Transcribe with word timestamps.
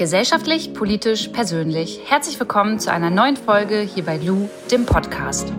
Gesellschaftlich, 0.00 0.72
politisch, 0.72 1.28
persönlich. 1.28 2.00
Herzlich 2.06 2.40
willkommen 2.40 2.78
zu 2.78 2.90
einer 2.90 3.10
neuen 3.10 3.36
Folge 3.36 3.80
hier 3.80 4.02
bei 4.02 4.16
Lou, 4.16 4.48
dem 4.70 4.86
Podcast. 4.86 5.52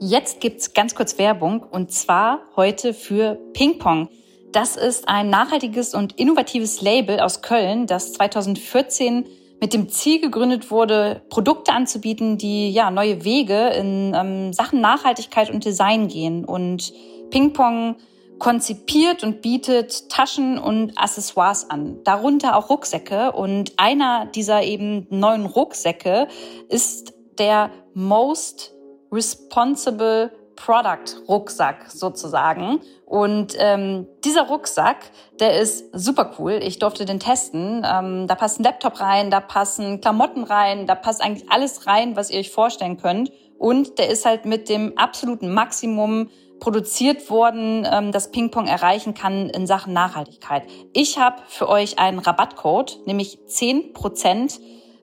Jetzt 0.00 0.40
gibt's 0.40 0.72
ganz 0.72 0.94
kurz 0.94 1.18
Werbung 1.18 1.62
und 1.62 1.92
zwar 1.92 2.40
heute 2.56 2.94
für 2.94 3.34
Ping 3.52 3.78
Pong. 3.78 4.08
Das 4.50 4.76
ist 4.76 5.08
ein 5.08 5.28
nachhaltiges 5.28 5.92
und 5.92 6.18
innovatives 6.18 6.80
Label 6.80 7.20
aus 7.20 7.42
Köln, 7.42 7.86
das 7.86 8.14
2014 8.14 9.26
mit 9.62 9.74
dem 9.74 9.88
Ziel 9.88 10.20
gegründet 10.20 10.72
wurde, 10.72 11.22
Produkte 11.28 11.72
anzubieten, 11.72 12.36
die 12.36 12.72
ja 12.72 12.90
neue 12.90 13.22
Wege 13.22 13.68
in 13.68 14.12
ähm, 14.12 14.52
Sachen 14.52 14.80
Nachhaltigkeit 14.80 15.50
und 15.50 15.64
Design 15.64 16.08
gehen. 16.08 16.44
Und 16.44 16.92
Ping 17.30 17.52
Pong 17.52 17.94
konzipiert 18.40 19.22
und 19.22 19.40
bietet 19.40 20.08
Taschen 20.08 20.58
und 20.58 20.98
Accessoires 20.98 21.70
an, 21.70 22.02
darunter 22.02 22.56
auch 22.56 22.70
Rucksäcke. 22.70 23.30
Und 23.30 23.74
einer 23.76 24.26
dieser 24.26 24.64
eben 24.64 25.06
neuen 25.10 25.46
Rucksäcke 25.46 26.26
ist 26.68 27.14
der 27.38 27.70
Most 27.94 28.74
Responsible 29.12 30.32
Product 30.64 31.28
Rucksack 31.28 31.90
sozusagen. 31.90 32.80
Und 33.04 33.54
ähm, 33.58 34.06
dieser 34.24 34.42
Rucksack, 34.42 35.10
der 35.40 35.58
ist 35.60 35.86
super 35.92 36.32
cool. 36.38 36.60
Ich 36.62 36.78
durfte 36.78 37.04
den 37.04 37.18
testen. 37.18 37.84
Ähm, 37.84 38.26
da 38.28 38.34
passt 38.36 38.60
ein 38.60 38.64
Laptop 38.64 39.00
rein, 39.00 39.30
da 39.30 39.40
passen 39.40 40.00
Klamotten 40.00 40.44
rein, 40.44 40.86
da 40.86 40.94
passt 40.94 41.20
eigentlich 41.20 41.50
alles 41.50 41.86
rein, 41.86 42.16
was 42.16 42.30
ihr 42.30 42.38
euch 42.38 42.52
vorstellen 42.52 42.96
könnt. 42.96 43.32
Und 43.58 43.98
der 43.98 44.08
ist 44.08 44.24
halt 44.24 44.44
mit 44.44 44.68
dem 44.68 44.96
absoluten 44.96 45.52
Maximum 45.52 46.30
produziert 46.60 47.28
worden, 47.28 47.86
ähm, 47.90 48.12
das 48.12 48.30
Ping-Pong 48.30 48.68
erreichen 48.68 49.14
kann 49.14 49.50
in 49.50 49.66
Sachen 49.66 49.92
Nachhaltigkeit. 49.92 50.62
Ich 50.92 51.18
habe 51.18 51.42
für 51.48 51.68
euch 51.68 51.98
einen 51.98 52.20
Rabattcode, 52.20 53.00
nämlich 53.04 53.40
10% 53.48 54.60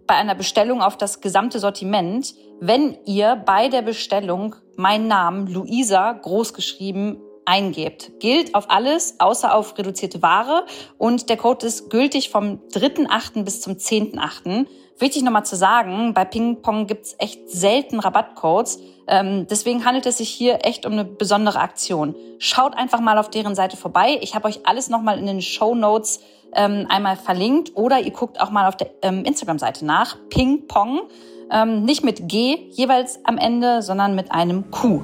bei 0.08 0.16
einer 0.16 0.36
Bestellung 0.36 0.82
auf 0.82 0.96
das 0.96 1.20
gesamte 1.20 1.60
Sortiment, 1.60 2.34
wenn 2.62 2.98
ihr 3.06 3.36
bei 3.36 3.68
der 3.68 3.82
Bestellung 3.82 4.56
meinen 4.80 5.08
Namen 5.08 5.48
Luisa 5.48 6.14
großgeschrieben 6.14 7.20
eingebt. 7.44 8.12
Gilt 8.20 8.56
auf 8.56 8.70
alles, 8.70 9.20
außer 9.20 9.54
auf 9.54 9.78
reduzierte 9.78 10.22
Ware. 10.22 10.66
Und 10.98 11.30
der 11.30 11.38
Code 11.38 11.66
ist 11.66 11.90
gültig 11.90 12.30
vom 12.30 12.62
3.8. 12.72 13.44
bis 13.44 13.62
zum 13.62 13.74
10.8. 13.74 14.68
Wichtig 14.98 15.24
nochmal 15.24 15.46
zu 15.46 15.56
sagen, 15.56 16.14
bei 16.14 16.26
Ping 16.26 16.62
Pong 16.62 16.88
gibt's 16.88 17.16
echt 17.18 17.50
selten 17.50 18.00
Rabattcodes. 18.00 18.80
Ähm, 19.08 19.48
deswegen 19.48 19.84
handelt 19.84 20.06
es 20.06 20.18
sich 20.18 20.30
hier 20.30 20.60
echt 20.64 20.86
um 20.86 20.94
eine 20.94 21.06
besondere 21.06 21.60
Aktion. 21.60 22.16
Schaut 22.38 22.78
einfach 22.78 23.00
mal 23.00 23.18
auf 23.18 23.30
deren 23.30 23.56
Seite 23.56 23.78
vorbei. 23.78 24.18
Ich 24.22 24.36
habe 24.36 24.48
euch 24.48 24.66
alles 24.66 24.90
nochmal 24.90 25.18
in 25.18 25.26
den 25.26 25.42
Show 25.42 25.76
Notes 25.76 26.22
ähm, 26.54 26.86
einmal 26.90 27.18
verlinkt. 27.18 27.72
Oder 27.76 28.00
ihr 28.00 28.12
guckt 28.12 28.40
auch 28.40 28.52
mal 28.52 28.68
auf 28.68 28.78
der 28.78 28.92
ähm, 29.02 29.26
Instagram-Seite 29.26 29.86
nach. 29.86 30.18
Ping 30.30 30.68
Pong. 30.68 31.02
Ähm, 31.52 31.83
nicht 31.83 32.03
mit 32.03 32.28
G 32.28 32.69
jeweils 32.72 33.19
am 33.25 33.38
Ende, 33.38 33.81
sondern 33.81 34.16
mit 34.16 34.31
einem 34.31 34.69
Q. 34.69 35.02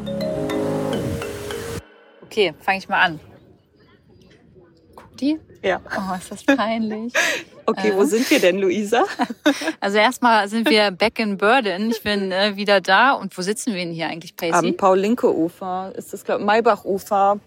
Okay, 2.23 2.53
fange 2.59 2.77
ich 2.77 2.89
mal 2.89 3.01
an. 3.01 3.19
Guck 4.95 5.17
die? 5.17 5.39
Ja. 5.63 5.81
Oh, 5.97 6.15
ist 6.15 6.31
das 6.31 6.43
peinlich. 6.43 7.11
okay, 7.65 7.89
äh. 7.89 7.95
wo 7.95 8.03
sind 8.03 8.29
wir 8.29 8.39
denn, 8.39 8.59
Luisa? 8.59 9.05
also 9.79 9.97
erstmal 9.97 10.47
sind 10.47 10.69
wir 10.69 10.91
back 10.91 11.17
in 11.17 11.37
Burden. 11.37 11.89
Ich 11.89 12.03
bin 12.03 12.31
äh, 12.31 12.55
wieder 12.55 12.81
da. 12.81 13.13
Und 13.13 13.35
wo 13.35 13.41
sitzen 13.41 13.73
wir 13.73 13.83
denn 13.83 13.93
hier 13.93 14.07
eigentlich, 14.07 14.35
Paisy? 14.35 14.53
Am 14.53 14.77
Paul-Linke-Ufer. 14.77 15.93
Ist 15.95 16.13
das, 16.13 16.23
glaube 16.23 16.43
Maybach-Ufer. 16.43 17.39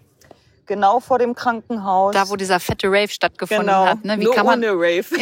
Genau 0.65 0.99
vor 0.99 1.19
dem 1.19 1.33
Krankenhaus. 1.33 2.13
Da, 2.13 2.29
wo 2.29 2.35
dieser 2.35 2.59
fette 2.59 2.87
Rave 2.87 3.07
stattgefunden 3.07 3.67
genau. 3.67 3.85
hat. 3.85 4.03
Ne? 4.03 4.19
Wie 4.19 4.25
Nur 4.25 4.35
kann 4.35 4.45
man 4.45 4.59
ohne 4.59 4.73
Rave. 4.73 5.05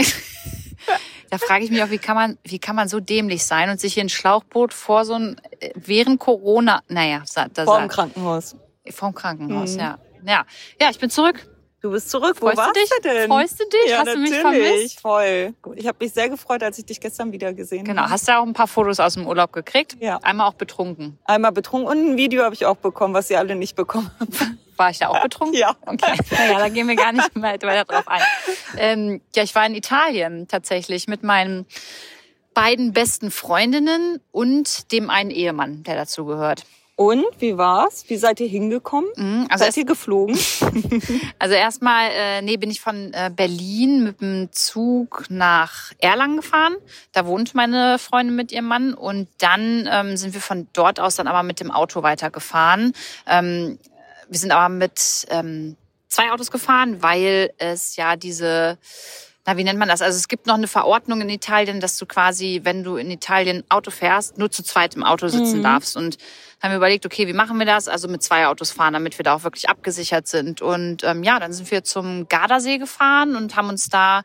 da 1.30 1.38
frage 1.38 1.64
ich 1.66 1.72
mich 1.72 1.84
auch, 1.84 1.90
wie 1.90 1.98
kann 1.98 2.16
man, 2.16 2.38
wie 2.44 2.60
kann 2.60 2.76
man 2.76 2.88
so 2.88 3.00
dämlich 3.00 3.46
sein 3.46 3.70
und 3.70 3.80
sich 3.80 3.94
hier 3.94 4.04
ein 4.04 4.10
Schlauchboot 4.10 4.74
vor 4.74 5.06
so 5.06 5.14
ein, 5.14 5.42
äh, 5.60 5.72
während 5.76 6.20
Corona, 6.20 6.82
naja, 6.88 7.24
da 7.54 7.66
Vor 7.66 7.80
dem 7.80 7.90
Krankenhaus. 7.90 8.56
Vom 8.90 9.14
Krankenhaus, 9.14 9.74
mhm. 9.74 9.80
ja. 9.80 10.00
Ja. 10.26 10.46
Ja, 10.82 10.90
ich 10.90 11.00
bin 11.00 11.10
zurück. 11.10 11.48
Du 11.80 11.92
bist 11.92 12.10
zurück. 12.10 12.38
Wo 12.40 12.48
Freust 12.48 12.58
warst 12.58 12.76
du, 12.76 12.80
dich? 12.80 12.90
du 12.90 13.02
denn? 13.02 13.30
Freust 13.30 13.60
du 13.60 13.64
dich? 13.66 13.92
Ja, 13.92 14.00
Hast 14.00 14.06
natürlich. 14.08 14.30
du 14.30 14.36
mich 14.36 14.42
vermisst? 14.42 15.00
Voll. 15.00 15.54
Ich 15.76 15.88
habe 15.88 15.98
mich 16.02 16.12
sehr 16.12 16.28
gefreut, 16.28 16.64
als 16.64 16.80
ich 16.80 16.86
dich 16.86 17.00
gestern 17.00 17.32
wieder 17.32 17.54
gesehen 17.54 17.84
genau. 17.84 18.02
habe. 18.02 18.08
Genau. 18.08 18.14
Hast 18.14 18.28
du 18.28 18.38
auch 18.38 18.44
ein 18.44 18.54
paar 18.54 18.68
Fotos 18.68 19.00
aus 19.00 19.14
dem 19.14 19.28
Urlaub 19.28 19.54
gekriegt? 19.54 19.96
Ja. 20.00 20.18
Einmal 20.24 20.48
auch 20.48 20.56
betrunken. 20.56 21.20
Einmal 21.24 21.52
betrunken 21.52 21.88
und 21.88 22.14
ein 22.14 22.18
Video 22.18 22.44
habe 22.44 22.56
ich 22.56 22.66
auch 22.66 22.78
bekommen, 22.78 23.14
was 23.14 23.30
ihr 23.30 23.38
alle 23.38 23.56
nicht 23.56 23.76
bekommen 23.76 24.10
habt. 24.20 24.48
War 24.78 24.90
ich 24.92 25.00
da 25.00 25.10
auch 25.10 25.22
betrunken? 25.22 25.58
Ja. 25.58 25.76
Okay. 25.86 26.18
Naja, 26.32 26.60
da 26.60 26.70
gehen 26.70 26.88
wir 26.88 26.96
gar 26.96 27.12
nicht 27.12 27.30
weiter 27.36 27.84
drauf 27.86 28.08
ein. 28.08 28.22
Ähm, 28.78 29.22
ja, 29.36 29.44
ich 29.44 29.54
war 29.56 29.66
in 29.66 29.76
Italien 29.76 30.48
tatsächlich 30.48 31.08
mit 31.08 31.24
meinen 31.24 31.66
beiden 32.54 32.94
besten 32.94 33.30
Freundinnen 33.32 34.20
und 34.32 34.92
dem 34.92 35.10
einen 35.10 35.30
Ehemann, 35.30 35.84
der 35.84 35.96
dazu 35.96 36.26
gehört. 36.26 36.66
Und 36.98 37.26
wie 37.38 37.56
war's? 37.60 38.06
Wie 38.08 38.18
seid 38.18 38.40
ihr 38.40 38.48
hingekommen? 38.48 39.08
Mhm, 39.16 39.46
also 39.52 39.66
seid 39.66 39.78
ihr 39.78 39.86
geflogen? 39.86 40.36
also 41.40 41.54
erstmal, 41.54 42.10
äh, 42.12 42.42
nee, 42.42 42.58
bin 42.58 42.72
ich 42.72 42.82
von 42.82 43.14
äh, 43.14 43.30
Berlin 43.34 44.04
mit 44.04 44.20
dem 44.20 44.50
Zug 44.52 45.26
nach 45.30 45.92
Erlangen 46.00 46.38
gefahren. 46.38 46.76
Da 47.12 47.28
wohnt 47.28 47.54
meine 47.54 48.00
Freundin 48.00 48.36
mit 48.36 48.52
ihrem 48.52 48.66
Mann 48.66 48.96
und 48.96 49.28
dann 49.38 49.88
ähm, 49.92 50.18
sind 50.18 50.34
wir 50.34 50.42
von 50.42 50.68
dort 50.74 51.00
aus 51.00 51.18
dann 51.18 51.28
aber 51.28 51.44
mit 51.44 51.60
dem 51.60 51.70
Auto 51.70 52.02
weitergefahren. 52.02 52.94
Ähm, 53.28 53.78
wir 54.30 54.40
sind 54.40 54.52
aber 54.52 54.70
mit 54.70 55.26
ähm, 55.30 55.76
zwei 56.08 56.32
Autos 56.32 56.52
gefahren, 56.52 57.02
weil 57.02 57.52
es 57.58 57.96
ja 57.96 58.16
diese 58.16 58.78
na, 59.48 59.56
wie 59.56 59.64
nennt 59.64 59.80
man 59.80 59.88
das? 59.88 60.02
Also 60.02 60.18
es 60.18 60.28
gibt 60.28 60.46
noch 60.46 60.56
eine 60.56 60.68
Verordnung 60.68 61.22
in 61.22 61.30
Italien, 61.30 61.80
dass 61.80 61.98
du 61.98 62.06
quasi, 62.06 62.60
wenn 62.64 62.84
du 62.84 62.98
in 62.98 63.10
Italien 63.10 63.64
Auto 63.70 63.92
fährst, 63.92 64.38
nur 64.38 64.52
zu 64.52 64.62
zweit 64.62 64.96
im 64.96 65.06
Auto 65.06 65.30
sitzen 65.30 65.60
mhm. 65.60 65.64
darfst. 65.64 65.96
Und 65.96 66.18
haben 66.62 66.72
wir 66.72 66.78
überlegt, 66.78 67.06
okay, 67.06 67.28
wie 67.28 67.34
machen 67.34 67.58
wir 67.58 67.66
das? 67.66 67.88
Also 67.88 68.10
mit 68.10 68.22
zwei 68.22 68.48
Autos 68.48 68.72
fahren, 68.72 68.92
damit 68.92 69.18
wir 69.18 69.24
da 69.24 69.36
auch 69.36 69.44
wirklich 69.44 69.70
abgesichert 69.70 70.28
sind. 70.28 70.62
Und 70.62 71.06
ähm, 71.06 71.24
ja, 71.24 71.40
dann 71.40 71.54
sind 71.54 71.72
wir 71.72 71.86
zum 71.86 72.28
Gardasee 72.28 72.78
gefahren 72.78 73.38
und 73.38 73.56
haben 73.56 73.70
uns 73.70 73.88
da 73.88 74.24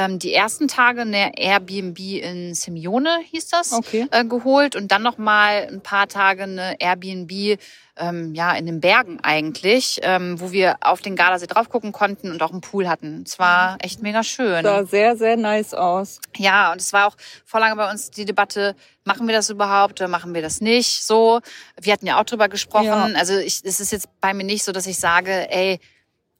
ähm, 0.00 0.18
die 0.18 0.32
ersten 0.32 0.66
Tage 0.66 1.02
eine 1.02 1.38
Airbnb 1.38 1.98
in 1.98 2.54
Simeone, 2.54 3.18
hieß 3.30 3.48
das, 3.48 3.72
okay. 3.72 4.06
äh, 4.10 4.24
geholt 4.24 4.74
und 4.74 4.90
dann 4.90 5.02
noch 5.02 5.18
mal 5.18 5.68
ein 5.70 5.82
paar 5.82 6.08
Tage 6.08 6.44
eine 6.44 6.76
Airbnb 6.80 7.58
ähm, 7.98 8.34
ja 8.34 8.54
in 8.54 8.64
den 8.64 8.80
Bergen 8.80 9.20
eigentlich, 9.20 10.00
ähm, 10.02 10.40
wo 10.40 10.52
wir 10.52 10.76
auf 10.80 11.02
den 11.02 11.16
Gardasee 11.16 11.46
drauf 11.46 11.68
gucken 11.68 11.92
konnten 11.92 12.32
und 12.32 12.42
auch 12.42 12.50
einen 12.50 12.62
Pool 12.62 12.88
hatten. 12.88 13.24
Es 13.26 13.38
war 13.38 13.76
echt 13.82 14.00
mega 14.00 14.22
schön. 14.22 14.62
Sah 14.62 14.84
sehr 14.84 15.16
sehr 15.16 15.36
nice 15.36 15.74
aus. 15.74 16.20
Ja, 16.36 16.72
und 16.72 16.80
es 16.80 16.94
war 16.94 17.06
auch 17.06 17.16
vor 17.44 17.60
lange 17.60 17.76
bei 17.76 17.90
uns 17.90 18.10
die 18.10 18.24
Debatte, 18.24 18.74
machen 19.04 19.26
wir 19.26 19.34
das 19.34 19.50
überhaupt 19.50 20.00
oder 20.00 20.08
machen 20.08 20.32
wir 20.32 20.40
das 20.40 20.62
nicht? 20.62 21.04
So, 21.04 21.40
wir 21.78 21.92
hatten 21.92 22.06
ja 22.06 22.18
auch 22.18 22.24
drüber 22.24 22.48
gesprochen. 22.48 22.86
Ja. 22.86 23.10
Also 23.16 23.36
ich, 23.36 23.60
es 23.64 23.80
ist 23.80 23.92
jetzt 23.92 24.08
bei 24.22 24.32
mir 24.32 24.44
nicht 24.44 24.64
so, 24.64 24.72
dass 24.72 24.86
ich 24.86 24.98
sage, 24.98 25.50
ey, 25.50 25.78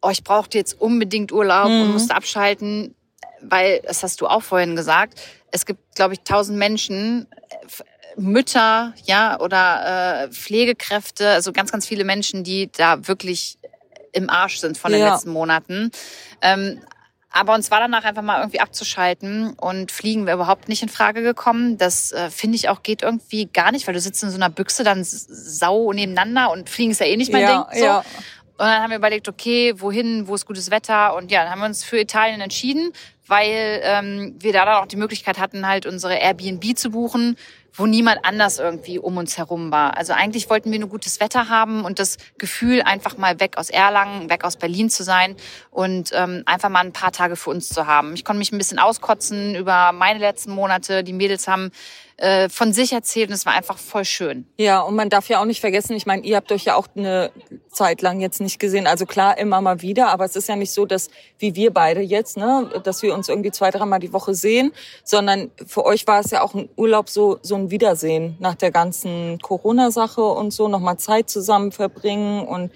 oh, 0.00 0.08
ich 0.08 0.24
brauche 0.24 0.48
jetzt 0.54 0.80
unbedingt 0.80 1.30
Urlaub 1.30 1.68
mhm. 1.68 1.82
und 1.82 1.92
musste 1.92 2.14
abschalten 2.14 2.94
weil, 3.42 3.80
das 3.84 4.02
hast 4.02 4.20
du 4.20 4.26
auch 4.26 4.42
vorhin 4.42 4.76
gesagt, 4.76 5.20
es 5.50 5.66
gibt, 5.66 5.94
glaube 5.94 6.14
ich, 6.14 6.20
tausend 6.20 6.58
Menschen, 6.58 7.26
Mütter, 8.16 8.92
ja, 9.04 9.38
oder 9.40 10.24
äh, 10.24 10.28
Pflegekräfte, 10.32 11.28
also 11.30 11.52
ganz, 11.52 11.72
ganz 11.72 11.86
viele 11.86 12.04
Menschen, 12.04 12.44
die 12.44 12.70
da 12.72 13.06
wirklich 13.06 13.58
im 14.12 14.28
Arsch 14.28 14.58
sind 14.58 14.76
von 14.76 14.92
den 14.92 15.00
ja. 15.00 15.12
letzten 15.12 15.30
Monaten. 15.30 15.90
Ähm, 16.42 16.80
aber 17.32 17.54
uns 17.54 17.70
war 17.70 17.78
danach 17.78 18.04
einfach 18.04 18.22
mal 18.22 18.40
irgendwie 18.40 18.58
abzuschalten 18.58 19.54
und 19.54 19.92
fliegen 19.92 20.26
wir 20.26 20.34
überhaupt 20.34 20.68
nicht 20.68 20.82
in 20.82 20.88
Frage 20.88 21.22
gekommen. 21.22 21.78
Das 21.78 22.10
äh, 22.10 22.28
finde 22.28 22.56
ich 22.56 22.68
auch 22.68 22.82
geht 22.82 23.02
irgendwie 23.02 23.46
gar 23.46 23.70
nicht, 23.70 23.86
weil 23.86 23.94
du 23.94 24.00
sitzt 24.00 24.22
in 24.24 24.30
so 24.30 24.36
einer 24.36 24.50
Büchse 24.50 24.82
dann 24.82 25.04
sau 25.04 25.92
nebeneinander 25.92 26.50
und 26.50 26.68
fliegen 26.68 26.90
ist 26.90 27.00
ja 27.00 27.06
eh 27.06 27.16
nicht 27.16 27.32
mein 27.32 27.42
ja, 27.42 27.68
Ding. 27.70 27.78
So. 27.78 27.84
Ja. 27.84 27.98
Und 27.98 28.66
dann 28.66 28.82
haben 28.82 28.90
wir 28.90 28.98
überlegt, 28.98 29.28
okay, 29.28 29.74
wohin, 29.76 30.26
wo 30.26 30.34
ist 30.34 30.44
gutes 30.44 30.70
Wetter? 30.70 31.14
Und 31.14 31.30
ja, 31.30 31.44
dann 31.44 31.52
haben 31.52 31.60
wir 31.60 31.66
uns 31.66 31.84
für 31.84 31.98
Italien 31.98 32.40
entschieden 32.40 32.92
weil 33.30 33.80
ähm, 33.84 34.34
wir 34.40 34.52
da 34.52 34.64
dann 34.64 34.82
auch 34.82 34.86
die 34.86 34.96
Möglichkeit 34.96 35.38
hatten, 35.38 35.66
halt 35.66 35.86
unsere 35.86 36.16
Airbnb 36.16 36.76
zu 36.76 36.90
buchen, 36.90 37.36
wo 37.72 37.86
niemand 37.86 38.24
anders 38.24 38.58
irgendwie 38.58 38.98
um 38.98 39.16
uns 39.16 39.38
herum 39.38 39.70
war. 39.70 39.96
Also 39.96 40.12
eigentlich 40.12 40.50
wollten 40.50 40.72
wir 40.72 40.80
nur 40.80 40.88
gutes 40.88 41.20
Wetter 41.20 41.48
haben 41.48 41.84
und 41.84 42.00
das 42.00 42.16
Gefühl, 42.38 42.82
einfach 42.82 43.16
mal 43.16 43.38
weg 43.38 43.56
aus 43.56 43.70
Erlangen, 43.70 44.28
weg 44.28 44.44
aus 44.44 44.56
Berlin 44.56 44.90
zu 44.90 45.04
sein 45.04 45.36
und 45.70 46.10
ähm, 46.12 46.42
einfach 46.46 46.70
mal 46.70 46.80
ein 46.80 46.92
paar 46.92 47.12
Tage 47.12 47.36
für 47.36 47.50
uns 47.50 47.68
zu 47.68 47.86
haben. 47.86 48.14
Ich 48.14 48.24
konnte 48.24 48.38
mich 48.38 48.50
ein 48.50 48.58
bisschen 48.58 48.80
auskotzen 48.80 49.54
über 49.54 49.92
meine 49.92 50.18
letzten 50.18 50.50
Monate. 50.50 51.04
Die 51.04 51.12
Mädels 51.12 51.46
haben 51.46 51.70
äh, 52.20 52.50
von 52.50 52.74
sich 52.74 52.92
erzählt 52.92 53.30
und 53.30 53.34
es 53.34 53.46
war 53.46 53.54
einfach 53.54 53.78
voll 53.78 54.04
schön. 54.04 54.46
Ja, 54.58 54.80
und 54.82 54.94
man 54.94 55.08
darf 55.08 55.28
ja 55.30 55.40
auch 55.40 55.46
nicht 55.46 55.60
vergessen, 55.60 55.96
ich 55.96 56.04
meine, 56.04 56.22
ihr 56.22 56.36
habt 56.36 56.52
euch 56.52 56.64
ja 56.64 56.74
auch 56.74 56.86
eine 56.94 57.30
Zeit 57.70 58.02
lang 58.02 58.20
jetzt 58.20 58.42
nicht 58.42 58.58
gesehen. 58.58 58.86
Also 58.86 59.06
klar, 59.06 59.38
immer 59.38 59.60
mal 59.62 59.80
wieder, 59.80 60.08
aber 60.08 60.26
es 60.26 60.36
ist 60.36 60.48
ja 60.48 60.54
nicht 60.54 60.70
so, 60.70 60.84
dass 60.84 61.08
wie 61.38 61.54
wir 61.54 61.72
beide 61.72 62.00
jetzt, 62.00 62.36
ne, 62.36 62.70
dass 62.84 63.02
wir 63.02 63.14
uns 63.14 63.30
irgendwie 63.30 63.50
zwei, 63.50 63.70
dreimal 63.70 64.00
die 64.00 64.12
Woche 64.12 64.34
sehen, 64.34 64.72
sondern 65.02 65.50
für 65.66 65.86
euch 65.86 66.06
war 66.06 66.20
es 66.20 66.30
ja 66.30 66.42
auch 66.42 66.54
ein 66.54 66.68
Urlaub 66.76 67.08
so, 67.08 67.38
so 67.40 67.54
ein 67.54 67.70
Wiedersehen 67.70 68.36
nach 68.38 68.54
der 68.54 68.70
ganzen 68.70 69.38
Corona-Sache 69.38 70.22
und 70.22 70.52
so, 70.52 70.68
nochmal 70.68 70.98
Zeit 70.98 71.30
zusammen 71.30 71.72
verbringen 71.72 72.46
und 72.46 72.70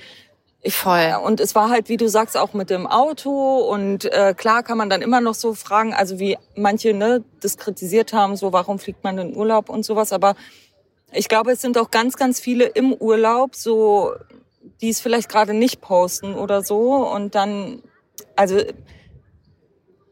Voll. 0.67 1.15
Und 1.23 1.41
es 1.41 1.55
war 1.55 1.69
halt, 1.69 1.91
wie 1.91 1.99
du 1.99 2.09
sagst, 2.09 2.39
auch 2.39 2.55
mit 2.55 2.71
dem 2.71 2.87
Auto. 2.87 3.59
Und 3.59 4.07
äh, 4.07 4.35
klar 4.35 4.63
kann 4.63 4.79
man 4.79 4.89
dann 4.89 5.03
immer 5.03 5.21
noch 5.21 5.35
so 5.35 5.53
fragen, 5.53 5.93
also 5.93 6.19
wie 6.19 6.39
manche 6.57 6.95
ne, 6.95 7.23
das 7.41 7.59
kritisiert 7.59 8.15
haben, 8.15 8.37
so 8.37 8.53
warum 8.53 8.79
fliegt 8.79 9.05
man 9.05 9.19
in 9.19 9.37
Urlaub 9.37 9.69
und 9.69 9.85
sowas. 9.85 10.13
Aber 10.13 10.35
ich 11.13 11.29
glaube, 11.29 11.53
es 11.53 11.61
sind 11.61 11.77
auch 11.77 11.91
ganz, 11.91 12.17
ganz 12.17 12.41
viele 12.41 12.65
im 12.65 12.95
Urlaub, 12.95 13.55
so 13.55 14.15
die 14.81 14.89
es 14.89 15.01
vielleicht 15.01 15.29
gerade 15.29 15.53
nicht 15.53 15.83
posten 15.83 16.35
oder 16.35 16.63
so. 16.63 16.95
Und 17.09 17.35
dann, 17.35 17.83
also 18.35 18.59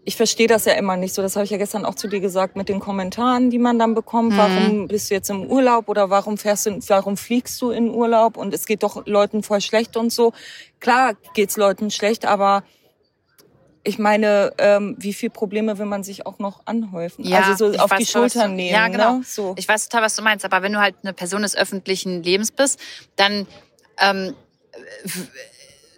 ich 0.05 0.17
verstehe 0.17 0.49
das 0.49 0.65
ja 0.65 0.73
immer 0.73 0.97
nicht 0.97 1.15
so. 1.15 1.23
Das 1.23 1.37
habe 1.37 1.45
ich 1.45 1.51
ja 1.51 1.59
gestern 1.59 1.85
auch 1.85 1.95
zu 1.95 2.09
dir 2.09 2.21
gesagt 2.21 2.57
mit 2.57 2.69
den 2.69 2.81
Kommentaren, 2.81 3.51
die 3.51 3.59
man 3.59 3.79
dann 3.79 3.95
bekommt. 3.95 4.33
Mhm. 4.33 4.37
Warum 4.37 4.89
bist 4.89 5.11
du 5.11 5.15
jetzt 5.15 5.31
im 5.31 5.47
Urlaub 5.47 5.89
oder 5.89 6.11
warum 6.11 6.39
fährst 6.39 6.67
du, 6.67 6.79
warum 6.89 7.17
fliegst 7.17 7.61
du 7.63 7.71
in 7.71 7.89
Urlaub 7.89 8.37
und 8.37 8.53
es 8.53 8.67
geht 8.67 8.83
doch 8.83 9.07
Leuten 9.07 9.43
voll 9.43 9.61
schlecht 9.61 9.97
und 9.97 10.13
so. 10.13 10.33
Klar 10.81 11.15
geht's 11.35 11.57
Leuten 11.57 11.91
schlecht, 11.91 12.27
aber 12.27 12.65
ich 13.85 13.99
meine, 13.99 14.53
ähm, 14.59 14.97
wie 14.99 15.13
viel 15.13 15.31
Probleme 15.31 15.79
will 15.79 15.87
man 15.87 16.05
sich 16.05 16.27
auch 16.27 16.39
noch 16.39 16.67
anhäufen? 16.67 17.25
Ja, 17.25 17.43
also 17.43 17.73
so 17.73 17.79
auf 17.79 17.93
die 17.95 18.07
Schultern 18.07 18.55
nehmen. 18.55 18.75
Ja, 18.75 18.89
genau. 18.89 19.19
Ne? 19.19 19.25
So. 19.25 19.55
Ich 19.57 19.67
weiß 19.67 19.89
total, 19.89 20.05
was 20.05 20.15
du 20.15 20.23
meinst. 20.23 20.45
Aber 20.45 20.63
wenn 20.63 20.73
du 20.73 20.81
halt 20.81 20.95
eine 21.03 21.13
Person 21.13 21.43
des 21.43 21.57
öffentlichen 21.57 22.23
Lebens 22.23 22.53
bist, 22.53 22.79
dann 23.17 23.47
ähm, 23.99 24.35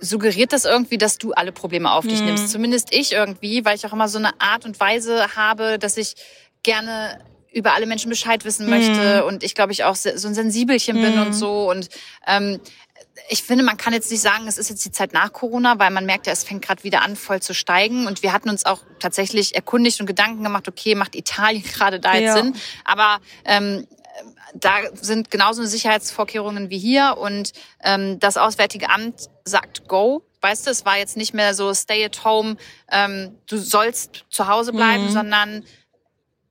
suggeriert 0.05 0.53
das 0.53 0.65
irgendwie, 0.65 0.99
dass 0.99 1.19
du 1.19 1.33
alle 1.33 1.53
Probleme 1.53 1.91
auf 1.91 2.07
dich 2.07 2.21
mhm. 2.21 2.27
nimmst. 2.27 2.51
Zumindest 2.51 2.95
ich 2.95 3.13
irgendwie, 3.13 3.65
weil 3.65 3.77
ich 3.77 3.87
auch 3.87 3.93
immer 3.93 4.09
so 4.09 4.19
eine 4.19 4.41
Art 4.41 4.65
und 4.65 4.79
Weise 4.81 5.37
habe, 5.37 5.79
dass 5.79 5.97
ich 5.97 6.15
gerne 6.63 7.19
über 7.53 7.75
alle 7.75 7.87
Menschen 7.87 8.11
Bescheid 8.11 8.45
wissen 8.45 8.69
möchte 8.69 9.23
mhm. 9.23 9.29
und 9.29 9.45
ich 9.45 9.55
glaube 9.55 9.73
ich 9.73 9.85
auch 9.85 9.95
so 9.95 10.11
ein 10.11 10.35
Sensibelchen 10.35 10.99
mhm. 10.99 11.03
bin 11.03 11.19
und 11.19 11.29
mhm. 11.29 11.33
so 11.33 11.71
und 11.71 11.89
ähm, 12.27 12.61
ich 13.29 13.43
finde, 13.43 13.65
man 13.65 13.77
kann 13.77 13.93
jetzt 13.93 14.11
nicht 14.11 14.21
sagen, 14.21 14.47
es 14.49 14.59
ist 14.59 14.71
jetzt 14.71 14.85
die 14.85 14.91
Zeit 14.91 15.13
nach 15.13 15.33
Corona, 15.33 15.79
weil 15.79 15.91
man 15.91 16.05
merkt 16.05 16.27
ja, 16.27 16.33
es 16.33 16.45
fängt 16.45 16.63
gerade 16.63 16.85
wieder 16.85 17.03
an, 17.03 17.17
voll 17.17 17.41
zu 17.41 17.55
steigen. 17.55 18.07
Und 18.07 18.23
wir 18.23 18.33
hatten 18.33 18.51
uns 18.51 18.67
auch 18.67 18.81
tatsächlich 18.99 19.55
erkundigt 19.55 20.01
und 20.01 20.07
Gedanken 20.07 20.43
gemacht, 20.43 20.69
okay, 20.69 20.95
macht 20.95 21.15
Italien 21.15 21.63
gerade 21.73 22.01
da 22.01 22.15
jetzt 22.15 22.37
ja. 22.37 22.43
Sinn? 22.43 22.57
Aber 22.85 23.19
ähm, 23.45 23.87
da 24.55 24.77
sind 24.95 25.31
genauso 25.31 25.65
Sicherheitsvorkehrungen 25.65 26.71
wie 26.71 26.79
hier 26.79 27.17
und 27.19 27.53
ähm, 27.83 28.19
das 28.21 28.37
Auswärtige 28.37 28.89
Amt 28.89 29.29
sagt 29.45 29.89
Go. 29.89 30.23
Weißt 30.41 30.67
du, 30.67 30.71
es 30.71 30.85
war 30.85 30.99
jetzt 30.99 31.17
nicht 31.17 31.35
mehr 31.35 31.55
so 31.55 31.73
Stay 31.75 32.05
at 32.05 32.25
Home, 32.25 32.57
ähm, 32.91 33.37
du 33.47 33.57
sollst 33.57 34.25
zu 34.29 34.49
Hause 34.49 34.73
bleiben, 34.73 35.07
mhm. 35.07 35.11
sondern 35.11 35.65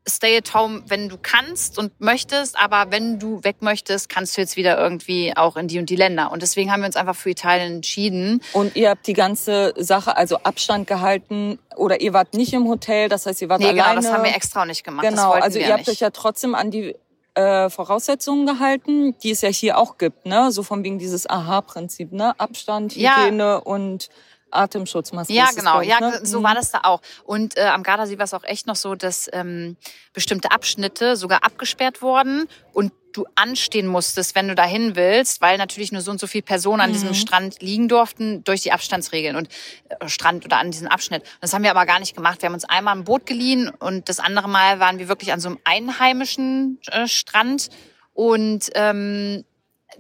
Stay 0.05 0.35
at 0.35 0.53
Home, 0.53 0.83
wenn 0.87 1.07
du 1.07 1.17
kannst 1.17 1.77
und 1.77 2.01
möchtest, 2.01 2.59
aber 2.59 2.91
wenn 2.91 3.19
du 3.19 3.41
weg 3.45 3.57
möchtest, 3.61 4.09
kannst 4.09 4.35
du 4.35 4.41
jetzt 4.41 4.57
wieder 4.57 4.77
irgendwie 4.77 5.33
auch 5.37 5.55
in 5.55 5.69
die 5.69 5.79
und 5.79 5.89
die 5.89 5.95
Länder. 5.95 6.29
Und 6.31 6.41
deswegen 6.41 6.71
haben 6.71 6.81
wir 6.81 6.87
uns 6.87 6.97
einfach 6.97 7.15
für 7.15 7.29
Italien 7.29 7.75
entschieden. 7.75 8.41
Und 8.51 8.75
ihr 8.75 8.89
habt 8.89 9.07
die 9.07 9.13
ganze 9.13 9.73
Sache, 9.77 10.17
also 10.17 10.39
Abstand 10.39 10.87
gehalten 10.87 11.57
oder 11.77 12.01
ihr 12.01 12.11
wart 12.11 12.33
nicht 12.33 12.51
im 12.51 12.67
Hotel, 12.67 13.07
das 13.07 13.25
heißt, 13.25 13.41
ihr 13.43 13.47
wart 13.47 13.61
nee, 13.61 13.69
alleine. 13.69 14.01
Genau, 14.01 14.01
das 14.01 14.11
haben 14.11 14.23
wir 14.25 14.35
extra 14.35 14.63
auch 14.63 14.65
nicht 14.65 14.83
gemacht. 14.83 15.07
Genau, 15.07 15.31
also 15.31 15.57
ihr 15.57 15.71
habt 15.71 15.87
euch 15.87 16.01
ja 16.01 16.09
trotzdem 16.09 16.53
an 16.53 16.69
die 16.69 16.95
äh, 17.35 17.69
Voraussetzungen 17.69 18.45
gehalten, 18.45 19.17
die 19.19 19.31
es 19.31 19.41
ja 19.41 19.49
hier 19.49 19.77
auch 19.77 19.97
gibt, 19.97 20.25
ne? 20.25 20.51
So 20.51 20.63
von 20.63 20.83
wegen 20.83 20.99
dieses 20.99 21.29
Aha-Prinzip, 21.29 22.11
ne? 22.11 22.39
Abstand, 22.39 22.93
Hygiene 22.93 23.43
ja. 23.43 23.55
und 23.57 24.09
Atemschutzmaske. 24.51 25.33
Ja, 25.33 25.49
genau. 25.55 25.81
Ich, 25.81 25.89
ja, 25.89 25.99
ne? 25.99 26.19
so 26.23 26.39
mhm. 26.39 26.43
war 26.43 26.55
das 26.55 26.71
da 26.71 26.81
auch. 26.83 27.01
Und 27.25 27.57
äh, 27.57 27.63
am 27.63 27.83
Gardasee 27.83 28.17
war 28.17 28.25
es 28.25 28.33
auch 28.33 28.43
echt 28.43 28.67
noch 28.67 28.75
so, 28.75 28.95
dass 28.95 29.29
ähm, 29.33 29.77
bestimmte 30.13 30.51
Abschnitte 30.51 31.15
sogar 31.15 31.43
abgesperrt 31.43 32.01
wurden 32.01 32.47
und 32.73 32.91
du 33.13 33.25
anstehen 33.35 33.87
musstest, 33.87 34.35
wenn 34.35 34.47
du 34.47 34.55
dahin 34.55 34.95
willst, 34.95 35.41
weil 35.41 35.57
natürlich 35.57 35.91
nur 35.91 36.01
so 36.01 36.11
und 36.11 36.19
so 36.19 36.27
viele 36.27 36.41
Personen 36.41 36.81
an 36.81 36.89
mhm. 36.89 36.93
diesem 36.93 37.13
Strand 37.13 37.61
liegen 37.61 37.87
durften 37.87 38.43
durch 38.43 38.61
die 38.61 38.71
Abstandsregeln 38.71 39.35
und 39.35 39.49
äh, 39.89 40.09
Strand 40.09 40.45
oder 40.45 40.57
an 40.57 40.71
diesem 40.71 40.87
Abschnitt. 40.87 41.23
Das 41.41 41.53
haben 41.53 41.63
wir 41.63 41.71
aber 41.71 41.85
gar 41.85 41.99
nicht 41.99 42.15
gemacht. 42.15 42.41
Wir 42.41 42.47
haben 42.47 42.53
uns 42.53 42.65
einmal 42.65 42.95
ein 42.95 43.03
Boot 43.03 43.25
geliehen 43.25 43.69
und 43.69 44.09
das 44.09 44.19
andere 44.19 44.49
Mal 44.49 44.79
waren 44.79 44.99
wir 44.99 45.07
wirklich 45.07 45.31
an 45.31 45.39
so 45.39 45.49
einem 45.49 45.59
einheimischen 45.63 46.79
äh, 46.91 47.07
Strand 47.07 47.69
und 48.13 48.69
ähm, 48.75 49.43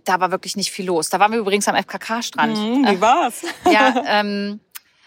da 0.03 0.19
war 0.19 0.31
wirklich 0.31 0.55
nicht 0.55 0.71
viel 0.71 0.85
los. 0.85 1.09
Da 1.09 1.19
waren 1.19 1.31
wir 1.31 1.39
übrigens 1.39 1.67
am 1.67 1.75
FKK-Strand. 1.75 2.57
Mhm, 2.57 2.87
wie 2.87 3.01
war's? 3.01 3.43
ja, 3.71 4.03
ähm, 4.07 4.59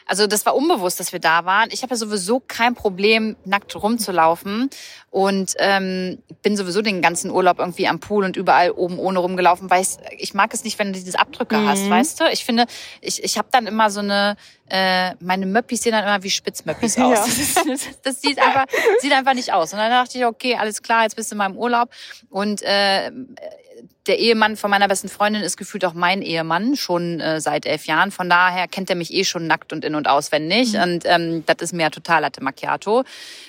also 0.06 0.28
das 0.28 0.46
war 0.46 0.54
unbewusst, 0.54 1.00
dass 1.00 1.12
wir 1.12 1.18
da 1.18 1.44
waren. 1.44 1.68
Ich 1.72 1.82
habe 1.82 1.90
ja 1.90 1.96
sowieso 1.96 2.40
kein 2.40 2.74
Problem, 2.74 3.36
nackt 3.44 3.74
rumzulaufen 3.74 4.70
und 5.10 5.54
ähm, 5.58 6.22
bin 6.42 6.56
sowieso 6.56 6.80
den 6.80 7.02
ganzen 7.02 7.30
Urlaub 7.32 7.58
irgendwie 7.58 7.88
am 7.88 7.98
Pool 7.98 8.24
und 8.24 8.36
überall 8.36 8.70
oben 8.70 9.00
ohne 9.00 9.18
rumgelaufen, 9.18 9.68
weil 9.68 9.84
ich, 10.16 10.32
mag 10.32 10.54
es 10.54 10.62
nicht, 10.62 10.78
wenn 10.78 10.92
du 10.92 11.00
diese 11.00 11.18
Abdrücke 11.18 11.56
mhm. 11.58 11.68
hast, 11.68 11.90
weißt 11.90 12.20
du? 12.20 12.24
Ich 12.30 12.44
finde, 12.44 12.66
ich, 13.00 13.22
ich 13.24 13.36
habe 13.36 13.48
dann 13.50 13.66
immer 13.66 13.90
so 13.90 14.00
eine, 14.00 14.36
äh, 14.68 15.14
meine 15.18 15.44
Möppis 15.44 15.82
sehen 15.82 15.92
dann 15.92 16.04
immer 16.04 16.22
wie 16.22 16.30
Spitzmöppis 16.30 16.98
aus. 16.98 17.18
Ja. 17.26 17.64
Das, 17.66 17.80
das, 18.02 18.22
sieht 18.22 18.38
einfach, 18.38 18.66
sieht 19.00 19.12
einfach 19.12 19.34
nicht 19.34 19.52
aus. 19.52 19.72
Und 19.72 19.80
dann 19.80 19.90
dachte 19.90 20.18
ich, 20.18 20.24
okay, 20.24 20.54
alles 20.54 20.82
klar, 20.82 21.02
jetzt 21.02 21.16
bist 21.16 21.32
du 21.32 21.34
in 21.34 21.38
meinem 21.38 21.56
Urlaub 21.56 21.90
und 22.30 22.62
äh, 22.62 23.10
der 24.06 24.18
Ehemann 24.18 24.56
von 24.56 24.70
meiner 24.70 24.88
besten 24.88 25.08
Freundin 25.08 25.42
ist 25.42 25.56
gefühlt 25.56 25.84
auch 25.84 25.94
mein 25.94 26.22
Ehemann, 26.22 26.76
schon 26.76 27.20
äh, 27.20 27.40
seit 27.40 27.66
elf 27.66 27.86
Jahren. 27.86 28.10
Von 28.10 28.30
daher 28.30 28.68
kennt 28.68 28.90
er 28.90 28.96
mich 28.96 29.12
eh 29.12 29.24
schon 29.24 29.46
nackt 29.46 29.72
und 29.72 29.84
in- 29.84 29.94
und 29.94 30.08
auswendig. 30.08 30.74
Mhm. 30.74 30.82
Und 30.82 31.02
ähm, 31.04 31.44
das 31.46 31.56
ist 31.60 31.72
mir 31.72 31.90
total 31.90 32.22
Latte 32.22 32.42
Macchiato. 32.42 33.04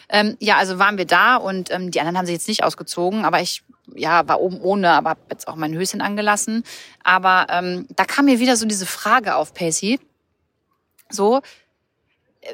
Ähm, 0.09 0.37
ja, 0.39 0.57
also 0.57 0.79
waren 0.79 0.97
wir 0.97 1.05
da 1.05 1.35
und 1.35 1.71
ähm, 1.71 1.91
die 1.91 1.99
anderen 1.99 2.17
haben 2.17 2.25
sich 2.25 2.35
jetzt 2.35 2.47
nicht 2.47 2.63
ausgezogen, 2.63 3.25
aber 3.25 3.41
ich 3.41 3.63
ja, 3.95 4.27
war 4.27 4.41
oben 4.41 4.59
ohne, 4.59 4.91
aber 4.91 5.11
hab 5.11 5.31
jetzt 5.31 5.47
auch 5.47 5.55
mein 5.55 5.73
Höschen 5.73 6.01
angelassen. 6.01 6.63
Aber 7.03 7.47
ähm, 7.49 7.87
da 7.95 8.05
kam 8.05 8.25
mir 8.25 8.39
wieder 8.39 8.55
so 8.57 8.65
diese 8.65 8.85
Frage 8.85 9.35
auf, 9.35 9.53
Pacey. 9.53 9.99
So, 11.09 11.41
äh, 12.41 12.47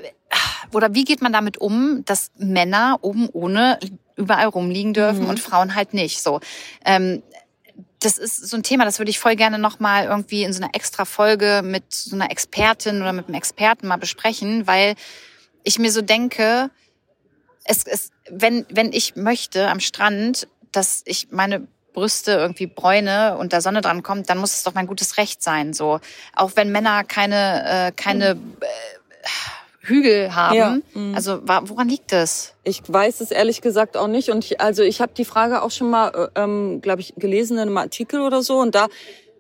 oder 0.73 0.93
wie 0.93 1.05
geht 1.05 1.21
man 1.21 1.33
damit 1.33 1.57
um, 1.57 2.03
dass 2.05 2.31
Männer 2.37 2.99
oben 3.01 3.29
ohne 3.29 3.79
überall 4.15 4.47
rumliegen 4.47 4.93
dürfen 4.93 5.23
mhm. 5.23 5.29
und 5.29 5.39
Frauen 5.39 5.75
halt 5.75 5.93
nicht? 5.93 6.21
So, 6.21 6.39
ähm, 6.85 7.23
das 7.99 8.17
ist 8.17 8.49
so 8.49 8.57
ein 8.57 8.63
Thema, 8.63 8.85
das 8.85 8.99
würde 8.99 9.11
ich 9.11 9.19
voll 9.19 9.35
gerne 9.35 9.57
nochmal 9.57 10.05
irgendwie 10.05 10.43
in 10.43 10.53
so 10.53 10.61
einer 10.61 10.75
extra 10.75 11.05
Folge 11.05 11.61
mit 11.63 11.93
so 11.93 12.15
einer 12.15 12.31
Expertin 12.31 13.01
oder 13.01 13.13
mit 13.13 13.27
einem 13.27 13.35
Experten 13.35 13.87
mal 13.87 13.97
besprechen, 13.97 14.67
weil 14.67 14.95
ich 15.63 15.79
mir 15.79 15.91
so 15.91 16.01
denke, 16.01 16.69
es, 17.63 17.85
es, 17.85 18.11
wenn, 18.29 18.65
wenn 18.69 18.91
ich 18.91 19.15
möchte 19.15 19.69
am 19.69 19.79
Strand, 19.79 20.47
dass 20.71 21.01
ich 21.05 21.29
meine 21.31 21.67
Brüste 21.93 22.31
irgendwie 22.31 22.67
bräune 22.67 23.37
und 23.37 23.53
da 23.53 23.61
Sonne 23.61 23.81
dran 23.81 24.03
kommt, 24.03 24.29
dann 24.29 24.39
muss 24.39 24.53
es 24.53 24.63
doch 24.63 24.73
mein 24.73 24.87
gutes 24.87 25.17
Recht 25.17 25.41
sein. 25.41 25.73
So, 25.73 25.99
auch 26.35 26.51
wenn 26.55 26.71
Männer 26.71 27.03
keine, 27.03 27.87
äh, 27.87 27.91
keine 27.91 28.31
äh, 28.31 28.65
Hügel 29.83 30.33
haben. 30.33 30.55
Ja. 30.55 30.77
Mhm. 30.93 31.13
Also 31.13 31.41
woran 31.43 31.89
liegt 31.89 32.11
das? 32.13 32.53
Ich 32.63 32.81
weiß 32.87 33.19
es 33.19 33.31
ehrlich 33.31 33.61
gesagt 33.61 33.97
auch 33.97 34.07
nicht. 34.07 34.29
Und 34.29 34.45
ich, 34.45 34.61
also 34.61 34.81
ich 34.81 35.01
habe 35.01 35.11
die 35.15 35.25
Frage 35.25 35.61
auch 35.61 35.71
schon 35.71 35.89
mal, 35.89 36.29
äh, 36.35 36.41
ähm, 36.41 36.81
glaube 36.81 37.01
ich, 37.01 37.13
gelesen 37.17 37.57
in 37.57 37.63
einem 37.63 37.77
Artikel 37.77 38.21
oder 38.21 38.41
so. 38.41 38.59
Und 38.59 38.75
da 38.75 38.87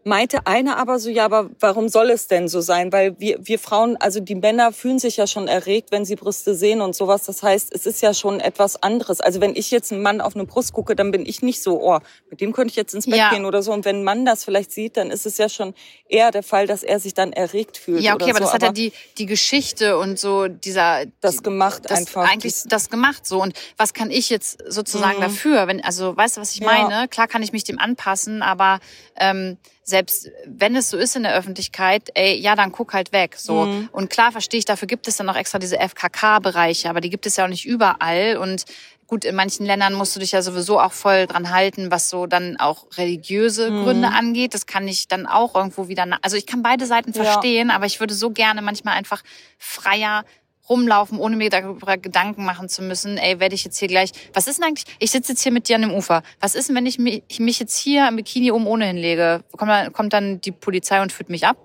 meinte 0.03 0.45
eine 0.45 0.77
aber 0.77 0.99
so, 0.99 1.09
ja, 1.09 1.25
aber 1.25 1.49
warum 1.59 1.89
soll 1.89 2.09
es 2.09 2.27
denn 2.27 2.47
so 2.47 2.61
sein? 2.61 2.91
Weil 2.91 3.19
wir, 3.19 3.39
wir 3.41 3.59
Frauen, 3.59 3.97
also 3.97 4.19
die 4.19 4.35
Männer 4.35 4.71
fühlen 4.71 4.99
sich 4.99 5.17
ja 5.17 5.27
schon 5.27 5.47
erregt, 5.47 5.91
wenn 5.91 6.05
sie 6.05 6.15
Brüste 6.15 6.55
sehen 6.55 6.81
und 6.81 6.95
sowas. 6.95 7.25
Das 7.25 7.43
heißt, 7.43 7.73
es 7.73 7.85
ist 7.85 8.01
ja 8.01 8.13
schon 8.13 8.39
etwas 8.39 8.81
anderes. 8.81 9.21
Also 9.21 9.41
wenn 9.41 9.55
ich 9.55 9.71
jetzt 9.71 9.91
einen 9.91 10.01
Mann 10.01 10.21
auf 10.21 10.35
eine 10.35 10.45
Brust 10.45 10.73
gucke, 10.73 10.95
dann 10.95 11.11
bin 11.11 11.25
ich 11.25 11.41
nicht 11.41 11.61
so, 11.61 11.81
oh, 11.81 11.99
mit 12.29 12.41
dem 12.41 12.53
könnte 12.53 12.71
ich 12.71 12.75
jetzt 12.75 12.93
ins 12.93 13.05
Bett 13.05 13.17
ja. 13.17 13.29
gehen 13.29 13.45
oder 13.45 13.63
so. 13.63 13.71
Und 13.71 13.85
wenn 13.85 13.97
ein 13.97 14.03
Mann 14.03 14.25
das 14.25 14.43
vielleicht 14.43 14.71
sieht, 14.71 14.97
dann 14.97 15.09
ist 15.11 15.25
es 15.25 15.37
ja 15.37 15.47
schon 15.49 15.73
eher 16.07 16.31
der 16.31 16.43
Fall, 16.43 16.67
dass 16.67 16.83
er 16.83 16.99
sich 16.99 17.13
dann 17.13 17.31
erregt 17.31 17.77
fühlt. 17.77 18.01
Ja, 18.01 18.15
okay, 18.15 18.31
aber 18.31 18.39
so. 18.39 18.45
das 18.45 18.53
hat 18.53 18.63
ja 18.63 18.71
die, 18.71 18.91
die 19.17 19.25
Geschichte 19.25 19.97
und 19.97 20.19
so 20.19 20.47
dieser... 20.47 21.05
Das 21.21 21.43
gemacht 21.43 21.83
das, 21.85 21.99
einfach. 21.99 22.29
Eigentlich 22.29 22.63
das 22.65 22.89
gemacht 22.89 23.25
so. 23.25 23.41
Und 23.41 23.53
was 23.77 23.93
kann 23.93 24.11
ich 24.11 24.29
jetzt 24.29 24.63
sozusagen 24.67 25.17
mhm. 25.17 25.23
dafür? 25.23 25.67
Wenn, 25.67 25.83
also 25.83 26.15
weißt 26.15 26.37
du, 26.37 26.41
was 26.41 26.53
ich 26.53 26.61
meine? 26.61 26.93
Ja. 26.93 27.07
Klar 27.07 27.27
kann 27.27 27.41
ich 27.41 27.53
mich 27.53 27.63
dem 27.63 27.79
anpassen, 27.79 28.41
aber... 28.41 28.79
Ähm, 29.15 29.57
selbst 29.83 30.31
wenn 30.45 30.75
es 30.75 30.89
so 30.89 30.97
ist 30.97 31.15
in 31.15 31.23
der 31.23 31.35
Öffentlichkeit, 31.35 32.09
ey, 32.13 32.35
ja, 32.39 32.55
dann 32.55 32.71
guck 32.71 32.93
halt 32.93 33.11
weg. 33.11 33.35
So. 33.37 33.65
Mhm. 33.65 33.89
Und 33.91 34.09
klar 34.09 34.31
verstehe 34.31 34.57
ich, 34.57 34.65
dafür 34.65 34.87
gibt 34.87 35.07
es 35.07 35.17
dann 35.17 35.29
auch 35.29 35.35
extra 35.35 35.59
diese 35.59 35.77
FKK-Bereiche, 35.77 36.89
aber 36.89 37.01
die 37.01 37.09
gibt 37.09 37.25
es 37.25 37.35
ja 37.35 37.43
auch 37.43 37.49
nicht 37.49 37.65
überall. 37.65 38.37
Und 38.37 38.63
gut, 39.07 39.25
in 39.25 39.35
manchen 39.35 39.65
Ländern 39.65 39.93
musst 39.93 40.15
du 40.15 40.21
dich 40.21 40.31
ja 40.31 40.41
sowieso 40.41 40.79
auch 40.79 40.93
voll 40.93 41.27
dran 41.27 41.51
halten, 41.51 41.91
was 41.91 42.09
so 42.09 42.27
dann 42.27 42.57
auch 42.57 42.87
religiöse 42.97 43.69
mhm. 43.69 43.83
Gründe 43.83 44.07
angeht. 44.07 44.53
Das 44.53 44.65
kann 44.65 44.87
ich 44.87 45.09
dann 45.09 45.25
auch 45.25 45.53
irgendwo 45.53 45.89
wieder, 45.89 46.07
also 46.21 46.37
ich 46.37 46.45
kann 46.45 46.63
beide 46.63 46.85
Seiten 46.85 47.13
verstehen, 47.13 47.67
ja. 47.69 47.75
aber 47.75 47.85
ich 47.85 47.99
würde 47.99 48.13
so 48.13 48.31
gerne 48.31 48.61
manchmal 48.61 48.95
einfach 48.95 49.21
freier 49.57 50.23
rumlaufen, 50.69 51.19
ohne 51.19 51.35
mir 51.35 51.49
darüber 51.49 51.97
Gedanken 51.97 52.45
machen 52.45 52.69
zu 52.69 52.81
müssen, 52.81 53.17
ey, 53.17 53.39
werde 53.39 53.55
ich 53.55 53.63
jetzt 53.63 53.77
hier 53.77 53.87
gleich, 53.87 54.11
was 54.33 54.47
ist 54.47 54.59
denn 54.59 54.65
eigentlich, 54.65 54.85
ich 54.99 55.11
sitze 55.11 55.33
jetzt 55.33 55.41
hier 55.41 55.51
mit 55.51 55.67
dir 55.67 55.75
an 55.75 55.81
dem 55.81 55.93
Ufer, 55.93 56.23
was 56.39 56.55
ist 56.55 56.69
denn, 56.69 56.75
wenn 56.75 56.85
ich 56.85 56.99
mich 56.99 57.59
jetzt 57.59 57.77
hier 57.77 58.07
im 58.07 58.15
Bikini 58.15 58.51
oben 58.51 58.67
ohne 58.67 58.85
hinlege? 58.85 59.43
Kommt 59.57 59.69
dann, 59.71 59.93
kommt 59.93 60.13
dann 60.13 60.41
die 60.41 60.51
Polizei 60.51 61.01
und 61.01 61.11
führt 61.11 61.29
mich 61.29 61.45
ab? 61.45 61.57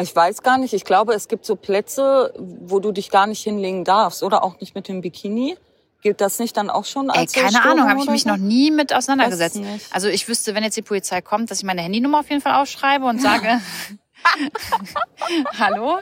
Ich 0.00 0.16
weiß 0.16 0.42
gar 0.42 0.56
nicht. 0.56 0.72
Ich 0.72 0.84
glaube, 0.84 1.12
es 1.12 1.28
gibt 1.28 1.44
so 1.44 1.54
Plätze, 1.54 2.32
wo 2.38 2.80
du 2.80 2.92
dich 2.92 3.10
gar 3.10 3.26
nicht 3.26 3.42
hinlegen 3.42 3.84
darfst 3.84 4.22
oder 4.22 4.42
auch 4.42 4.58
nicht 4.58 4.74
mit 4.74 4.88
dem 4.88 5.02
Bikini. 5.02 5.56
Gilt 6.00 6.20
das 6.20 6.38
nicht 6.38 6.56
dann 6.56 6.70
auch 6.70 6.84
schon 6.84 7.10
als 7.10 7.34
Ey, 7.34 7.42
keine 7.42 7.58
Störung 7.58 7.78
Ahnung, 7.78 7.90
habe 7.90 8.00
ich 8.00 8.10
mich 8.10 8.22
so? 8.22 8.30
noch 8.30 8.36
nie 8.36 8.70
mit 8.72 8.92
auseinandergesetzt. 8.92 9.60
Also 9.92 10.08
ich 10.08 10.26
wüsste, 10.26 10.54
wenn 10.54 10.64
jetzt 10.64 10.76
die 10.76 10.82
Polizei 10.82 11.20
kommt, 11.20 11.50
dass 11.50 11.58
ich 11.58 11.64
meine 11.64 11.82
Handynummer 11.82 12.20
auf 12.20 12.30
jeden 12.30 12.40
Fall 12.40 12.54
aufschreibe 12.54 13.04
und 13.04 13.20
sage, 13.20 13.60
hallo, 15.58 16.00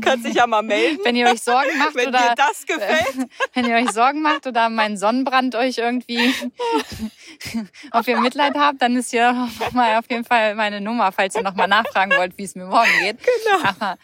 Kannst 0.00 0.26
dich 0.26 0.34
ja 0.34 0.46
mal 0.46 0.62
melden, 0.62 1.00
wenn 1.04 1.16
ihr 1.16 1.26
euch 1.26 1.42
Sorgen 1.42 1.78
macht 1.78 1.94
wenn 1.94 2.08
oder 2.08 2.34
das 2.36 2.66
gefällt. 2.66 3.28
wenn 3.54 3.66
ihr 3.66 3.76
euch 3.76 3.90
Sorgen 3.90 4.22
macht 4.22 4.46
oder 4.46 4.68
mein 4.68 4.96
Sonnenbrand 4.96 5.54
euch 5.54 5.78
irgendwie, 5.78 6.34
ob 7.92 8.08
ihr 8.08 8.20
Mitleid 8.20 8.54
habt, 8.56 8.80
dann 8.82 8.96
ist 8.96 9.10
hier 9.10 9.48
mal 9.72 9.98
auf 9.98 10.10
jeden 10.10 10.24
Fall 10.24 10.54
meine 10.54 10.80
Nummer, 10.80 11.12
falls 11.12 11.34
ihr 11.34 11.42
noch 11.42 11.54
mal 11.54 11.66
nachfragen 11.66 12.12
wollt, 12.16 12.36
wie 12.38 12.44
es 12.44 12.54
mir 12.54 12.66
morgen 12.66 12.90
geht. 13.00 13.18
Genau. 13.22 13.68
Aber, 13.68 13.98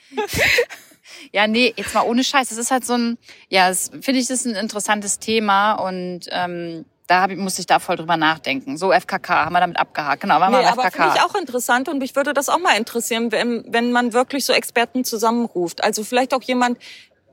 ja, 1.32 1.46
nee, 1.46 1.72
jetzt 1.76 1.94
mal 1.94 2.02
ohne 2.02 2.24
Scheiß. 2.24 2.48
Das 2.48 2.58
ist 2.58 2.70
halt 2.70 2.84
so 2.84 2.94
ein, 2.94 3.18
ja, 3.48 3.72
finde 3.74 4.20
ich, 4.20 4.26
das 4.26 4.40
ist 4.40 4.46
ein 4.46 4.56
interessantes 4.56 5.18
Thema 5.18 5.74
und 5.74 6.26
ähm, 6.30 6.84
da 7.08 7.22
hab 7.22 7.30
ich, 7.30 7.38
muss 7.38 7.58
ich 7.58 7.66
da 7.66 7.80
voll 7.80 7.96
drüber 7.96 8.16
nachdenken. 8.16 8.76
So 8.76 8.92
FKK, 8.92 9.46
haben 9.46 9.52
wir 9.54 9.60
damit 9.60 9.78
abgehakt. 9.78 10.20
Genau, 10.20 10.38
waren 10.38 10.52
wir 10.52 10.58
Nee, 10.58 10.64
beim 10.64 10.72
aber 10.74 10.82
FKK. 10.84 11.02
finde 11.02 11.16
ich 11.16 11.22
auch 11.22 11.34
interessant 11.34 11.88
und 11.88 11.98
mich 11.98 12.14
würde 12.14 12.34
das 12.34 12.48
auch 12.48 12.58
mal 12.60 12.76
interessieren, 12.76 13.32
wenn, 13.32 13.64
wenn 13.66 13.90
man 13.90 14.12
wirklich 14.12 14.44
so 14.44 14.52
Experten 14.52 15.04
zusammenruft. 15.04 15.82
Also 15.82 16.04
vielleicht 16.04 16.34
auch 16.34 16.42
jemand, 16.42 16.78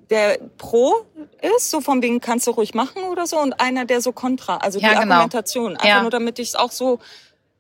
der 0.10 0.40
pro 0.58 0.94
ist, 1.58 1.70
so 1.72 1.82
von 1.82 2.02
wegen 2.02 2.22
kannst 2.22 2.48
du 2.48 2.52
ruhig 2.52 2.74
machen 2.74 3.04
oder 3.12 3.28
so, 3.28 3.38
und 3.40 3.60
einer, 3.60 3.86
der 3.86 4.02
so 4.02 4.12
kontra, 4.12 4.58
also 4.58 4.80
Ja, 4.80 4.90
die 4.94 5.00
genau. 5.02 5.14
Argumentation. 5.16 5.74
Einfach 5.74 5.86
Ja. 5.88 6.02
nur, 6.02 6.10
damit 6.12 6.40
ich 6.40 6.50
es 6.50 6.56
auch 6.56 6.72
so 6.72 7.00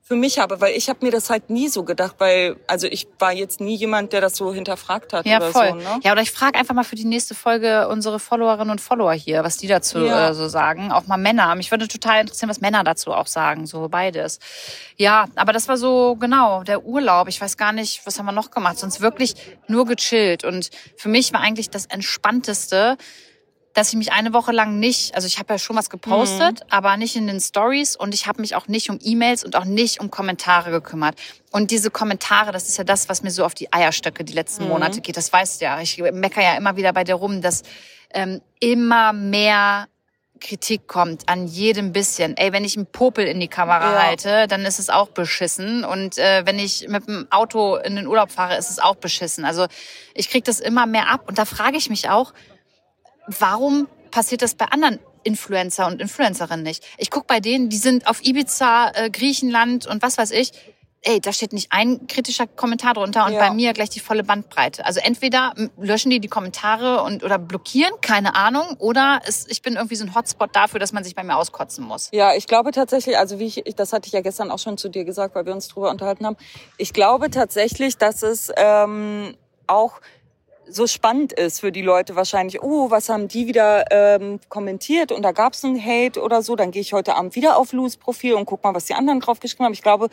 für 0.07 0.15
mich 0.15 0.38
habe, 0.38 0.62
weil 0.62 0.75
ich 0.75 0.88
habe 0.88 1.03
mir 1.03 1.12
das 1.12 1.31
halt 1.31 1.50
nie 1.50 1.67
so 1.67 1.83
gedacht, 1.83 2.17
weil 2.19 2.57
also 2.67 2.85
ich 2.85 3.07
war 3.17 3.33
jetzt 3.33 3.59
nie 3.59 3.75
jemand, 3.75 4.13
der 4.13 4.21
das 4.21 4.35
so 4.38 4.53
hinterfragt 4.53 5.13
hat 5.13 5.25
Ja, 5.25 5.38
oder 5.38 5.50
voll. 5.51 5.69
so. 5.69 5.75
Ne? 5.77 6.00
Ja, 6.03 6.12
oder 6.12 6.21
ich 6.21 6.29
frage 6.29 6.59
einfach 6.59 6.75
mal 6.75 6.83
für 6.83 6.95
die 6.95 7.05
nächste 7.05 7.33
Folge 7.33 7.88
unsere 7.88 8.19
Followerinnen 8.19 8.69
und 8.69 8.79
Follower 8.81 9.13
hier, 9.13 9.43
was 9.43 9.57
die 9.57 9.65
dazu 9.67 9.97
Ja. 10.05 10.29
äh, 10.29 10.33
so 10.35 10.47
sagen. 10.47 10.91
Auch 10.91 11.07
mal 11.07 11.17
Männer. 11.17 11.55
Mich 11.55 11.71
würde 11.71 11.88
total 11.88 12.21
interessieren, 12.21 12.51
was 12.51 12.62
Männer 12.62 12.83
dazu 12.83 13.13
auch 13.13 13.25
sagen. 13.25 13.65
So 13.65 13.89
beides. 13.89 14.38
Ja, 14.95 15.25
aber 15.35 15.53
das 15.53 15.67
war 15.67 15.77
so, 15.77 16.15
genau, 16.17 16.62
der 16.62 16.85
Urlaub. 16.85 17.27
Ich 17.27 17.41
weiß 17.41 17.57
gar 17.57 17.71
nicht, 17.71 18.05
was 18.05 18.19
haben 18.19 18.27
wir 18.27 18.31
noch 18.31 18.51
gemacht. 18.51 18.77
Sonst 18.77 19.01
wirklich 19.01 19.33
nur 19.67 19.88
gechillt. 19.88 20.43
Und 20.43 20.69
für 20.97 21.09
mich 21.09 21.33
war 21.33 21.39
eigentlich 21.41 21.71
das 21.71 21.88
Entspannteste, 21.88 22.97
dass 23.75 23.89
ich 23.89 23.96
mich 23.96 24.13
eine 24.13 24.34
Woche 24.34 24.53
lang 24.53 24.79
nicht, 24.79 25.13
also 25.15 25.27
ich 25.27 25.38
habe 25.38 25.53
ja 25.53 25.60
schon 25.60 25.75
was 25.75 25.89
gepostet, 25.89 26.62
aber 26.70 26.96
nicht 26.96 27.17
in 27.17 27.27
den 27.27 27.41
Stories 27.41 27.98
und 27.98 28.13
ich 28.13 28.25
habe 28.25 28.39
mich 28.39 28.55
auch 28.55 28.67
nicht 28.67 28.89
um 28.89 28.98
E-Mails 29.03 29.44
und 29.44 29.55
auch 29.58 29.65
nicht 29.65 30.00
um 30.00 30.10
Kommentare 30.10 30.72
gekümmert. 30.72 31.15
Und 31.51 31.72
diese 31.72 31.91
Kommentare, 31.91 32.53
das 32.53 32.70
ist 32.70 32.77
ja 32.77 32.86
das, 32.86 33.10
was 33.10 33.22
mir 33.22 33.32
so 33.32 33.44
auf 33.44 33.53
die 33.53 33.72
Eierstöcke 33.74 34.24
die 34.24 34.34
letzten 34.34 34.70
Monate 34.70 35.01
geht. 35.01 35.17
Das 35.17 35.32
weißt 35.32 35.60
du 35.60 35.65
ja. 35.65 35.82
Ich 35.82 35.98
mecker 35.98 36.41
ja 36.41 36.55
immer 36.55 36.77
wieder 36.77 36.94
bei 36.94 37.03
dir 37.03 37.15
rum, 37.15 37.41
dass 37.41 37.63
ähm, 38.13 38.41
immer 38.62 39.12
mehr 39.12 39.88
Kritik 40.39 40.88
kommt 40.88 41.27
an 41.27 41.48
jedem 41.48 41.91
bisschen. 41.91 42.38
Ey, 42.38 42.53
wenn 42.53 42.63
ich 42.63 42.77
einen 42.77 42.86
Popel 42.86 43.25
in 43.25 43.41
die 43.41 43.48
Kamera 43.50 43.94
Ja. 43.94 44.03
halte, 44.03 44.48
dann 44.48 44.65
ist 44.65 44.79
es 44.79 44.89
auch 44.89 45.10
beschissen. 45.10 45.84
Und 45.84 46.17
äh, 46.17 46.44
wenn 46.46 46.60
ich 46.60 46.88
mit 46.88 47.08
dem 47.08 47.27
Auto 47.29 47.75
in 47.75 47.98
den 47.98 48.08
Urlaub 48.08 48.32
fahre, 48.32 48.55
ist 48.58 48.70
es 48.70 48.79
auch 48.79 48.96
beschissen. 48.96 49.44
Also 49.44 49.67
ich 50.13 50.29
krieg 50.29 50.46
das 50.46 50.62
immer 50.62 50.86
mehr 50.86 51.10
ab. 51.10 51.27
Und 51.27 51.38
da 51.38 51.44
frage 51.46 51.77
ich 51.77 51.89
mich 51.89 52.10
auch, 52.10 52.34
warum 53.27 53.88
passiert 54.12 54.41
das 54.41 54.55
bei 54.55 54.65
anderen 54.65 55.00
Influencer 55.24 55.88
und 55.88 56.01
Influencerinnen 56.01 56.63
nicht? 56.63 56.84
Ich 56.98 57.10
guck 57.10 57.27
bei 57.27 57.39
denen, 57.39 57.70
die 57.70 57.77
sind 57.77 58.08
auf 58.08 58.24
Ibiza, 58.25 58.91
äh, 58.94 59.10
Griechenland 59.10 59.88
und 59.88 60.01
was 60.01 60.17
weiß 60.17 60.32
ich. 60.32 60.51
Ey, 61.08 61.22
da 61.22 61.32
steht 61.32 61.53
nicht 61.53 61.67
ein 61.72 62.08
kritischer 62.08 62.48
Kommentar 62.48 62.96
drunter 62.96 63.27
und 63.27 63.34
Ja. 63.34 63.39
bei 63.39 63.51
mir 63.51 63.74
gleich 63.74 63.91
die 63.91 64.00
volle 64.00 64.24
Bandbreite. 64.24 64.84
Also 64.88 65.00
entweder 65.01 65.53
löschen 65.77 66.10
die 66.10 66.20
die 66.20 66.27
Kommentare 66.27 67.03
und 67.03 67.24
oder 67.24 67.38
blockieren, 67.38 67.94
keine 68.01 68.34
Ahnung, 68.36 68.75
oder 68.79 69.22
es, 69.27 69.46
ich 69.48 69.62
bin 69.62 69.75
irgendwie 69.75 69.98
so 69.98 70.03
ein 70.03 70.15
Hotspot 70.15 70.55
dafür, 70.55 70.79
dass 70.79 70.94
man 70.94 71.03
sich 71.03 71.13
bei 71.13 71.24
mir 71.24 71.38
auskotzen 71.38 71.86
muss. 71.86 72.10
Ja, 72.12 72.34
ich 72.34 72.48
glaube 72.48 72.72
tatsächlich, 72.72 73.20
also 73.20 73.38
wie 73.38 73.46
ich, 73.46 73.67
ich- 73.67 73.75
das 73.75 73.94
hatte 73.94 74.08
ich 74.08 74.13
ja 74.13 74.22
gestern 74.22 74.50
auch 74.50 74.58
schon 74.58 74.79
zu 74.79 74.89
dir 74.89 75.05
gesagt, 75.05 75.36
weil 75.36 75.46
wir 75.46 75.53
uns 75.53 75.67
drüber 75.67 75.91
unterhalten 75.91 76.25
haben. 76.25 76.38
Ich 76.77 76.91
glaube 76.91 77.29
tatsächlich, 77.29 77.98
dass 78.00 78.24
es 78.24 78.51
ähm, 78.58 79.36
auch 79.67 80.01
so 80.67 80.88
spannend 80.88 81.34
ist 81.34 81.60
für 81.60 81.72
die 81.72 81.81
Leute 81.81 82.15
wahrscheinlich, 82.15 82.62
oh, 82.62 82.89
was 82.91 83.10
haben 83.10 83.27
die 83.27 83.48
wieder 83.48 83.86
ähm, 83.91 84.39
kommentiert 84.50 85.12
und 85.12 85.22
da 85.22 85.31
gab 85.31 85.53
es 85.53 85.63
einen 85.63 85.84
Hate 85.84 86.22
oder 86.22 86.41
so, 86.41 86.55
dann 86.55 86.72
gehe 86.72 86.81
ich 86.81 86.93
heute 86.93 87.15
Abend 87.15 87.36
wieder 87.36 87.57
auf 87.57 87.74
Lou's 87.74 87.98
Profil 87.98 88.34
und 88.34 88.45
guck 88.45 88.63
mal, 88.63 88.74
was 88.74 88.86
die 88.86 88.93
anderen 88.93 89.19
drauf 89.19 89.39
geschrieben 89.39 89.65
haben. 89.65 89.74
Ich 89.74 89.81
glaube, 89.81 90.10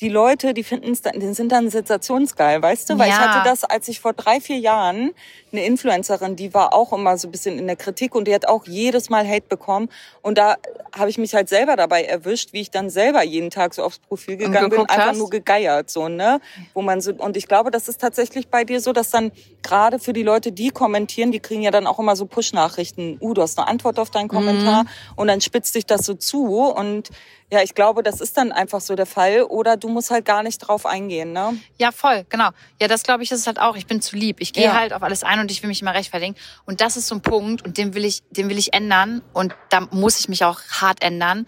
die 0.00 0.08
Leute, 0.08 0.54
die 0.54 0.62
finden 0.62 0.92
es, 0.92 1.02
dann- 1.02 1.18
die 1.18 1.32
sind 1.34 1.50
dann 1.50 1.70
sensationsgeil, 1.70 2.62
weißt 2.62 2.90
du? 2.90 2.98
Weil 2.98 3.08
ich 3.08 3.14
Ja. 3.14 3.34
hatte 3.34 3.48
das, 3.48 3.64
als 3.64 3.88
ich 3.88 4.00
vor 4.00 4.12
drei, 4.12 4.40
vier 4.40 4.58
Jahren 4.58 5.12
eine 5.50 5.64
Influencerin, 5.64 6.36
die 6.36 6.52
war 6.54 6.74
auch 6.74 6.92
immer 6.92 7.16
so 7.16 7.26
ein 7.28 7.30
bisschen 7.30 7.58
in 7.58 7.66
der 7.66 7.76
Kritik 7.76 8.14
und 8.14 8.28
die 8.28 8.34
hat 8.34 8.46
auch 8.46 8.66
jedes 8.66 9.08
Mal 9.10 9.26
Hate 9.26 9.46
bekommen. 9.48 9.88
Und 10.22 10.36
da 10.38 10.56
habe 10.96 11.10
ich 11.10 11.18
mich 11.18 11.34
halt 11.34 11.48
selber 11.48 11.74
dabei 11.76 12.04
erwischt, 12.04 12.52
wie 12.52 12.60
ich 12.60 12.70
dann 12.70 12.90
selber 12.90 13.22
jeden 13.24 13.50
Tag 13.50 13.74
so 13.74 13.82
aufs 13.82 13.98
Profil 13.98 14.36
gegangen 14.36 14.68
bin, 14.70 14.80
einfach 14.80 15.08
hast? 15.08 15.18
nur 15.18 15.30
gegeiert, 15.30 15.90
so, 15.90 16.08
ne? 16.08 16.40
Wo 16.74 16.82
man 16.82 17.00
so, 17.00 17.12
und 17.14 17.36
ich 17.36 17.48
glaube, 17.48 17.70
das 17.70 17.88
ist 17.88 18.00
tatsächlich 18.00 18.48
bei 18.48 18.64
dir 18.64 18.80
so, 18.80 18.92
dass 18.92 19.10
dann 19.10 19.32
gerade 19.62 19.98
für 19.98 20.12
die 20.12 20.22
Leute, 20.22 20.52
die 20.52 20.70
kommentieren, 20.70 21.32
die 21.32 21.40
kriegen 21.40 21.62
ja 21.62 21.70
dann 21.70 21.86
auch 21.86 21.98
immer 21.98 22.14
so 22.14 22.26
Push-Nachrichten. 22.26 23.18
Uh, 23.20 23.34
du 23.34 23.42
hast 23.42 23.58
eine 23.58 23.68
Antwort 23.68 23.98
auf 23.98 24.10
deinen 24.10 24.28
Kommentar 24.28 24.84
Mhm. 24.84 24.88
und 25.16 25.28
dann 25.28 25.40
spitzt 25.40 25.74
dich 25.74 25.86
das 25.86 26.04
so 26.04 26.14
zu 26.14 26.44
und 26.46 27.08
ja, 27.50 27.62
ich 27.62 27.74
glaube, 27.74 28.02
das 28.02 28.20
ist 28.20 28.36
dann 28.36 28.52
einfach 28.52 28.80
so 28.80 28.94
der 28.94 29.06
Fall. 29.06 29.42
Oder 29.42 29.76
du 29.76 29.88
musst 29.88 30.10
halt 30.10 30.24
gar 30.26 30.42
nicht 30.42 30.58
drauf 30.58 30.84
eingehen, 30.84 31.32
ne? 31.32 31.58
Ja, 31.78 31.92
voll, 31.92 32.26
genau. 32.28 32.50
Ja, 32.80 32.88
das 32.88 33.02
glaube 33.04 33.22
ich 33.22 33.30
ist 33.30 33.46
halt 33.46 33.58
auch. 33.58 33.74
Ich 33.76 33.86
bin 33.86 34.02
zu 34.02 34.16
lieb. 34.16 34.40
Ich 34.40 34.52
gehe 34.52 34.64
Ja. 34.64 34.74
halt 34.78 34.92
auf 34.92 35.02
alles 35.02 35.22
ein 35.24 35.40
und 35.40 35.50
ich 35.50 35.62
will 35.62 35.68
mich 35.68 35.80
immer 35.80 35.94
rechtfertigen. 35.94 36.34
Und 36.66 36.80
das 36.82 36.96
ist 36.96 37.08
so 37.08 37.14
ein 37.14 37.22
Punkt 37.22 37.64
und 37.64 37.78
den 37.78 37.94
will 37.94 38.04
ich, 38.04 38.22
den 38.30 38.48
will 38.50 38.58
ich 38.58 38.74
ändern 38.74 39.22
und 39.32 39.54
da 39.70 39.80
muss 39.90 40.20
ich 40.20 40.28
mich 40.28 40.44
auch 40.44 40.60
hart 40.80 41.02
ändern. 41.02 41.46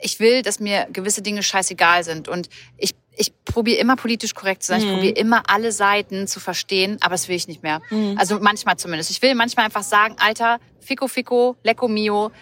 Ich 0.00 0.20
will, 0.20 0.42
dass 0.42 0.60
mir 0.60 0.86
gewisse 0.92 1.22
Dinge 1.22 1.42
scheißegal 1.42 2.04
sind 2.04 2.28
und 2.28 2.48
ich 2.76 2.94
ich 3.16 3.32
probiere 3.44 3.78
immer 3.78 3.94
politisch 3.94 4.34
korrekt 4.34 4.64
zu 4.64 4.72
sein. 4.72 4.80
Ich 4.80 4.86
Mhm. 4.88 4.92
probiere 4.94 5.12
immer 5.14 5.44
alle 5.46 5.70
Seiten 5.70 6.26
zu 6.26 6.40
verstehen, 6.40 6.98
aber 7.00 7.12
das 7.12 7.28
will 7.28 7.36
ich 7.36 7.46
nicht 7.46 7.62
mehr. 7.62 7.80
Also 8.16 8.40
manchmal 8.40 8.76
zumindest. 8.76 9.08
Ich 9.12 9.22
will 9.22 9.36
manchmal 9.36 9.66
einfach 9.66 9.84
sagen, 9.84 10.16
Alter, 10.18 10.58
Fico 10.80 11.06
Fico, 11.06 11.54
Lecco 11.62 11.86
Mio, 11.86 12.32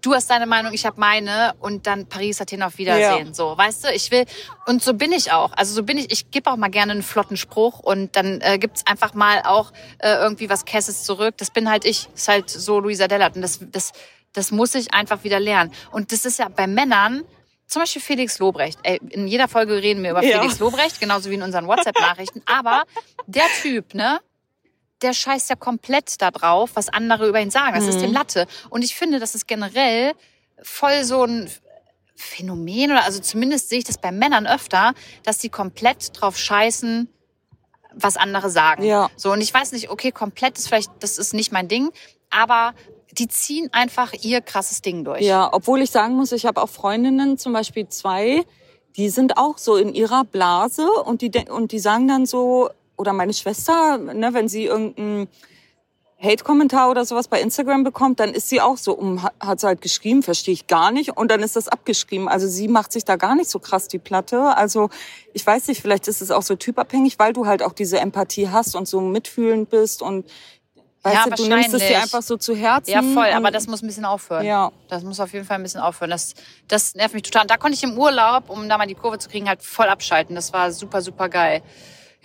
du 0.00 0.14
hast 0.14 0.30
deine 0.30 0.46
Meinung, 0.46 0.72
ich 0.72 0.86
habe 0.86 0.98
meine 1.00 1.54
und 1.60 1.86
dann 1.86 2.06
Paris, 2.06 2.40
Athen 2.40 2.62
auf 2.62 2.78
Wiedersehen. 2.78 3.28
Ja. 3.28 3.34
So, 3.34 3.56
weißt 3.56 3.84
du, 3.84 3.92
ich 3.92 4.10
will 4.10 4.24
und 4.66 4.82
so 4.82 4.94
bin 4.94 5.12
ich 5.12 5.32
auch. 5.32 5.52
Also 5.52 5.74
so 5.74 5.82
bin 5.82 5.98
ich. 5.98 6.10
Ich 6.12 6.30
gebe 6.30 6.50
auch 6.50 6.56
mal 6.56 6.68
gerne 6.70 6.92
einen 6.92 7.02
flotten 7.02 7.36
Spruch 7.36 7.78
und 7.80 8.16
dann 8.16 8.40
äh, 8.40 8.58
gibt's 8.58 8.86
einfach 8.86 9.14
mal 9.14 9.42
auch 9.44 9.72
äh, 9.98 10.14
irgendwie 10.14 10.48
was 10.50 10.64
Kesses 10.64 11.04
zurück. 11.04 11.34
Das 11.38 11.50
bin 11.50 11.70
halt 11.70 11.84
ich. 11.84 12.08
Das 12.12 12.22
ist 12.22 12.28
halt 12.28 12.50
so 12.50 12.80
Luisa 12.80 13.08
Dellert 13.08 13.36
und 13.36 13.42
das 13.42 13.60
das 13.72 13.92
das 14.32 14.50
muss 14.50 14.74
ich 14.74 14.92
einfach 14.92 15.24
wieder 15.24 15.40
lernen. 15.40 15.72
Und 15.90 16.12
das 16.12 16.24
ist 16.26 16.38
ja 16.38 16.48
bei 16.48 16.66
Männern 16.66 17.24
zum 17.66 17.82
Beispiel 17.82 18.02
Felix 18.02 18.38
Lobrecht. 18.38 18.78
Ey, 18.82 19.00
in 19.10 19.26
jeder 19.26 19.48
Folge 19.48 19.82
reden 19.82 20.02
wir 20.02 20.10
über 20.10 20.22
Ja. 20.22 20.38
Felix 20.40 20.58
Lobrecht, 20.58 21.00
genauso 21.00 21.30
wie 21.30 21.34
in 21.34 21.42
unseren 21.42 21.66
WhatsApp-Nachrichten. 21.66 22.42
Aber 22.46 22.84
der 23.26 23.46
Typ, 23.62 23.94
ne? 23.94 24.20
Der 25.02 25.12
scheißt 25.12 25.50
ja 25.50 25.56
komplett 25.56 26.20
da 26.22 26.30
drauf, 26.30 26.70
was 26.74 26.88
andere 26.88 27.28
über 27.28 27.40
ihn 27.40 27.50
sagen. 27.50 27.74
Das 27.74 27.86
ist 27.86 27.96
Mhm. 27.96 28.00
dem 28.02 28.12
Latte. 28.12 28.46
Und 28.70 28.82
ich 28.82 28.94
finde, 28.94 29.18
das 29.18 29.34
ist 29.34 29.46
generell 29.46 30.12
voll 30.62 31.04
so 31.04 31.24
ein 31.24 31.50
Phänomen, 32.14 32.92
oder 32.92 33.04
also 33.04 33.20
zumindest 33.20 33.68
sehe 33.68 33.78
ich 33.78 33.84
das 33.84 33.98
bei 33.98 34.10
Männern 34.10 34.46
öfter, 34.46 34.94
dass 35.22 35.36
die 35.36 35.50
komplett 35.50 36.18
drauf 36.18 36.38
scheißen, 36.38 37.10
was 37.92 38.16
andere 38.16 38.48
sagen. 38.48 38.84
Ja. 38.84 39.10
So, 39.16 39.32
und 39.32 39.42
ich 39.42 39.52
weiß 39.52 39.72
nicht, 39.72 39.90
okay, 39.90 40.12
komplett 40.12 40.56
ist 40.58 40.68
vielleicht, 40.68 40.90
das 41.00 41.18
ist 41.18 41.34
nicht 41.34 41.52
mein 41.52 41.68
Ding, 41.68 41.90
aber 42.30 42.72
die 43.12 43.28
ziehen 43.28 43.68
einfach 43.72 44.14
ihr 44.14 44.40
krasses 44.40 44.80
Ding 44.80 45.04
durch. 45.04 45.22
Ja, 45.22 45.50
obwohl 45.52 45.82
ich 45.82 45.90
sagen 45.90 46.14
muss, 46.14 46.32
ich 46.32 46.46
habe 46.46 46.62
auch 46.62 46.68
Freundinnen, 46.70 47.36
zum 47.36 47.52
Beispiel 47.52 47.86
zwei, 47.88 48.44
die 48.96 49.10
sind 49.10 49.36
auch 49.36 49.58
so 49.58 49.76
in 49.76 49.94
ihrer 49.94 50.24
Blase 50.24 50.90
und 50.90 51.20
die, 51.20 51.30
und 51.50 51.72
die 51.72 51.78
sagen 51.78 52.08
dann 52.08 52.24
so, 52.24 52.70
oder 52.96 53.12
meine 53.12 53.32
Schwester, 53.34 53.98
ne, 53.98 54.32
wenn 54.34 54.48
sie 54.48 54.64
irgendeinen 54.64 55.28
Hate-Kommentar 56.18 56.90
oder 56.90 57.04
sowas 57.04 57.28
bei 57.28 57.42
Instagram 57.42 57.84
bekommt, 57.84 58.20
dann 58.20 58.32
ist 58.32 58.48
sie 58.48 58.62
auch 58.62 58.78
so, 58.78 58.94
um, 58.94 59.22
hat- 59.22 59.60
sie 59.60 59.66
halt 59.66 59.82
geschrieben, 59.82 60.22
verstehe 60.22 60.54
ich 60.54 60.66
gar 60.66 60.90
nicht, 60.90 61.14
und 61.16 61.30
dann 61.30 61.42
ist 61.42 61.56
das 61.56 61.68
abgeschrieben. 61.68 62.26
Also 62.26 62.48
sie 62.48 62.68
macht 62.68 62.90
sich 62.92 63.04
da 63.04 63.16
gar 63.16 63.34
nicht 63.34 63.50
so 63.50 63.58
krass 63.58 63.86
die 63.88 63.98
Platte. 63.98 64.56
Also 64.56 64.88
ich 65.34 65.46
weiß 65.46 65.68
nicht, 65.68 65.82
vielleicht 65.82 66.08
ist 66.08 66.22
es 66.22 66.30
auch 66.30 66.40
so 66.42 66.56
typabhängig, 66.56 67.18
weil 67.18 67.34
du 67.34 67.46
halt 67.46 67.62
auch 67.62 67.74
diese 67.74 68.00
Empathie 68.00 68.48
hast 68.48 68.74
und 68.76 68.88
so 68.88 69.02
mitfühlend 69.02 69.68
bist 69.68 70.00
und 70.00 70.24
weißt 71.02 71.16
Ja, 71.16 71.24
du, 71.24 71.42
du 71.42 71.48
nimmst 71.50 71.66
es 71.66 71.72
dir 71.72 71.80
wahrscheinlich. 71.80 71.96
einfach 72.02 72.22
so 72.22 72.38
zu 72.38 72.56
Herzen. 72.56 72.90
Ja, 72.92 73.02
voll, 73.02 73.30
aber 73.32 73.50
das 73.50 73.66
muss 73.66 73.82
ein 73.82 73.86
bisschen 73.86 74.06
aufhören. 74.06 74.46
Ja. 74.46 74.72
Das 74.88 75.04
muss 75.04 75.20
auf 75.20 75.34
jeden 75.34 75.44
Fall 75.44 75.56
ein 75.58 75.62
bisschen 75.64 75.82
aufhören. 75.82 76.10
Das, 76.10 76.32
das 76.66 76.94
nervt 76.94 77.12
mich 77.12 77.24
total. 77.24 77.42
Und 77.42 77.50
da 77.50 77.58
konnte 77.58 77.76
ich 77.76 77.82
im 77.84 77.96
Urlaub, 77.98 78.48
um 78.48 78.70
da 78.70 78.78
mal 78.78 78.86
die 78.86 78.94
Kurve 78.94 79.18
zu 79.18 79.28
kriegen, 79.28 79.48
halt 79.50 79.62
voll 79.62 79.86
abschalten. 79.88 80.34
Das 80.34 80.54
war 80.54 80.72
super, 80.72 81.02
super 81.02 81.28
geil. 81.28 81.60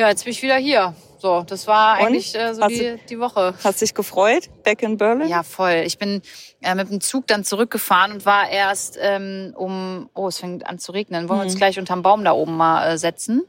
Ja, 0.01 0.09
jetzt 0.09 0.23
bin 0.23 0.31
ich 0.31 0.41
wieder 0.41 0.55
hier. 0.55 0.95
So, 1.19 1.43
das 1.43 1.67
war 1.67 1.93
eigentlich 1.93 2.33
äh, 2.33 2.55
so 2.55 2.65
die, 2.65 2.97
die 3.07 3.19
Woche. 3.19 3.53
Hast 3.63 3.81
dich 3.81 3.93
gefreut? 3.93 4.49
Back 4.63 4.81
in 4.81 4.97
Berlin? 4.97 5.29
Ja, 5.29 5.43
voll. 5.43 5.83
Ich 5.85 5.99
bin 5.99 6.23
äh, 6.59 6.73
mit 6.73 6.89
dem 6.89 7.01
Zug 7.01 7.27
dann 7.27 7.43
zurückgefahren 7.43 8.13
und 8.13 8.25
war 8.25 8.49
erst 8.49 8.97
ähm, 8.99 9.53
um, 9.55 10.09
oh, 10.15 10.27
es 10.27 10.39
fängt 10.39 10.65
an 10.65 10.79
zu 10.79 10.91
regnen. 10.91 11.29
Wollen 11.29 11.41
wir 11.41 11.43
uns 11.43 11.55
gleich 11.55 11.77
unterm 11.77 12.01
Baum 12.01 12.23
da 12.23 12.31
oben 12.31 12.57
mal 12.57 12.93
äh, 12.93 12.97
setzen? 12.97 13.43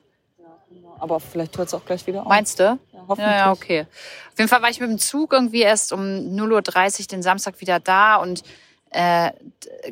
Aber 0.98 1.20
vielleicht 1.20 1.56
hört 1.56 1.68
es 1.68 1.74
auch 1.74 1.86
gleich 1.86 2.06
wieder 2.06 2.20
auf. 2.20 2.28
Meinst 2.28 2.60
du? 2.60 2.64
Ja. 2.64 2.78
hoffentlich. 3.08 3.30
Ja, 3.30 3.36
ja, 3.38 3.52
okay. 3.52 3.86
Auf 4.30 4.38
jeden 4.38 4.50
Fall 4.50 4.60
war 4.60 4.68
ich 4.68 4.78
mit 4.78 4.90
dem 4.90 4.98
Zug 4.98 5.32
irgendwie 5.32 5.62
erst 5.62 5.90
um 5.90 6.02
0.30 6.02 7.00
Uhr 7.00 7.06
den 7.06 7.22
Samstag 7.22 7.62
wieder 7.62 7.80
da 7.80 8.16
und 8.16 8.42
äh, 8.90 9.30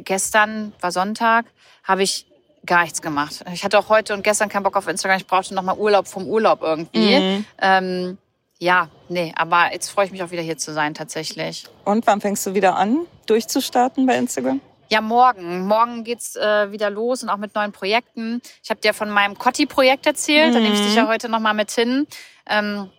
gestern 0.00 0.74
war 0.82 0.92
Sonntag, 0.92 1.46
habe 1.84 2.02
ich 2.02 2.29
gar 2.66 2.82
nichts 2.82 3.02
gemacht. 3.02 3.44
Ich 3.52 3.64
hatte 3.64 3.78
auch 3.78 3.88
heute 3.88 4.14
und 4.14 4.22
gestern 4.22 4.48
keinen 4.48 4.62
Bock 4.62 4.76
auf 4.76 4.86
Instagram. 4.86 5.18
Ich 5.18 5.26
brauchte 5.26 5.54
noch 5.54 5.62
mal 5.62 5.76
Urlaub 5.76 6.06
vom 6.06 6.26
Urlaub 6.26 6.62
irgendwie. 6.62 7.18
Mhm. 7.18 7.44
Ähm, 7.60 8.18
ja, 8.58 8.88
nee, 9.08 9.32
aber 9.36 9.72
jetzt 9.72 9.88
freue 9.88 10.04
ich 10.04 10.12
mich 10.12 10.22
auch 10.22 10.30
wieder 10.30 10.42
hier 10.42 10.58
zu 10.58 10.72
sein 10.72 10.92
tatsächlich. 10.94 11.66
Und 11.84 12.06
wann 12.06 12.20
fängst 12.20 12.44
du 12.46 12.54
wieder 12.54 12.76
an, 12.76 13.06
durchzustarten 13.26 14.06
bei 14.06 14.16
Instagram? 14.16 14.60
Ja, 14.90 15.00
morgen. 15.00 15.66
Morgen 15.66 16.04
geht's 16.04 16.36
äh, 16.36 16.70
wieder 16.72 16.90
los 16.90 17.22
und 17.22 17.28
auch 17.28 17.36
mit 17.36 17.54
neuen 17.54 17.72
Projekten. 17.72 18.42
Ich 18.62 18.70
habe 18.70 18.80
dir 18.80 18.92
von 18.92 19.08
meinem 19.08 19.38
Cotti-Projekt 19.38 20.04
erzählt. 20.04 20.50
Mhm. 20.50 20.54
Da 20.54 20.60
nehme 20.60 20.74
ich 20.74 20.80
dich 20.80 20.94
ja 20.94 21.06
heute 21.06 21.28
noch 21.28 21.38
mal 21.38 21.54
mit 21.54 21.70
hin. 21.70 22.06
Ähm, 22.46 22.90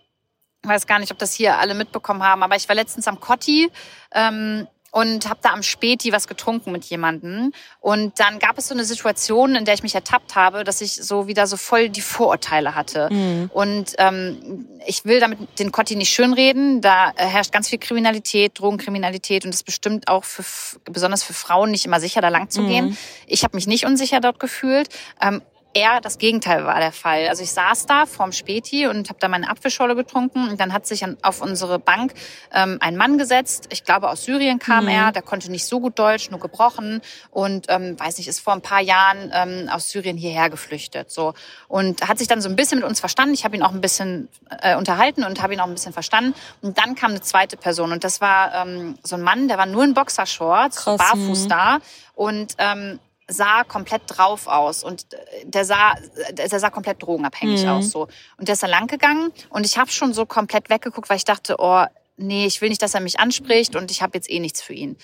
weiß 0.62 0.86
gar 0.86 0.98
nicht, 0.98 1.12
ob 1.12 1.18
das 1.18 1.34
hier 1.34 1.58
alle 1.58 1.74
mitbekommen 1.74 2.22
haben, 2.22 2.42
aber 2.42 2.56
ich 2.56 2.68
war 2.68 2.74
letztens 2.74 3.06
am 3.08 3.20
Cotti. 3.20 3.70
Ähm, 4.12 4.66
und 4.92 5.28
habe 5.28 5.40
da 5.42 5.52
am 5.54 5.62
Späti 5.62 6.12
was 6.12 6.28
getrunken 6.28 6.70
mit 6.70 6.84
jemandem. 6.84 7.52
Und 7.80 8.20
dann 8.20 8.38
gab 8.38 8.58
es 8.58 8.68
so 8.68 8.74
eine 8.74 8.84
Situation, 8.84 9.54
in 9.54 9.64
der 9.64 9.72
ich 9.72 9.82
mich 9.82 9.94
ertappt 9.94 10.36
habe, 10.36 10.64
dass 10.64 10.82
ich 10.82 10.94
so 10.94 11.26
wieder 11.26 11.46
so 11.46 11.56
voll 11.56 11.88
die 11.88 12.02
Vorurteile 12.02 12.74
hatte. 12.74 13.08
Mhm. 13.10 13.50
Und 13.54 13.94
ähm, 13.96 14.66
ich 14.86 15.06
will 15.06 15.18
damit 15.18 15.58
den 15.58 15.72
Kotti 15.72 15.96
nicht 15.96 16.10
schönreden. 16.10 16.82
Da 16.82 17.12
herrscht 17.16 17.52
ganz 17.52 17.70
viel 17.70 17.78
Kriminalität, 17.78 18.58
Drogenkriminalität 18.58 19.46
und 19.46 19.50
es 19.50 19.56
ist 19.56 19.64
bestimmt 19.64 20.08
auch 20.08 20.24
für 20.24 20.44
besonders 20.84 21.22
für 21.22 21.32
Frauen 21.32 21.70
nicht 21.70 21.86
immer 21.86 21.98
sicher, 21.98 22.20
da 22.20 22.28
lang 22.28 22.50
zu 22.50 22.66
gehen. 22.66 22.90
Mhm. 22.90 22.96
Ich 23.26 23.44
habe 23.44 23.56
mich 23.56 23.66
nicht 23.66 23.86
unsicher 23.86 24.20
dort 24.20 24.38
gefühlt. 24.38 24.90
Ähm, 25.22 25.40
eher 25.74 26.00
das 26.00 26.18
Gegenteil 26.18 26.64
war 26.64 26.78
der 26.78 26.92
Fall. 26.92 27.28
Also 27.28 27.42
ich 27.42 27.52
saß 27.52 27.86
da 27.86 28.06
vorm 28.06 28.32
Späti 28.32 28.86
und 28.86 29.08
habe 29.08 29.18
da 29.20 29.28
meine 29.28 29.48
Apfelschorle 29.48 29.94
getrunken 29.94 30.48
und 30.48 30.60
dann 30.60 30.72
hat 30.72 30.86
sich 30.86 31.04
auf 31.22 31.40
unsere 31.40 31.78
Bank 31.78 32.14
ähm, 32.52 32.78
ein 32.80 32.96
Mann 32.96 33.18
gesetzt. 33.18 33.68
Ich 33.70 33.84
glaube 33.84 34.08
aus 34.10 34.24
Syrien 34.24 34.58
kam 34.58 34.84
mhm. 34.84 34.90
er, 34.90 35.12
der 35.12 35.22
konnte 35.22 35.50
nicht 35.50 35.66
so 35.66 35.80
gut 35.80 35.98
Deutsch, 35.98 36.30
nur 36.30 36.40
gebrochen 36.40 37.00
und 37.30 37.66
ähm, 37.68 37.98
weiß 37.98 38.18
nicht, 38.18 38.28
ist 38.28 38.40
vor 38.40 38.52
ein 38.52 38.62
paar 38.62 38.80
Jahren 38.80 39.30
ähm, 39.32 39.68
aus 39.70 39.90
Syrien 39.90 40.16
hierher 40.16 40.50
geflüchtet. 40.50 41.10
So 41.10 41.34
und 41.68 42.06
hat 42.06 42.18
sich 42.18 42.28
dann 42.28 42.40
so 42.40 42.48
ein 42.48 42.56
bisschen 42.56 42.78
mit 42.78 42.88
uns 42.88 43.00
verstanden. 43.00 43.34
Ich 43.34 43.44
habe 43.44 43.56
ihn 43.56 43.62
auch 43.62 43.72
ein 43.72 43.80
bisschen 43.80 44.28
äh, 44.60 44.76
unterhalten 44.76 45.24
und 45.24 45.42
habe 45.42 45.54
ihn 45.54 45.60
auch 45.60 45.66
ein 45.66 45.74
bisschen 45.74 45.92
verstanden. 45.92 46.34
Und 46.60 46.78
dann 46.78 46.94
kam 46.94 47.10
eine 47.10 47.20
zweite 47.20 47.56
Person 47.56 47.92
und 47.92 48.04
das 48.04 48.20
war 48.20 48.54
ähm, 48.54 48.96
so 49.02 49.16
ein 49.16 49.22
Mann, 49.22 49.48
der 49.48 49.58
war 49.58 49.66
nur 49.66 49.84
in 49.84 49.94
Boxershorts, 49.94 50.76
Krass, 50.76 50.98
barfuß 50.98 51.44
mhm. 51.44 51.48
da 51.48 51.78
und 52.14 52.54
ähm, 52.58 52.98
sah 53.32 53.64
komplett 53.64 54.02
drauf 54.06 54.46
aus 54.46 54.84
und 54.84 55.12
äh, 55.12 55.16
der 55.44 55.64
sah, 55.64 55.94
der 56.32 56.48
sah 56.48 56.70
komplett 56.70 57.02
drogenabhängig 57.02 57.64
mhm. 57.64 57.70
aus 57.70 57.90
so. 57.90 58.08
Und 58.36 58.48
der 58.48 58.54
ist 58.54 58.62
da 58.62 58.66
lang 58.66 58.86
gegangen 58.86 59.32
und 59.50 59.66
ich 59.66 59.78
habe 59.78 59.90
schon 59.90 60.12
so 60.12 60.26
komplett 60.26 60.70
weggeguckt, 60.70 61.08
weil 61.10 61.16
ich 61.16 61.24
dachte, 61.24 61.56
oh 61.58 61.84
nee, 62.16 62.46
ich 62.46 62.60
will 62.60 62.68
nicht, 62.68 62.82
dass 62.82 62.94
er 62.94 63.00
mich 63.00 63.20
anspricht 63.20 63.76
und 63.76 63.90
ich 63.90 64.02
habe 64.02 64.16
jetzt 64.16 64.30
eh 64.30 64.38
nichts 64.38 64.62
für 64.62 64.74
ihn. 64.74 64.96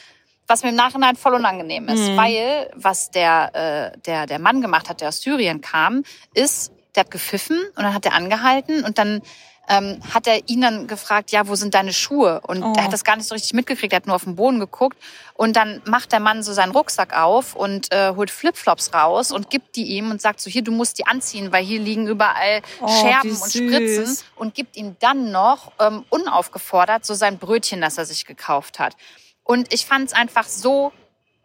Was 0.47 0.63
mir 0.63 0.71
im 0.71 0.77
Nachhinein 0.77 1.17
voll 1.17 1.35
unangenehm 1.35 1.89
ist, 1.89 2.09
mhm. 2.09 2.17
weil 2.17 2.71
was 2.75 3.11
der, 3.11 3.95
äh, 3.95 3.99
der, 4.07 4.27
der 4.27 4.39
Mann 4.39 4.63
gemacht 4.63 4.89
hat, 4.89 5.01
der 5.01 5.09
aus 5.09 5.21
Syrien 5.21 5.61
kam, 5.61 6.05
ist, 6.33 6.73
der 6.95 7.05
hat 7.05 7.11
gepfiffen 7.11 7.59
und 7.77 7.83
dann 7.83 7.93
hat 7.93 8.07
er 8.07 8.15
angehalten 8.15 8.85
und 8.85 8.99
dann 8.99 9.21
ähm, 9.69 10.01
hat 10.13 10.27
er 10.27 10.49
ihn 10.49 10.63
dann 10.63 10.87
gefragt, 10.87 11.31
ja, 11.31 11.47
wo 11.47 11.55
sind 11.55 11.75
deine 11.75 11.93
Schuhe? 11.93 12.41
Und 12.47 12.63
oh. 12.63 12.73
er 12.77 12.85
hat 12.85 12.93
das 12.93 13.05
gar 13.05 13.17
nicht 13.17 13.29
so 13.29 13.35
richtig 13.35 13.53
mitgekriegt, 13.53 13.93
er 13.93 13.97
hat 13.97 14.07
nur 14.07 14.17
auf 14.17 14.25
den 14.25 14.37
Boden 14.37 14.59
geguckt. 14.59 14.97
Und 15.35 15.57
dann 15.57 15.83
macht 15.85 16.13
der 16.13 16.21
Mann 16.21 16.43
so 16.43 16.53
seinen 16.53 16.73
Rucksack 16.73 17.17
auf 17.17 17.55
und 17.55 17.93
äh, 17.93 18.15
holt 18.17 18.31
Flipflops 18.31 18.93
raus 18.95 19.31
und 19.31 19.51
gibt 19.51 19.77
die 19.77 19.85
ihm 19.85 20.11
und 20.11 20.21
sagt 20.21 20.41
so, 20.41 20.51
hier, 20.51 20.63
du 20.63 20.73
musst 20.73 20.99
die 20.99 21.07
anziehen, 21.07 21.53
weil 21.53 21.65
hier 21.65 21.81
liegen 21.81 22.07
überall 22.07 22.63
oh, 22.81 22.89
Scherben 22.89 23.31
und 23.31 23.51
Spritzen. 23.51 24.19
Und 24.37 24.55
gibt 24.55 24.77
ihm 24.77 24.97
dann 25.01 25.31
noch 25.31 25.73
ähm, 25.79 26.05
unaufgefordert 26.09 27.05
so 27.05 27.15
sein 27.15 27.39
Brötchen, 27.39 27.81
das 27.81 27.99
er 27.99 28.07
sich 28.07 28.25
gekauft 28.25 28.79
hat. 28.79 28.97
Und 29.45 29.73
ich 29.73 29.87
fand 29.87 30.09
es 30.09 30.13
einfach 30.13 30.47
so 30.47 30.93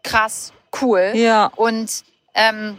krass 0.02 0.52
cool. 0.80 1.12
Ja. 1.14 1.46
Und 1.56 2.04
ähm, 2.34 2.78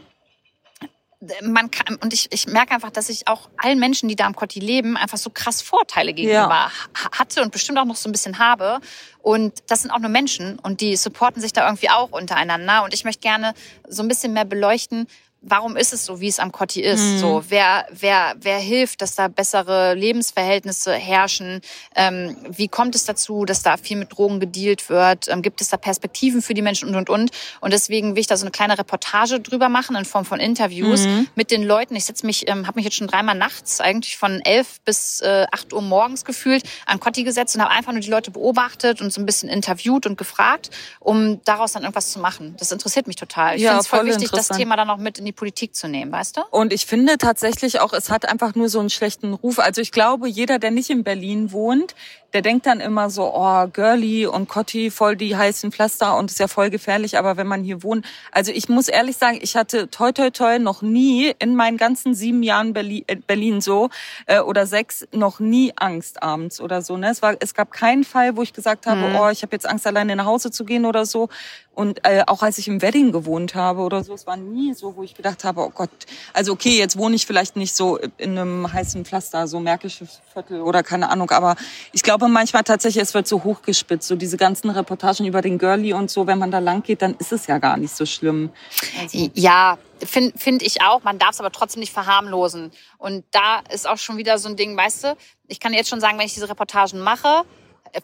man 1.42 1.72
kann, 1.72 1.96
und 1.98 2.14
ich, 2.14 2.28
ich 2.32 2.48
merke 2.48 2.74
einfach, 2.74 2.92
dass 2.92 3.10
ich 3.10 3.28
auch 3.28 3.50
allen 3.58 3.80
Menschen, 3.80 4.10
die 4.10 4.16
da 4.16 4.26
am 4.26 4.36
Kotti 4.36 4.60
leben, 4.60 4.98
einfach 4.98 5.18
so 5.18 5.30
krass 5.30 5.62
Vorteile 5.62 6.14
gegenüber 6.14 6.40
ja. 6.50 6.72
hatte 7.12 7.42
und 7.42 7.52
bestimmt 7.52 7.78
auch 7.78 7.86
noch 7.86 7.96
so 7.96 8.10
ein 8.10 8.12
bisschen 8.12 8.40
habe. 8.40 8.80
Und 9.22 9.54
das 9.68 9.82
sind 9.82 9.92
auch 9.92 10.00
nur 10.00 10.10
Menschen 10.10 10.60
und 10.60 10.82
die 10.82 10.96
supporten 10.96 11.42
sich 11.42 11.54
da 11.54 11.66
irgendwie 11.66 11.90
auch 11.90 12.12
untereinander. 12.12 12.84
Und 12.84 12.94
ich 12.94 13.04
möchte 13.06 13.22
gerne 13.22 13.54
so 13.88 14.04
ein 14.04 14.08
bisschen 14.08 14.34
mehr 14.34 14.46
beleuchten, 14.46 15.08
warum 15.48 15.78
ist 15.78 15.94
es 15.94 16.06
so, 16.06 16.20
wie 16.20 16.28
es 16.28 16.40
am 16.40 16.52
Kotti 16.52 16.82
ist? 16.82 17.02
Mhm. 17.02 17.18
So, 17.20 17.44
wer, 17.50 17.86
wer, 17.92 18.36
wer 18.40 18.58
hilft, 18.58 19.02
dass 19.02 19.16
da 19.16 19.28
bessere 19.28 19.94
Lebensverhältnisse 19.94 20.94
herrschen? 20.94 21.62
Ähm, 21.96 22.36
wie 22.50 22.68
kommt 22.68 22.96
es 22.96 23.06
dazu, 23.06 23.46
dass 23.46 23.62
da 23.62 23.78
viel 23.78 23.98
mit 23.98 24.18
Drogen 24.18 24.40
gedealt 24.40 24.90
wird? 24.90 25.28
Ähm, 25.28 25.42
gibt 25.42 25.62
es 25.62 25.70
da 25.70 25.78
Perspektiven 25.78 26.42
für 26.42 26.54
die 26.54 26.62
Menschen 26.62 26.90
und 26.90 26.96
und 26.96 27.10
und? 27.10 27.32
Und 27.62 27.74
deswegen 27.74 28.16
will 28.16 28.22
ich 28.22 28.28
da 28.28 28.38
so 28.38 28.44
eine 28.44 28.52
kleine 28.52 28.78
Reportage 28.78 29.40
drüber 29.40 29.70
machen 29.70 29.96
in 29.96 30.06
Form 30.06 30.26
von 30.26 30.40
Interviews 30.40 31.06
mhm. 31.06 31.28
mit 31.36 31.52
den 31.52 31.64
Leuten. 31.64 31.96
Ich 31.96 32.06
setze 32.06 32.26
mich, 32.26 32.50
ähm, 32.50 32.66
habe 32.68 32.78
mich 32.78 32.86
jetzt 32.86 32.98
schon 32.98 33.08
dreimal 33.08 33.36
nachts, 33.36 33.80
eigentlich 33.82 34.18
von 34.18 34.42
elf 34.42 34.82
bis 34.82 35.22
äh, 35.22 35.46
acht 35.52 35.74
Uhr 35.74 35.82
morgens 35.82 36.26
gefühlt, 36.26 36.64
an 36.86 37.00
Kotti 37.00 37.24
gesetzt 37.24 37.56
und 37.56 37.62
habe 37.62 37.72
einfach 37.72 37.92
nur 37.92 38.02
die 38.02 38.10
Leute 38.10 38.32
beobachtet 38.32 39.02
und 39.02 39.14
so 39.14 39.22
ein 39.22 39.26
bisschen 39.26 39.50
interviewt 39.50 40.08
und 40.08 40.18
gefragt, 40.18 40.72
um 41.00 41.44
daraus 41.44 41.74
dann 41.74 41.84
irgendwas 41.84 42.12
zu 42.12 42.20
machen. 42.20 42.56
Das 42.58 42.72
interessiert 42.72 43.06
mich 43.06 43.16
total. 43.16 43.56
Ich 43.56 43.62
ja, 43.62 43.72
finde 43.72 43.82
es 43.82 43.88
voll 43.88 44.06
wichtig, 44.06 44.32
das 44.32 44.48
Thema 44.48 44.76
dann 44.76 44.90
auch 44.90 44.98
mit 44.98 45.20
in 45.20 45.26
die 45.26 45.35
Politik 45.36 45.76
zu 45.76 45.88
nehmen, 45.88 46.12
weißt 46.12 46.38
du? 46.38 46.42
Und 46.52 46.74
ich 46.74 46.86
finde 46.86 47.18
tatsächlich 47.18 47.80
auch, 47.80 47.94
es 47.94 48.10
hat 48.10 48.28
einfach 48.28 48.56
nur 48.56 48.70
so 48.70 48.80
einen 48.80 48.90
schlechten 48.90 49.34
Ruf. 49.34 49.60
Also 49.60 49.82
ich 49.82 49.92
glaube, 49.92 50.28
jeder, 50.28 50.60
der 50.60 50.72
nicht 50.72 50.90
in 50.90 51.04
Berlin 51.04 51.52
wohnt, 51.52 51.96
der 52.36 52.42
denkt 52.42 52.66
dann 52.66 52.82
immer 52.82 53.10
so, 53.10 53.34
oh, 53.34 53.66
Girly 53.72 54.28
und 54.28 54.50
Cotti, 54.50 54.92
voll 54.92 55.16
die 55.16 55.38
heißen 55.38 55.72
Pflaster 55.72 56.18
und 56.18 56.30
ist 56.30 56.38
ja 56.38 56.50
voll 56.50 56.70
gefährlich. 56.70 57.18
Aber 57.18 57.38
wenn 57.38 57.48
man 57.48 57.64
hier 57.64 57.82
wohnt, 57.82 58.06
also 58.30 58.52
ich 58.52 58.68
muss 58.68 58.90
ehrlich 58.90 59.16
sagen, 59.16 59.40
ich 59.42 59.56
hatte 59.56 59.90
toi 59.90 60.12
toi 60.12 60.32
toi 60.32 60.60
noch 60.60 60.82
nie 60.82 61.34
in 61.40 61.56
meinen 61.56 61.78
ganzen 61.78 62.14
sieben 62.14 62.44
Jahren 62.44 62.74
Berlin, 62.74 63.06
äh, 63.08 63.16
Berlin 63.16 63.62
so 63.62 63.90
äh, 64.26 64.42
oder 64.42 64.68
sechs 64.68 65.08
noch 65.14 65.40
nie 65.40 65.72
Angst 65.78 66.22
abends 66.22 66.60
oder 66.60 66.82
so. 66.82 66.98
Ne? 66.98 67.10
Es, 67.10 67.22
war, 67.22 67.38
es 67.40 67.54
gab 67.54 67.72
keinen 67.72 68.04
Fall, 68.04 68.36
wo 68.36 68.42
ich 68.42 68.52
gesagt 68.52 68.86
habe, 68.86 69.00
mhm. 69.00 69.16
oh, 69.16 69.30
ich 69.30 69.42
habe 69.42 69.56
jetzt 69.56 69.66
Angst, 69.66 69.88
alleine 69.88 70.18
nach 70.18 70.26
Hause 70.26 70.52
zu 70.52 70.66
gehen 70.66 70.86
oder 70.86 71.06
so. 71.06 71.30
Und 71.76 72.06
äh, 72.06 72.24
auch 72.26 72.42
als 72.42 72.58
ich 72.58 72.70
im 72.70 72.82
Wedding 72.82 73.12
gewohnt 73.12 73.54
habe 73.54 73.82
oder 73.82 74.02
so, 74.04 74.14
es 74.14 74.26
war 74.26 74.38
nie 74.38 74.74
so, 74.74 74.96
wo 74.96 75.04
ich 75.04 75.14
gedacht 75.14 75.44
habe, 75.44 75.62
oh 75.62 75.72
Gott, 75.76 75.90
also 76.34 76.54
okay, 76.54 76.78
jetzt 76.78 76.98
wohne 76.98 77.16
ich 77.16 77.26
vielleicht 77.26 77.58
nicht 77.58 77.76
so 77.76 77.98
in 78.18 78.38
einem 78.38 78.72
heißen 78.72 79.04
Pflaster, 79.04 79.46
so 79.48 79.60
Märkisches 79.60 80.22
Viertel 80.32 80.62
oder 80.62 80.84
keine 80.84 81.10
Ahnung, 81.10 81.32
aber 81.32 81.56
ich 81.92 82.02
glaube 82.02 82.25
manchmal 82.32 82.64
tatsächlich, 82.64 83.02
es 83.02 83.14
wird 83.14 83.28
so 83.28 83.44
hochgespitzt, 83.44 84.08
so 84.08 84.16
diese 84.16 84.38
ganzen 84.38 84.70
Reportagen 84.70 85.26
über 85.26 85.42
den 85.42 85.58
Girlie 85.58 85.94
und 85.94 86.10
so, 86.10 86.28
wenn 86.28 86.40
man 86.40 86.52
da 86.52 86.60
lang 86.60 86.84
geht, 86.84 87.02
dann 87.02 87.16
ist 87.16 87.32
es 87.32 87.48
ja 87.48 87.58
gar 87.58 87.78
nicht 87.78 87.96
so 87.96 88.06
schlimm. 88.06 88.52
Also. 89.00 89.30
Ja, 89.34 89.78
finde 90.04 90.38
find 90.38 90.62
ich 90.62 90.82
auch. 90.82 91.04
Man 91.04 91.20
darf 91.20 91.32
es 91.32 91.40
aber 91.40 91.52
trotzdem 91.52 91.80
nicht 91.80 91.94
verharmlosen. 91.94 92.72
Und 92.98 93.26
da 93.32 93.60
ist 93.74 93.88
auch 93.88 93.98
schon 93.98 94.18
wieder 94.18 94.38
so 94.38 94.50
ein 94.50 94.56
Ding, 94.56 94.76
weißt 94.78 95.04
du, 95.04 95.18
ich 95.48 95.60
kann 95.60 95.74
jetzt 95.74 95.90
schon 95.90 96.02
sagen, 96.02 96.18
wenn 96.18 96.26
ich 96.26 96.34
diese 96.34 96.50
Reportagen 96.50 97.00
mache, 97.00 97.44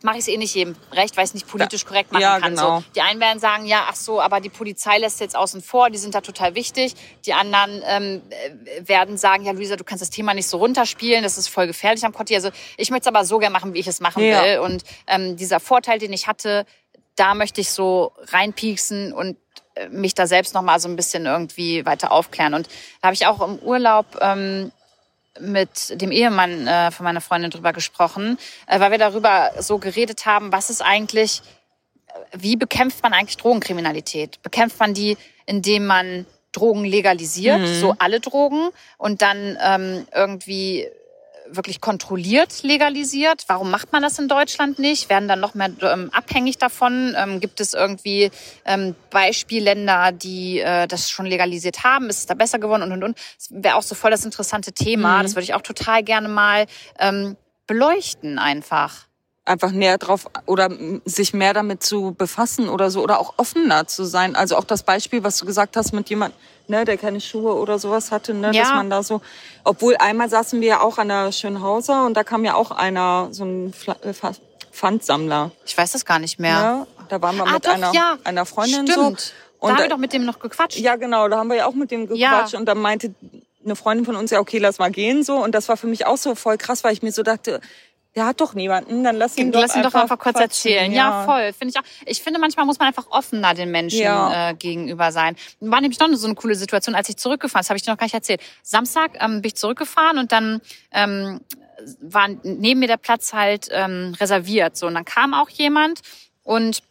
mache 0.02 0.18
ich 0.18 0.22
es 0.22 0.28
eh 0.28 0.38
nicht 0.38 0.56
jedem 0.56 0.76
recht, 0.92 1.18
weil 1.18 1.24
ich 1.24 1.30
es 1.30 1.34
nicht 1.34 1.48
politisch 1.48 1.86
korrekt 1.86 2.12
machen 2.12 2.22
ja, 2.22 2.40
kann. 2.40 2.56
Genau. 2.56 2.80
So, 2.80 2.84
die 2.96 3.02
einen 3.02 3.20
werden 3.20 3.40
sagen, 3.40 3.66
ja, 3.66 3.86
ach 3.90 3.96
so, 3.96 4.22
aber 4.22 4.40
die 4.40 4.50
Polizei 4.50 4.98
lässt 4.98 5.20
jetzt 5.20 5.36
außen 5.36 5.62
vor, 5.62 5.90
die 5.90 5.98
sind 5.98 6.16
da 6.16 6.22
total 6.22 6.56
wichtig. 6.56 6.96
Die 7.26 7.34
anderen 7.34 7.82
ähm, 7.86 8.22
äh, 8.30 8.88
werden 8.88 9.18
sagen, 9.18 9.46
ja, 9.46 9.52
Luisa, 9.52 9.76
du 9.76 9.84
kannst 9.84 10.02
das 10.02 10.10
Thema 10.10 10.34
nicht 10.34 10.48
so 10.48 10.58
runterspielen, 10.58 11.24
das 11.24 11.38
ist 11.38 11.48
voll 11.48 11.68
gefährlich 11.68 12.06
am 12.06 12.14
Kotti. 12.14 12.36
Also 12.36 12.50
ich 12.78 12.90
möchte 12.90 13.10
es 13.10 13.16
aber 13.16 13.26
so 13.26 13.38
gerne 13.40 13.54
machen, 13.54 13.74
wie 13.74 13.80
ich 13.80 13.88
es 13.88 14.00
machen 14.00 14.24
ja. 14.24 14.44
will. 14.44 14.60
Und 14.60 14.84
ähm, 15.08 15.36
dieser 15.36 15.60
Vorteil, 15.60 16.00
den 16.00 16.14
ich 16.14 16.28
hatte, 16.28 16.66
da 17.16 17.36
möchte 17.36 17.62
ich 17.62 17.72
so 17.72 18.14
reinpieksen 18.32 19.14
und 19.14 19.38
äh, 19.76 19.90
mich 19.90 20.16
da 20.16 20.28
selbst 20.28 20.54
noch 20.54 20.62
mal 20.62 20.80
so 20.80 20.88
ein 20.88 20.96
bisschen 20.96 21.26
irgendwie 21.26 21.86
weiter 21.86 22.12
aufklären. 22.12 22.54
Und 22.54 22.68
da 23.02 23.08
habe 23.08 23.14
ich 23.14 23.28
auch 23.28 23.42
im 23.42 23.60
Urlaub 23.60 24.06
ähm, 24.22 24.72
mit 25.40 26.02
dem 26.02 26.12
Ehemann 26.12 26.68
äh, 26.68 26.92
von 26.92 27.04
meiner 27.04 27.22
Freundin 27.22 27.52
drüber 27.52 27.74
gesprochen, 27.74 28.38
äh, 28.68 28.80
weil 28.80 28.92
wir 28.92 28.98
darüber 28.98 29.52
so 29.60 29.78
geredet 29.78 30.26
haben, 30.26 30.52
was 30.52 30.70
ist 30.70 30.82
eigentlich, 30.82 31.42
äh, 32.08 32.38
wie 32.38 32.56
bekämpft 32.56 33.02
man 33.04 33.14
eigentlich 33.14 33.38
Drogenkriminalität? 33.38 34.42
Bekämpft 34.42 34.80
man 34.80 34.94
die, 34.94 35.18
indem 35.46 35.86
man 35.86 36.26
Drogen 36.52 36.84
legalisiert, 36.84 37.62
mhm. 37.62 37.80
so 37.80 37.96
alle 37.98 38.20
Drogen, 38.20 38.70
und 38.98 39.22
dann 39.22 39.58
ähm, 39.62 40.06
irgendwie 40.14 40.88
wirklich 41.56 41.82
kontrolliert 41.82 42.64
legalisiert. 42.64 43.44
Warum 43.48 43.72
macht 43.72 43.92
man 43.92 44.02
das 44.02 44.20
in 44.20 44.28
Deutschland 44.28 44.80
nicht? 44.80 45.10
Werden 45.10 45.28
dann 45.28 45.40
noch 45.40 45.54
mehr 45.54 45.72
ähm, 45.82 46.10
abhängig 46.12 46.58
davon? 46.58 47.16
Ähm, 47.18 47.40
gibt 47.40 47.60
es 47.60 47.74
irgendwie 47.74 48.32
ähm, 48.66 48.96
Beispielländer, 49.10 50.12
die 50.12 50.60
äh, 50.60 50.88
das 50.88 51.10
schon 51.10 51.26
legalisiert 51.26 51.84
haben? 51.84 52.10
Ist 52.10 52.20
es 52.20 52.26
da 52.26 52.34
besser 52.34 52.60
geworden 52.60 52.84
und 52.84 52.92
und 52.92 53.04
und? 53.04 53.18
Das 53.38 53.50
wäre 53.52 53.76
auch 53.76 53.84
so 53.84 53.96
voll 53.96 54.12
das 54.12 54.26
interessante 54.26 54.72
Thema. 54.72 55.20
Mhm. 55.20 55.24
Das 55.24 55.36
würde 55.36 55.44
ich 55.44 55.54
auch 55.54 55.62
total 55.62 56.04
gerne 56.04 56.28
mal 56.28 56.66
ähm, 57.00 57.38
beleuchten 57.68 58.40
einfach. 58.40 59.08
einfach 59.46 59.72
näher 59.72 59.98
drauf 59.98 60.28
oder 60.46 60.70
sich 61.06 61.34
mehr 61.34 61.54
damit 61.54 61.84
zu 61.84 62.14
befassen 62.18 62.70
oder 62.70 62.92
so 62.92 63.02
oder 63.02 63.20
auch 63.20 63.34
offener 63.38 63.88
zu 63.88 64.06
sein. 64.06 64.36
Also 64.36 64.56
auch 64.56 64.64
das 64.64 64.84
Beispiel, 64.84 65.24
was 65.24 65.38
du 65.38 65.46
gesagt 65.46 65.76
hast 65.78 65.94
mit 65.94 66.10
jemand, 66.10 66.34
ne, 66.68 66.86
der 66.86 66.98
keine 66.98 67.20
Schuhe 67.22 67.54
oder 67.56 67.80
sowas 67.80 68.12
hatte, 68.12 68.34
ne, 68.34 68.52
Ja. 68.54 68.64
dass 68.64 68.70
man 68.74 68.90
da 68.90 69.04
so, 69.04 69.22
obwohl 69.64 69.96
einmal 69.98 70.30
saßen 70.30 70.62
wir 70.62 70.68
ja 70.68 70.82
auch 70.82 70.98
an 70.98 71.08
der 71.10 71.32
Schönhauser 71.32 72.06
und 72.06 72.16
da 72.16 72.24
kam 72.24 72.46
ja 72.46 72.56
auch 72.56 72.72
einer, 72.72 73.28
so 73.32 73.44
ein 73.46 73.74
Fla- 73.74 74.02
äh, 74.04 74.14
Fa- 74.14 74.34
Pfandsammler. 74.72 75.52
Ich 75.66 75.78
weiß 75.78 75.92
das 75.92 76.06
gar 76.06 76.20
nicht 76.20 76.40
mehr. 76.40 76.62
Ne? 76.62 76.88
Da 77.10 77.22
waren 77.22 77.36
wir 77.38 77.46
Ah, 77.46 77.54
mit 77.54 77.66
doch, 77.66 77.74
einer, 77.74 77.92
ja. 77.94 78.18
einer 78.24 78.46
Freundin 78.46 78.88
Stimmt. 78.88 79.20
so. 79.20 79.68
da 79.68 79.68
haben 79.70 79.78
wir 79.80 79.90
doch 79.90 79.98
mit 79.98 80.14
dem 80.14 80.26
noch 80.26 80.40
gequatscht. 80.40 80.78
Ja, 80.80 80.96
genau, 80.96 81.28
da 81.28 81.38
haben 81.38 81.50
wir 81.50 81.58
ja 81.58 81.66
auch 81.68 81.74
mit 81.74 81.92
dem 81.92 82.14
Ja. 82.16 82.32
gequatscht 82.32 82.56
und 82.56 82.66
dann 82.66 82.80
meinte 82.80 83.14
eine 83.64 83.76
Freundin 83.76 84.06
von 84.06 84.16
uns 84.16 84.32
ja, 84.32 84.40
okay, 84.40 84.58
lass 84.58 84.80
mal 84.80 84.90
gehen 84.92 85.24
so 85.24 85.36
und 85.36 85.54
das 85.54 85.70
war 85.70 85.78
für 85.78 85.86
mich 85.88 86.08
auch 86.08 86.18
so 86.18 86.34
voll 86.34 86.58
krass, 86.58 86.84
weil 86.84 86.94
ich 86.94 87.04
mir 87.04 87.12
so 87.12 87.22
dachte, 87.22 87.62
der 88.16 88.26
hat 88.26 88.42
doch 88.42 88.54
niemanden, 88.54 89.04
dann 89.04 89.16
lass 89.16 89.38
ihn 89.38 89.52
doch 89.52 89.62
Lass 89.62 89.76
ihn 89.76 89.84
doch 89.84 89.94
einfach 89.94 90.20
kurz 90.20 90.40
erzählen. 90.40 90.92
Ja, 90.92 91.24
voll. 91.24 91.54
Finde 91.54 91.74
ich 91.74 91.80
auch. 91.80 91.88
Ich 92.06 92.22
finde, 92.22 92.40
manchmal 92.40 92.66
muss 92.66 92.78
man 92.78 92.90
einfach 92.90 93.08
offener 93.10 93.54
den 93.54 93.72
Menschen 93.72 94.02
Ja. 94.02 94.50
äh, 94.50 94.54
gegenüber 94.54 95.12
sein. 95.12 95.36
War 95.62 95.80
nämlich 95.80 96.00
noch 96.00 96.10
so 96.14 96.28
eine 96.28 96.36
coole 96.36 96.56
Situation, 96.56 96.94
als 96.94 97.08
ich 97.10 97.18
zurückgefahren, 97.18 97.62
das 97.64 97.70
habe 97.70 97.78
ich 97.78 97.84
dir 97.84 97.92
noch 97.92 97.98
gar 97.98 98.06
nicht 98.06 98.14
erzählt. 98.14 98.42
Samstag 98.64 99.12
ähm, 99.22 99.42
bin 99.42 99.50
ich 99.50 99.56
zurückgefahren 99.56 100.18
und 100.18 100.32
dann 100.34 100.60
ähm, 100.92 101.40
war 102.02 102.28
neben 102.44 102.80
mir 102.82 102.88
der 102.88 102.98
Platz 102.98 103.34
halt 103.34 103.70
ähm, 103.72 104.14
reserviert. 104.20 104.76
So, 104.76 104.88
und 104.88 104.94
dann 104.96 105.06
kam 105.06 105.34
auch 105.34 105.50
jemand 105.50 106.02
und 106.44 106.82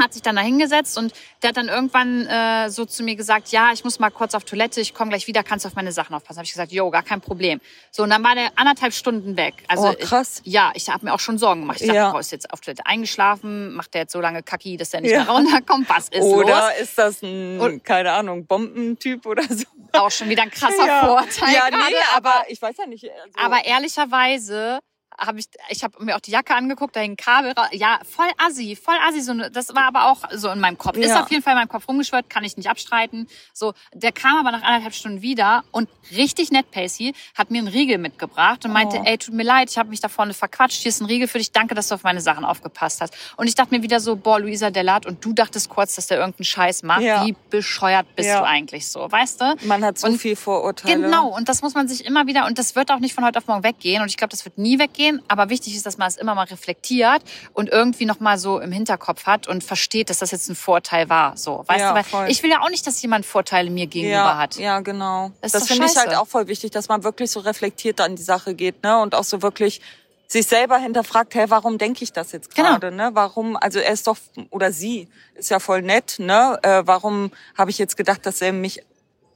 hat 0.00 0.12
sich 0.12 0.22
dann 0.22 0.34
da 0.36 0.42
hingesetzt 0.42 0.98
und 0.98 1.12
der 1.42 1.50
hat 1.50 1.56
dann 1.56 1.68
irgendwann 1.68 2.26
äh, 2.26 2.68
so 2.68 2.84
zu 2.84 3.04
mir 3.04 3.14
gesagt, 3.14 3.48
ja, 3.52 3.70
ich 3.72 3.84
muss 3.84 4.00
mal 4.00 4.10
kurz 4.10 4.34
auf 4.34 4.42
Toilette, 4.44 4.80
ich 4.80 4.92
komme 4.92 5.10
gleich 5.10 5.26
wieder, 5.28 5.44
kannst 5.44 5.64
du 5.64 5.68
auf 5.68 5.76
meine 5.76 5.92
Sachen 5.92 6.14
aufpassen? 6.14 6.38
Habe 6.38 6.46
ich 6.46 6.52
gesagt, 6.52 6.72
jo, 6.72 6.90
gar 6.90 7.04
kein 7.04 7.20
Problem. 7.20 7.60
So, 7.92 8.02
und 8.02 8.10
dann 8.10 8.24
war 8.24 8.34
der 8.34 8.48
anderthalb 8.56 8.92
Stunden 8.92 9.36
weg. 9.36 9.54
Also 9.68 9.90
Oh, 9.90 9.94
krass. 9.98 10.40
Ich, 10.44 10.52
ja, 10.52 10.72
ich 10.74 10.88
habe 10.88 11.04
mir 11.06 11.14
auch 11.14 11.20
schon 11.20 11.38
Sorgen 11.38 11.60
gemacht. 11.60 11.80
Ich 11.80 11.86
dachte, 11.86 11.96
Ja. 11.96 12.18
Ist 12.18 12.32
jetzt 12.32 12.52
auf 12.52 12.60
Toilette 12.60 12.84
eingeschlafen, 12.86 13.72
macht 13.74 13.94
der 13.94 14.02
jetzt 14.02 14.12
so 14.12 14.20
lange 14.20 14.42
Kacki, 14.42 14.76
dass 14.76 14.90
der 14.90 15.00
nicht 15.00 15.12
Ja. 15.12 15.24
mehr 15.24 15.30
runterkommt. 15.32 15.88
Was 15.88 16.08
ist 16.08 16.22
Oder 16.22 16.70
los? 16.70 16.80
ist 16.80 16.98
das 16.98 17.22
ein, 17.22 17.60
Und- 17.60 17.84
keine 17.84 18.12
Ahnung, 18.12 18.46
Bombentyp 18.46 19.24
oder 19.26 19.44
so? 19.48 19.64
Auch 19.92 20.10
schon 20.10 20.28
wieder 20.28 20.42
ein 20.42 20.50
krasser 20.50 20.86
ja. 20.86 21.06
Vorteil 21.06 21.54
Ja, 21.54 21.68
gerade, 21.68 21.84
nee, 21.88 21.94
aber 22.16 22.44
ich 22.48 22.60
weiß 22.60 22.76
ja 22.78 22.86
nicht. 22.86 23.04
Also, 23.04 23.20
Aber 23.36 23.64
ehrlicherweise 23.64 24.80
habe 25.18 25.38
ich, 25.38 25.46
ich 25.68 25.84
habe 25.84 26.02
mir 26.04 26.16
auch 26.16 26.20
die 26.20 26.30
Jacke 26.32 26.54
angeguckt, 26.54 26.96
da 26.96 27.00
hing 27.00 27.16
Kabel. 27.16 27.54
Ja, 27.72 28.00
voll 28.08 28.28
assi, 28.38 28.76
voll 28.76 28.96
assi. 29.08 29.20
So, 29.20 29.32
eine- 29.32 29.50
das 29.50 29.74
war 29.74 29.84
aber 29.84 30.06
auch 30.10 30.18
so 30.32 30.50
in 30.50 30.60
meinem 30.60 30.76
Kopf. 30.78 30.96
Ist 30.96 31.10
Ja. 31.10 31.22
auf 31.22 31.30
jeden 31.30 31.42
Fall 31.42 31.52
in 31.52 31.58
meinem 31.58 31.68
Kopf 31.68 31.86
rumgeschwört, 31.88 32.28
kann 32.28 32.44
ich 32.44 32.56
nicht 32.56 32.68
abstreiten. 32.68 33.28
So, 33.52 33.74
der 33.92 34.12
kam 34.12 34.36
aber 34.36 34.50
nach 34.50 34.62
anderthalb 34.62 34.94
Stunden 34.94 35.22
wieder 35.22 35.64
und 35.70 35.88
richtig 36.10 36.50
nett, 36.50 36.70
Pacey, 36.70 37.14
hat 37.36 37.50
mir 37.50 37.58
einen 37.58 37.68
Riegel 37.68 37.98
mitgebracht 37.98 38.64
und 38.64 38.72
meinte, 38.72 38.98
Oh. 39.00 39.04
ey, 39.04 39.18
tut 39.18 39.34
mir 39.34 39.44
leid, 39.44 39.70
ich 39.70 39.78
habe 39.78 39.88
mich 39.88 40.00
da 40.00 40.08
vorne 40.08 40.34
verquatscht, 40.34 40.82
hier 40.82 40.88
ist 40.90 41.00
ein 41.00 41.06
Riegel 41.06 41.28
für 41.28 41.38
dich, 41.38 41.52
danke, 41.52 41.74
dass 41.74 41.88
du 41.88 41.94
auf 41.94 42.02
meine 42.02 42.20
Sachen 42.20 42.44
aufgepasst 42.44 43.00
hast. 43.00 43.14
Und 43.36 43.46
ich 43.46 43.54
dachte 43.54 43.74
mir 43.74 43.82
wieder 43.82 44.00
so, 44.00 44.16
boah, 44.16 44.40
Luisa 44.40 44.70
Dellert, 44.70 45.06
und 45.06 45.24
du 45.24 45.32
dachtest 45.32 45.68
kurz, 45.68 45.94
dass 45.94 46.06
der 46.08 46.18
irgendeinen 46.18 46.44
Scheiß 46.44 46.82
macht. 46.82 47.02
Ja. 47.02 47.24
Wie 47.24 47.34
bescheuert 47.50 48.06
bist 48.16 48.28
Ja. 48.28 48.40
du 48.40 48.46
eigentlich 48.46 48.88
so, 48.88 49.10
weißt 49.10 49.40
du? 49.40 49.54
man 49.64 49.84
hat 49.84 49.98
so 49.98 50.06
Und 50.08 50.18
viel 50.18 50.36
Vorurteile. 50.36 51.00
Genau, 51.00 51.28
und 51.28 51.48
das 51.48 51.62
muss 51.62 51.74
man 51.74 51.88
sich 51.88 52.04
immer 52.04 52.26
wieder, 52.26 52.46
und 52.46 52.58
das 52.58 52.74
wird 52.76 52.90
auch 52.90 52.98
nicht 52.98 53.14
von 53.14 53.24
heute 53.24 53.38
auf 53.38 53.46
morgen 53.46 53.62
weggehen, 53.64 54.02
und 54.02 54.08
ich 54.08 54.16
glaube, 54.16 54.30
das 54.30 54.44
wird 54.44 54.58
nie 54.58 54.78
weggehen, 54.78 55.03
aber 55.28 55.48
wichtig 55.50 55.76
ist, 55.76 55.86
dass 55.86 55.98
man 55.98 56.08
es 56.08 56.16
immer 56.16 56.34
mal 56.34 56.44
reflektiert 56.44 57.22
und 57.52 57.68
irgendwie 57.70 58.04
nochmal 58.06 58.38
so 58.38 58.58
im 58.60 58.72
Hinterkopf 58.72 59.26
hat 59.26 59.48
und 59.48 59.62
versteht, 59.64 60.10
dass 60.10 60.18
das 60.18 60.30
jetzt 60.30 60.48
ein 60.48 60.54
Vorteil 60.56 61.08
war. 61.08 61.36
So, 61.36 61.64
weißt 61.66 61.80
Ja, 61.80 61.88
du, 61.90 61.94
weil 61.96 62.04
voll. 62.04 62.26
ich 62.30 62.42
will 62.42 62.50
ja 62.50 62.60
auch 62.62 62.70
nicht, 62.70 62.86
dass 62.86 63.00
jemand 63.02 63.26
Vorteile 63.26 63.70
mir 63.70 63.86
gegenüber 63.86 64.14
ja, 64.16 64.38
hat. 64.38 64.56
Ja, 64.56 64.80
genau. 64.80 65.32
Das 65.40 65.52
Das, 65.52 65.66
finde 65.68 65.86
ich 65.86 65.96
halt 65.96 66.14
auch 66.16 66.26
voll 66.26 66.48
wichtig, 66.48 66.70
dass 66.70 66.88
man 66.88 67.04
wirklich 67.04 67.30
so 67.30 67.40
reflektiert 67.40 68.00
an 68.00 68.16
die 68.16 68.22
Sache 68.22 68.54
geht, 68.54 68.82
ne? 68.82 69.00
Und 69.00 69.14
auch 69.14 69.24
so 69.24 69.42
wirklich 69.42 69.80
sich 70.26 70.46
selber 70.46 70.78
hinterfragt, 70.78 71.34
hey, 71.34 71.44
warum 71.50 71.78
denke 71.78 72.02
ich 72.02 72.12
das 72.12 72.32
jetzt 72.32 72.54
Genau. 72.54 72.70
gerade, 72.70 72.90
ne? 72.90 73.10
Warum, 73.12 73.56
also 73.56 73.78
er 73.78 73.92
ist 73.92 74.06
doch, 74.06 74.16
oder 74.50 74.72
sie 74.72 75.08
ist 75.34 75.50
ja 75.50 75.58
voll 75.60 75.82
nett, 75.82 76.16
ne? 76.18 76.58
Äh, 76.62 76.82
warum 76.86 77.30
habe 77.56 77.70
ich 77.70 77.78
jetzt 77.78 77.96
gedacht, 77.96 78.24
dass 78.26 78.40
er 78.40 78.52
mich 78.52 78.82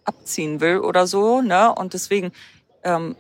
abziehen 0.05 0.61
will 0.61 0.79
oder 0.79 1.07
so, 1.07 1.41
ne? 1.43 1.75
Und 1.75 1.95
deswegen, 1.95 2.33
ähm. 2.85 3.17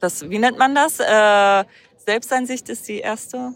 Das, 0.00 0.28
wie 0.28 0.38
nennt 0.38 0.58
man 0.58 0.74
das? 0.74 0.98
Äh, 1.00 1.64
Selbsteinsicht 2.04 2.68
ist 2.68 2.88
die 2.88 2.98
erste. 3.00 3.52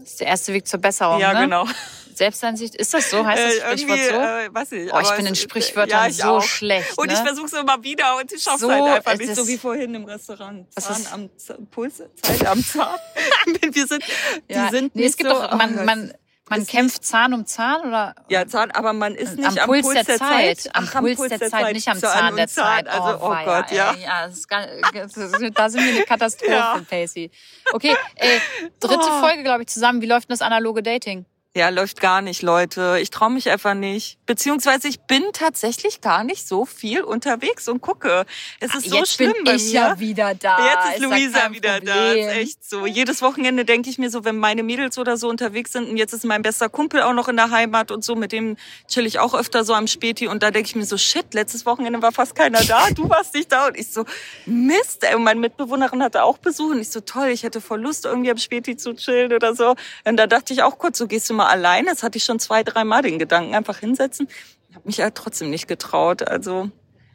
Das 0.00 0.10
ist 0.10 0.20
der 0.20 0.26
erste 0.28 0.52
Weg 0.52 0.66
zur 0.66 0.80
Besserung. 0.80 1.18
ja, 1.20 1.32
ne? 1.32 1.40
genau. 1.42 1.66
Selbsteinsicht, 2.14 2.74
ist 2.74 2.92
das 2.92 3.08
so? 3.10 3.24
Heißt 3.24 3.42
das 3.42 3.54
Äh, 3.54 3.78
Sprichwort 3.78 3.98
irgendwie, 3.98 4.04
so? 4.14 4.20
Äh, 4.20 4.54
weiß 4.54 4.72
ich, 4.72 4.92
Oh, 4.92 5.00
ich 5.00 5.10
bin 5.12 5.26
in 5.26 5.32
ist- 5.32 5.40
Sprichwörtern 5.42 5.98
ja, 6.02 6.06
ich 6.08 6.16
so 6.18 6.24
auch. 6.28 6.42
schlecht. 6.42 6.98
Und 6.98 7.06
ne? 7.06 7.14
ich 7.14 7.18
versuche 7.20 7.46
es 7.46 7.52
immer 7.54 7.82
wieder 7.82 8.16
und 8.18 8.30
ich 8.30 8.42
schaffe 8.42 8.58
So, 8.58 8.70
es 8.70 8.80
halt 8.80 8.94
einfach 9.06 9.16
nicht, 9.16 9.34
so 9.34 9.48
wie 9.48 9.56
vorhin 9.56 9.94
im 9.94 10.04
Restaurant. 10.04 10.66
Was 10.74 10.84
Zahn 10.84 10.96
ist- 11.00 11.12
am 11.12 11.30
Z 11.38 11.70
Puls, 11.70 12.02
Zeit 12.20 12.46
am 12.46 12.62
Zahn. 12.62 12.96
Wir 13.72 13.86
sind, 13.86 14.04
ja. 14.48 14.66
die 14.68 14.76
sind 14.76 14.94
nee, 14.94 15.02
nicht 15.02 15.10
es 15.12 15.16
gibt 15.16 15.30
so, 15.30 15.36
doch, 15.40 15.52
oh, 15.52 15.56
man, 15.56 15.74
das 15.76 15.86
man, 15.86 16.14
man 16.58 16.66
kämpft 16.66 17.04
Zahn 17.04 17.34
um 17.34 17.46
Zahn 17.46 17.80
oder? 17.82 18.14
ja, 18.28 18.46
Zahn, 18.46 18.70
aber 18.70 18.92
man 18.92 19.14
ist 19.14 19.36
nicht 19.36 19.48
am, 19.48 19.58
am, 19.58 19.66
Puls, 19.66 19.88
der, 19.88 20.04
Zeit. 20.04 20.68
Am 20.74 20.88
Ach, 20.92 21.00
Puls 21.00 21.18
der 21.28 21.40
Zeit, 21.40 21.72
nicht 21.72 21.88
am 21.88 21.98
Zahn, 21.98 22.30
und 22.30 22.36
der 22.36 22.48
Zeit. 22.48 22.88
Also, 22.88 23.24
oh, 23.24 23.30
weia, 23.30 23.44
Gott, 23.44 23.70
ja. 23.72 23.92
Ey, 23.92 24.02
ja 24.02 24.24
ist 24.26 24.48
gar, 24.48 24.66
da 24.66 25.68
sind 25.70 25.84
wir 25.84 25.94
eine 25.94 26.04
Katastrophe, 26.06 26.52
Ja. 26.52 26.80
Pacey. 26.88 27.30
Okay, 27.72 27.96
ey, 28.16 28.40
dritte 28.80 28.98
Oh. 29.02 29.20
Folge, 29.20 29.42
glaube 29.42 29.62
ich, 29.62 29.68
zusammen. 29.68 30.00
Wie 30.02 30.06
läuft 30.06 30.28
denn 30.28 30.34
das 30.34 30.42
analoge 30.42 30.82
Dating? 30.82 31.26
Ja, 31.54 31.68
läuft 31.68 32.00
gar 32.00 32.22
nicht, 32.22 32.40
Leute. 32.40 32.96
Ich 33.02 33.10
traue 33.10 33.28
mich 33.28 33.50
einfach 33.50 33.74
nicht. 33.74 34.16
Beziehungsweise 34.24 34.88
ich 34.88 35.00
bin 35.00 35.22
tatsächlich 35.34 36.00
gar 36.00 36.24
nicht 36.24 36.48
so 36.48 36.64
viel 36.64 37.02
unterwegs 37.02 37.68
und 37.68 37.82
gucke. 37.82 38.24
Es 38.58 38.74
ist 38.74 38.88
so 38.88 38.96
Jetzt 38.96 39.12
schlimm 39.12 39.34
bin 39.34 39.44
bei 39.44 39.54
ich 39.56 39.64
mir. 39.64 39.72
ja 39.72 40.00
wieder 40.00 40.34
da. 40.34 40.64
Jetzt 40.64 40.94
ist 40.94 41.02
da 41.02 41.08
Luisa 41.14 41.52
wieder 41.52 41.80
da. 41.80 41.92
Problem. 41.92 42.28
Ist 42.30 42.36
echt 42.36 42.64
so. 42.64 42.86
Jedes 42.86 43.20
Wochenende 43.20 43.66
denke 43.66 43.90
ich 43.90 43.98
mir 43.98 44.08
so, 44.08 44.24
wenn 44.24 44.38
meine 44.38 44.62
Mädels 44.62 44.96
oder 44.96 45.18
so 45.18 45.28
unterwegs 45.28 45.72
sind 45.72 45.90
und 45.90 45.98
jetzt 45.98 46.14
ist 46.14 46.24
mein 46.24 46.40
bester 46.40 46.70
Kumpel 46.70 47.02
auch 47.02 47.12
noch 47.12 47.28
in 47.28 47.36
der 47.36 47.50
Heimat 47.50 47.90
und 47.90 48.02
so, 48.02 48.16
mit 48.16 48.32
dem 48.32 48.56
chill 48.88 49.04
ich 49.04 49.18
auch 49.18 49.34
öfter 49.34 49.62
so 49.62 49.74
am 49.74 49.88
Späti 49.88 50.28
und 50.28 50.42
da 50.42 50.50
denke 50.52 50.68
ich 50.70 50.74
mir 50.74 50.86
so, 50.86 50.96
shit, 50.96 51.34
letztes 51.34 51.66
Wochenende 51.66 52.00
war 52.00 52.12
fast 52.12 52.34
keiner 52.34 52.64
da, 52.64 52.88
du 52.94 53.10
warst 53.10 53.34
nicht 53.34 53.52
da 53.52 53.66
und 53.66 53.76
ich 53.76 53.88
so, 53.92 54.06
Mist, 54.46 55.04
ey. 55.04 55.14
Und 55.16 55.24
meine 55.24 55.38
Mitbewohnerin 55.40 56.02
hatte 56.02 56.22
auch 56.22 56.38
Besuch 56.38 56.70
und 56.70 56.80
ich 56.80 56.88
so, 56.88 57.00
toll, 57.00 57.28
ich 57.28 57.42
hätte 57.42 57.60
voll 57.60 57.82
Lust 57.82 58.06
irgendwie 58.06 58.30
am 58.30 58.38
Späti 58.38 58.78
zu 58.78 58.94
chillen 58.94 59.34
oder 59.34 59.54
so. 59.54 59.74
Und 60.06 60.16
da 60.16 60.26
dachte 60.26 60.54
ich 60.54 60.62
auch 60.62 60.78
kurz, 60.78 60.96
so 60.96 61.06
gehst 61.06 61.28
du 61.28 61.34
mal 61.34 61.41
alleine. 61.48 61.88
Das 61.90 62.02
hatte 62.02 62.18
ich 62.18 62.24
schon 62.24 62.38
zwei, 62.38 62.62
drei 62.62 62.84
Mal 62.84 63.02
den 63.02 63.18
Gedanken, 63.18 63.54
einfach 63.54 63.78
hinsetzen. 63.78 64.28
Hab 64.74 64.84
mich 64.86 65.00
halt 65.00 65.14
trotzdem 65.14 65.50
nicht 65.50 65.68
getraut. 65.68 66.22
Also, 66.26 66.70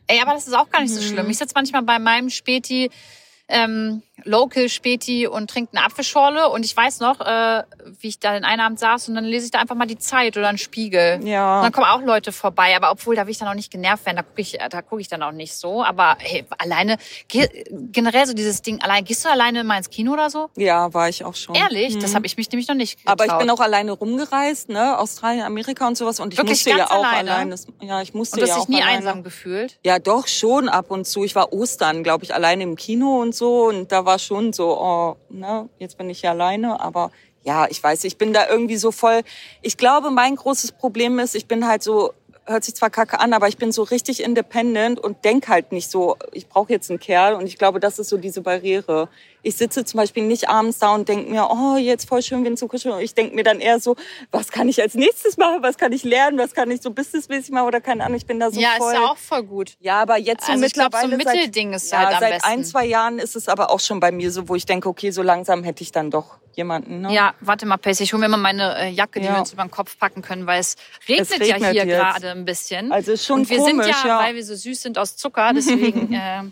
Ey, 0.07 0.21
aber 0.21 0.33
das 0.33 0.47
ist 0.47 0.53
auch 0.53 0.69
gar 0.69 0.81
nicht 0.81 0.93
so 0.93 1.01
Mhm. 1.01 1.05
schlimm. 1.13 1.29
Ich 1.29 1.37
sitze 1.37 1.53
manchmal 1.55 1.81
bei 1.83 1.99
meinem 1.99 2.29
Späti, 2.29 2.89
ähm, 3.49 4.01
Local 4.23 4.67
Späti 4.67 5.27
und 5.27 5.49
trinke 5.49 5.77
eine 5.77 5.85
Apfelschorle 5.85 6.49
und 6.49 6.65
ich 6.65 6.75
weiß 6.75 6.99
noch, 7.01 7.21
äh, 7.21 7.63
wie 8.01 8.07
ich 8.07 8.19
da 8.19 8.33
den 8.33 8.43
einen 8.43 8.61
Abend 8.61 8.79
saß 8.79 9.09
und 9.09 9.15
dann 9.15 9.23
lese 9.25 9.45
ich 9.45 9.51
da 9.51 9.59
einfach 9.59 9.75
mal 9.75 9.85
die 9.85 9.97
Zeit 9.99 10.35
oder 10.37 10.47
einen 10.49 10.57
Spiegel. 10.57 11.19
Ja. 11.23 11.57
Und 11.57 11.63
dann 11.65 11.71
kommen 11.71 11.85
auch 11.87 12.01
Leute 12.01 12.31
vorbei, 12.31 12.75
aber 12.75 12.91
obwohl, 12.91 13.15
da 13.15 13.25
will 13.25 13.31
ich 13.31 13.37
dann 13.37 13.47
auch 13.47 13.53
nicht 13.53 13.71
genervt 13.71 14.05
werden, 14.05 14.17
da 14.17 14.23
gucke 14.23 14.41
ich, 14.41 14.57
da 14.69 14.81
gucke 14.81 15.01
ich 15.01 15.07
dann 15.07 15.21
auch 15.23 15.31
nicht 15.31 15.55
so. 15.55 15.83
Aber 15.83 16.17
hey, 16.19 16.45
alleine, 16.57 16.97
generell 17.71 18.25
so 18.25 18.33
dieses 18.33 18.61
Ding, 18.61 18.81
allein, 18.81 19.03
gehst 19.05 19.23
du 19.23 19.29
alleine 19.29 19.63
mal 19.63 19.77
ins 19.77 19.89
Kino 19.89 20.13
oder 20.13 20.29
so? 20.29 20.49
ja, 20.55 20.93
war 20.93 21.09
ich 21.09 21.23
auch 21.23 21.35
schon. 21.35 21.55
Ehrlich? 21.55 21.97
Das 21.99 22.11
Mhm. 22.11 22.15
habe 22.15 22.25
ich 22.25 22.37
mich 22.37 22.51
nämlich 22.51 22.67
noch 22.67 22.75
nicht 22.75 22.97
getraut. 22.99 23.21
Aber 23.21 23.25
ich 23.25 23.37
bin 23.39 23.49
auch 23.49 23.59
alleine 23.59 23.91
rumgereist, 23.91 24.69
ne? 24.69 24.97
Australien, 24.97 25.43
Amerika 25.43 25.87
und 25.87 25.97
sowas. 25.97 26.19
Und 26.19 26.33
ich 26.33 26.39
Wirklich 26.39 26.65
musste 26.65 26.71
ja 26.77 26.87
auch 26.89 27.03
alleine? 27.03 27.31
alleine. 27.31 27.55
Ja, 27.81 28.01
ich 28.01 28.13
musste 28.13 28.35
Und 28.37 28.41
du 28.41 28.47
ja 28.47 28.55
hast 28.55 28.61
dich 28.63 28.69
nie 28.69 28.81
alleine. 28.81 28.97
einsam 28.97 29.23
gefühlt? 29.23 29.79
Ja, 29.85 29.99
doch 29.99 30.27
schon 30.27 30.69
ab 30.69 30.89
und 30.91 31.05
zu. 31.05 31.23
Ich 31.23 31.35
war 31.35 31.53
Ostern, 31.53 32.03
glaube 32.03 32.23
ich, 32.23 32.33
alleine 32.33 32.63
im 32.63 32.75
Kino 32.75 33.21
und 33.21 33.35
so. 33.35 33.65
Und 33.67 33.91
da 33.91 34.05
war 34.07 34.17
schon 34.17 34.51
so, 34.53 34.75
oh, 34.81 35.17
ne, 35.29 35.69
jetzt 35.77 35.99
bin 35.99 36.09
ich 36.09 36.21
hier 36.21 36.31
alleine. 36.31 36.79
Aber 36.79 37.11
ja, 37.43 37.67
ich 37.69 37.83
weiß, 37.83 38.03
ich 38.05 38.17
bin 38.17 38.33
da 38.33 38.49
irgendwie 38.49 38.77
so 38.77 38.91
voll. 38.91 39.21
Ich 39.61 39.77
glaube, 39.77 40.09
mein 40.09 40.35
großes 40.35 40.71
Problem 40.71 41.19
ist, 41.19 41.35
ich 41.35 41.47
bin 41.47 41.67
halt 41.67 41.83
so, 41.83 42.13
hört 42.45 42.63
sich 42.63 42.75
zwar 42.75 42.89
kacke 42.89 43.19
an, 43.19 43.33
aber 43.33 43.47
ich 43.47 43.57
bin 43.57 43.71
so 43.71 43.83
richtig 43.83 44.23
independent 44.23 44.99
und 44.99 45.23
denk 45.23 45.47
halt 45.47 45.71
nicht 45.71 45.91
so, 45.91 46.17
ich 46.31 46.47
brauche 46.47 46.71
jetzt 46.71 46.89
einen 46.89 46.99
Kerl. 46.99 47.35
Und 47.35 47.45
ich 47.45 47.59
glaube, 47.59 47.79
das 47.79 47.99
ist 47.99 48.09
so 48.09 48.17
diese 48.17 48.41
Barriere. 48.41 49.09
Ich 49.47 49.55
sitze 49.55 49.85
zum 49.85 49.97
Beispiel 49.99 50.23
nicht 50.23 50.49
abends 50.49 50.79
da 50.79 50.93
und 50.93 51.07
denk 51.07 51.29
mir, 51.29 51.47
oh, 51.49 51.77
jetzt 51.77 52.07
voll 52.09 52.21
schön, 52.21 52.43
wenn 52.43 52.57
zu 52.57 52.67
kuscheln. 52.67 52.99
Ich 52.99 53.13
denk 53.15 53.33
mir 53.33 53.43
dann 53.43 53.59
eher 53.61 53.79
so, 53.79 53.95
was 54.29 54.51
kann 54.51 54.67
ich 54.67 54.81
als 54.81 54.93
nächstes 54.93 55.37
machen? 55.37 55.59
Was 55.63 55.77
kann 55.77 55.91
ich 55.93 56.03
lernen? 56.03 56.37
Was 56.37 56.53
kann 56.53 56.69
ich 56.69 56.81
so 56.81 56.91
businessmäßig 56.91 57.51
machen? 57.51 57.65
Oder 57.67 57.79
keine 57.79 58.03
Ahnung, 58.03 58.17
ich 58.17 58.25
bin 58.25 58.39
da 58.41 58.51
so 58.51 58.59
ja, 58.59 58.71
voll. 58.77 58.93
ist 58.93 58.99
ja 58.99 59.05
auch 59.07 59.17
voll 59.17 59.43
gut. 59.43 59.77
Ja, 59.79 60.01
aber 60.01 60.17
jetzt 60.17 60.45
so 60.45 60.51
Also 60.51 60.65
ich 60.65 60.73
glaub, 60.73 60.93
so 60.93 60.99
ein 60.99 61.09
mittlerweile 61.11 61.37
Mittelding 61.39 61.73
ist 61.73 61.91
ja, 61.91 61.99
halt 61.99 62.15
am 62.15 62.19
seit 62.19 62.33
besten. 62.33 62.47
ein, 62.49 62.63
zwei 62.65 62.85
Jahren 62.85 63.19
ist 63.19 63.35
es 63.37 63.47
aber 63.47 63.71
auch 63.71 63.79
schon 63.79 63.99
bei 64.01 64.11
mir 64.11 64.31
so, 64.31 64.49
wo 64.49 64.55
ich 64.55 64.65
denke, 64.65 64.89
okay, 64.89 65.11
so 65.11 65.21
langsam 65.21 65.63
hätte 65.63 65.81
ich 65.81 65.93
dann 65.93 66.11
doch 66.11 66.37
jemanden. 66.55 67.01
Ne? 67.01 67.13
Ja, 67.13 67.33
warte 67.39 67.65
mal, 67.65 67.77
Pace, 67.77 68.01
ich 68.01 68.11
hole 68.11 68.19
mir 68.19 68.27
mal 68.29 68.37
meine 68.37 68.75
äh, 68.77 68.89
Jacke, 68.89 69.19
die 69.21 69.27
Ja. 69.27 69.33
wir 69.35 69.39
uns 69.39 69.53
über 69.53 69.63
den 69.63 69.71
Kopf 69.71 69.97
packen 69.97 70.21
können, 70.23 70.45
weil 70.45 70.59
es 70.59 70.75
regnet, 71.07 71.29
Es 71.31 71.47
ja 71.47 71.55
regnet 71.55 71.71
hier 71.71 71.85
jetzt. 71.85 71.97
gerade 71.99 72.31
ein 72.31 72.43
bisschen. 72.45 72.91
Also 72.91 73.13
ist 73.13 73.25
schon 73.25 73.41
Und 73.41 73.49
wir 73.49 73.59
komisch, 73.59 73.85
sind 73.85 73.95
ja, 74.03 74.07
ja. 74.07 74.19
weil 74.19 74.35
wir 74.35 74.43
so 74.43 74.55
süß 74.55 74.81
sind 74.81 74.97
aus 74.97 75.15
Zucker, 75.15 75.51
deswegen 75.55 76.11
äh, 76.13 76.43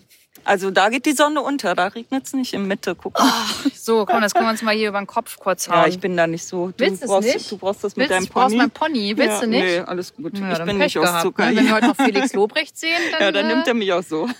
Also 0.45 0.69
da 0.69 0.89
geht 0.89 1.07
die 1.07 1.13
Sonne 1.13 1.41
unter, 1.41 1.73
da 1.73 1.87
regnet 1.87 2.27
es 2.27 2.33
nicht 2.33 2.53
in 2.53 2.67
Mitte. 2.67 2.95
Guck 2.95 3.17
mal. 3.19 3.31
so, 3.73 4.05
komm, 4.05 4.21
das 4.21 4.33
können 4.33 4.45
wir 4.45 4.51
uns 4.51 4.61
mal 4.61 4.75
hier 4.75 4.89
über 4.89 4.99
den 4.99 5.07
Kopf 5.07 5.37
kurz 5.37 5.67
hauen. 5.67 5.77
ja, 5.77 5.87
ich 5.87 5.99
bin 5.99 6.15
da 6.15 6.27
nicht 6.27 6.45
so. 6.45 6.67
Du 6.67 6.85
Willst 6.85 7.03
brauchst, 7.03 7.33
nicht? 7.33 7.51
Du 7.51 7.57
brauchst 7.57 7.83
das 7.83 7.95
mit 7.95 8.09
Willst, 8.09 8.11
deinem 8.11 8.27
du 8.27 8.33
brauchst 8.33 8.49
Pony. 8.49 8.57
mein 8.57 8.71
Pony, 8.71 9.17
willst 9.17 9.35
ja, 9.35 9.41
du 9.41 9.47
nicht? 9.47 9.63
Nee, 9.63 9.79
alles 9.79 10.13
gut. 10.13 10.37
Ja, 10.37 10.51
ich 10.51 10.57
bin 10.59 10.67
Pech 10.67 10.77
nicht 10.77 10.97
aus 10.99 11.05
gehabt, 11.05 11.23
Zucker. 11.23 11.45
Ne? 11.49 11.55
Wenn 11.57 11.65
wir 11.65 11.73
heute 11.75 11.87
noch 11.87 11.95
Felix 11.95 12.33
Lobrecht 12.33 12.77
sehen, 12.77 12.91
dann, 13.11 13.21
ja, 13.21 13.31
dann 13.31 13.45
äh, 13.49 13.55
nimmt 13.55 13.67
er 13.67 13.73
mich 13.73 13.91
auch 13.91 14.03
so. 14.03 14.29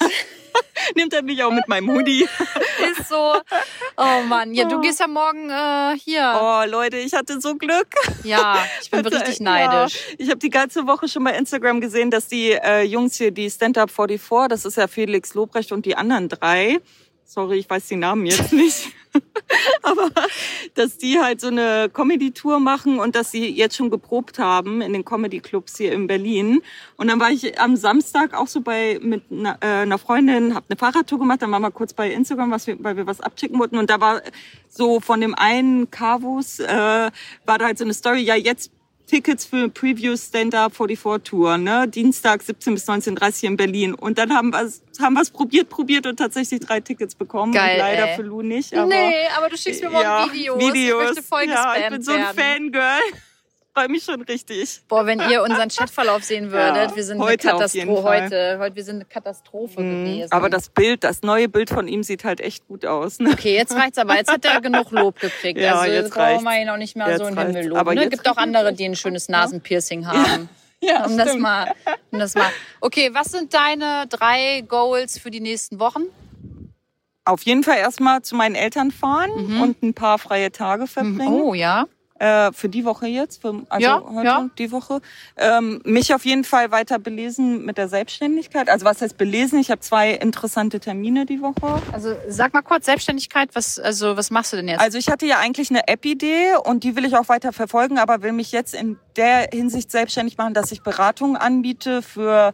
nimmt 0.96 1.14
er 1.14 1.24
mich 1.24 1.44
auch 1.44 1.52
mit 1.52 1.68
meinem 1.68 1.90
Hoodie. 1.90 2.28
Ist 2.92 3.10
so. 3.10 3.36
Oh 3.98 4.22
Mann, 4.28 4.54
ja, 4.54 4.66
du 4.66 4.80
gehst 4.82 5.00
ja 5.00 5.08
morgen 5.08 5.50
äh, 5.50 5.98
hier. 5.98 6.40
Oh 6.40 6.64
Leute, 6.70 6.98
ich 6.98 7.14
hatte 7.14 7.40
so 7.40 7.56
Glück. 7.56 7.88
Ja, 8.24 8.58
ich 8.82 8.92
bin 8.92 9.06
richtig 9.06 9.40
neidisch. 9.40 9.96
Ja, 9.96 10.16
ich 10.18 10.30
habe 10.30 10.40
die 10.40 10.50
ganze 10.50 10.88
Woche 10.88 11.08
schon 11.08 11.24
bei 11.24 11.38
Instagram 11.38 11.82
gesehen, 11.82 12.12
dass 12.12 12.28
die 12.28 12.52
äh, 12.52 12.84
Jungs 12.84 13.16
hier, 13.16 13.32
die 13.32 13.50
Stand 13.50 13.78
Up 13.78 13.90
44, 13.90 14.50
das 14.50 14.66
ist 14.66 14.78
ja 14.78 14.88
Felix 14.88 15.34
Lobrecht 15.34 15.72
und 15.72 15.86
die 15.86 15.96
anderen 15.96 16.30
drei, 16.30 16.80
sorry, 17.26 17.58
ich 17.58 17.70
weiß 17.70 17.88
die 17.88 17.96
Namen 17.96 18.26
jetzt 18.26 18.54
nicht. 18.54 18.92
Aber 19.82 20.10
dass 20.74 20.98
die 20.98 21.20
halt 21.20 21.42
so 21.42 21.48
eine 21.48 21.90
Comedy-Tour 21.92 22.60
machen 22.60 23.00
und 23.00 23.16
dass 23.16 23.32
sie 23.32 23.48
jetzt 23.50 23.76
schon 23.76 23.90
geprobt 23.90 24.40
haben 24.40 24.82
in 24.82 24.94
den 24.94 25.06
Comedy-Clubs 25.06 25.78
hier 25.78 25.94
in 25.94 26.08
Berlin. 26.08 26.62
Und 26.98 27.08
dann 27.08 27.20
war 27.20 27.32
ich 27.32 27.60
am 27.60 27.76
Samstag 27.76 28.34
auch 28.34 28.48
so 28.48 28.62
bei 28.62 29.00
mit 29.02 29.24
einer, 29.32 29.58
äh, 29.62 29.84
einer 29.84 29.98
Freundin, 29.98 30.56
habe 30.56 30.66
eine 30.70 30.78
Fahrradtour 30.78 31.20
gemacht, 31.20 31.42
dann 31.42 31.52
waren 31.52 31.62
wir 31.62 31.72
kurz 31.72 31.94
bei 31.94 32.12
Instagram, 32.12 32.52
was 32.52 32.68
wir, 32.68 32.82
weil 32.84 32.98
wir 32.98 33.08
was 33.08 33.22
abchecken 33.22 33.58
wollten. 33.60 33.78
Und 33.78 33.90
da 33.90 34.02
war 34.02 34.22
so 34.70 35.00
von 35.00 35.22
dem 35.22 35.36
einen 35.36 35.90
Carvus, 35.90 36.60
äh, 36.60 36.68
war 36.68 37.58
da 37.58 37.66
halt 37.66 37.78
so 37.78 37.84
eine 37.86 37.94
Story, 37.94 38.22
ja 38.22 38.36
jetzt 38.36 38.72
Tickets 39.08 39.46
für 39.46 39.70
Preview 39.70 40.18
Stand-Up 40.18 40.76
44 40.76 41.24
Tour, 41.24 41.58
ne? 41.58 41.88
Dienstag 41.88 42.42
17 42.42 42.74
bis 42.74 42.88
19.30 42.88 43.46
in 43.46 43.58
Berlin. 43.58 43.94
Und 43.94 44.18
dann 44.18 44.34
haben 44.34 44.52
wir 44.52 44.62
es 44.64 44.82
haben 45.00 45.16
wir's 45.16 45.30
probiert, 45.30 45.70
probiert 45.70 46.08
und 46.08 46.18
tatsächlich 46.18 46.62
drei 46.62 46.80
Tickets 46.80 47.16
bekommen. 47.16 47.52
Geil, 47.52 47.74
und 47.74 47.80
leider 47.80 48.10
ey. 48.10 48.16
für 48.16 48.22
Lou 48.24 48.42
nicht. 48.42 48.74
Aber, 48.74 48.88
nee, 48.88 49.28
aber 49.38 49.50
du 49.50 49.58
schickst 49.58 49.84
mir 49.84 49.90
morgen 49.90 50.04
ja, 50.04 50.28
Videos. 50.32 50.60
Videos. 50.60 51.02
Ich 51.02 51.08
möchte 51.08 51.24
voll 51.24 51.48
ja, 51.48 51.76
ich 51.76 51.90
bin 51.90 52.02
so 52.02 52.12
ein 52.12 52.20
werden. 52.20 52.74
Fangirl. 52.74 53.02
Freue 53.78 53.90
mich 53.90 54.04
schon 54.06 54.22
richtig. 54.22 54.82
Boah, 54.88 55.06
wenn 55.06 55.20
ihr 55.30 55.44
unseren 55.44 55.68
Chatverlauf 55.68 56.24
sehen 56.24 56.52
würdet, 56.52 56.92
Ja, 56.92 56.96
wir 56.96 57.04
sind 57.04 57.20
heute 57.20 57.50
eine 57.50 57.60
Katastrophe. 57.60 58.04
Heute, 58.04 58.58
heute, 58.60 58.76
wir 58.78 58.84
sind 58.86 58.96
eine 58.96 59.06
Katastrophe 59.06 59.76
gewesen. 59.84 60.32
Aber 60.32 60.50
das 60.50 60.70
Bild, 60.70 61.04
das 61.04 61.24
neue 61.24 61.50
Bild 61.50 61.70
von 61.70 61.90
ihm 61.90 62.02
sieht 62.02 62.24
halt 62.24 62.40
echt 62.40 62.68
gut 62.70 62.86
aus. 62.86 63.20
Ne? 63.20 63.32
Okay, 63.32 63.54
jetzt 63.54 63.76
reicht's 63.76 63.98
aber. 63.98 64.16
Jetzt 64.16 64.32
hat 64.32 64.46
er 64.46 64.62
genug 64.62 64.92
Lob 64.92 65.20
gekriegt. 65.20 65.60
Ja, 65.66 65.80
also 65.80 65.92
jetzt 65.92 66.14
brauchen 66.14 66.44
wir 66.44 66.62
ihn 66.62 66.70
auch 66.70 66.78
nicht 66.78 66.96
mehr 66.96 67.10
Jetzt 67.10 67.20
so 67.20 67.26
in 67.26 67.36
den. 67.36 67.48
Himmel 67.48 67.76
Aber 67.76 67.92
loben. 67.92 67.96
Ne? 67.96 68.04
jetzt 68.04 68.12
Gibt 68.12 68.30
auch 68.30 68.38
er 68.38 68.44
andere, 68.44 68.72
die 68.74 68.86
ein 68.86 68.96
schönes 68.96 69.28
ne? 69.30 69.38
Nasenpiercing 69.38 70.08
haben. 70.08 70.50
Ja, 70.82 71.06
um, 71.06 71.18
das 71.18 71.36
mal, 71.36 71.74
um 72.12 72.20
das 72.20 72.36
mal. 72.36 72.50
Okay, 72.80 73.10
was 73.14 73.28
sind 73.28 73.54
deine 73.54 74.06
drei 74.08 74.62
Goals 74.68 75.18
für 75.18 75.32
die 75.32 75.40
nächsten 75.42 75.80
Wochen? 75.80 76.04
Auf 77.26 77.42
jeden 77.44 77.64
Fall 77.64 77.78
erstmal 77.78 78.22
zu 78.22 78.36
meinen 78.36 78.56
Eltern 78.56 78.92
fahren 78.92 79.32
und 79.32 79.82
ein 79.82 79.94
paar 79.96 80.20
freie 80.20 80.52
Tage 80.52 80.86
verbringen. 80.88 81.28
Oh 81.28 81.54
ja. 81.56 81.88
Äh, 82.18 82.54
für 82.54 82.70
die 82.70 82.86
Woche 82.86 83.08
jetzt, 83.08 83.42
für, 83.42 83.64
also 83.68 83.86
Ja, 83.86 84.02
heute, 84.10 84.26
ja. 84.26 84.50
die 84.58 84.72
Woche. 84.72 85.02
Ähm, 85.36 85.82
mich 85.84 86.16
auf 86.16 86.24
jeden 86.24 86.46
Fall 86.46 86.72
weiter 86.72 86.98
belesen 86.98 87.66
mit 87.66 87.78
der 87.78 87.90
Selbstständigkeit. 87.90 88.70
Also 88.70 88.86
was 88.86 89.02
heißt 89.02 89.18
belesen? 89.18 89.60
Ich 89.60 89.70
habe 89.70 89.82
zwei 89.82 90.12
interessante 90.12 90.80
Termine 90.80 91.26
die 91.26 91.42
Woche. 91.42 91.82
Also 91.92 92.16
sag 92.30 92.54
mal 92.54 92.62
kurz 92.62 92.86
Selbstständigkeit. 92.86 93.50
Was 93.54 93.80
also 93.80 94.16
was 94.16 94.32
machst 94.32 94.54
du 94.54 94.58
denn 94.58 94.70
jetzt? 94.70 94.80
Also 94.80 94.98
ich 94.98 95.10
hatte 95.10 95.26
ja 95.26 95.40
eigentlich 95.40 95.70
eine 95.70 95.90
App-Idee 95.90 96.56
und 96.64 96.86
die 96.86 96.96
will 96.96 97.04
ich 97.04 97.18
auch 97.18 97.28
weiter 97.28 97.52
verfolgen, 97.52 97.98
aber 97.98 98.22
will 98.22 98.32
mich 98.32 98.54
jetzt 98.54 98.76
in 98.76 98.98
der 99.18 99.50
Hinsicht 99.52 99.92
selbstständig 99.92 100.38
machen, 100.38 100.54
dass 100.54 100.72
ich 100.72 100.84
Beratungen 100.84 101.36
anbiete 101.36 102.02
für 102.02 102.54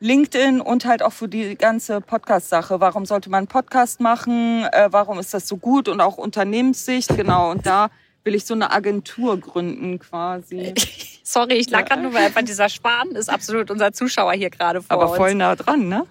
LinkedIn 0.00 0.60
und 0.60 0.84
halt 0.84 1.02
auch 1.02 1.14
für 1.14 1.28
die 1.28 1.56
ganze 1.56 2.02
Podcast-Sache. 2.02 2.78
Warum 2.80 3.06
sollte 3.06 3.30
man 3.30 3.38
einen 3.38 3.46
Podcast 3.48 4.00
machen? 4.00 4.64
Äh, 4.70 4.88
warum 4.90 5.18
ist 5.18 5.32
das 5.32 5.48
so 5.48 5.56
gut? 5.56 5.88
Und 5.88 6.02
auch 6.02 6.18
Unternehmenssicht, 6.18 7.16
genau. 7.16 7.50
Und 7.50 7.64
da 7.64 7.88
will 8.28 8.34
ich 8.34 8.44
so 8.44 8.52
eine 8.52 8.70
Agentur 8.70 9.40
gründen 9.40 9.98
quasi. 9.98 10.74
Sorry, 11.24 11.54
ich 11.54 11.70
lag 11.70 11.86
gerade 11.86 12.02
nur, 12.02 12.12
weil 12.12 12.26
einfach 12.26 12.42
dieser 12.42 12.68
Spahn 12.68 13.12
ist 13.12 13.30
absolut 13.30 13.70
unser 13.70 13.92
Zuschauer 13.92 14.32
hier 14.34 14.50
gerade 14.50 14.82
vor 14.82 14.90
Aber 14.96 15.08
uns. 15.08 15.16
voll 15.16 15.34
nah 15.34 15.56
dran, 15.56 15.88
ne? 15.88 16.04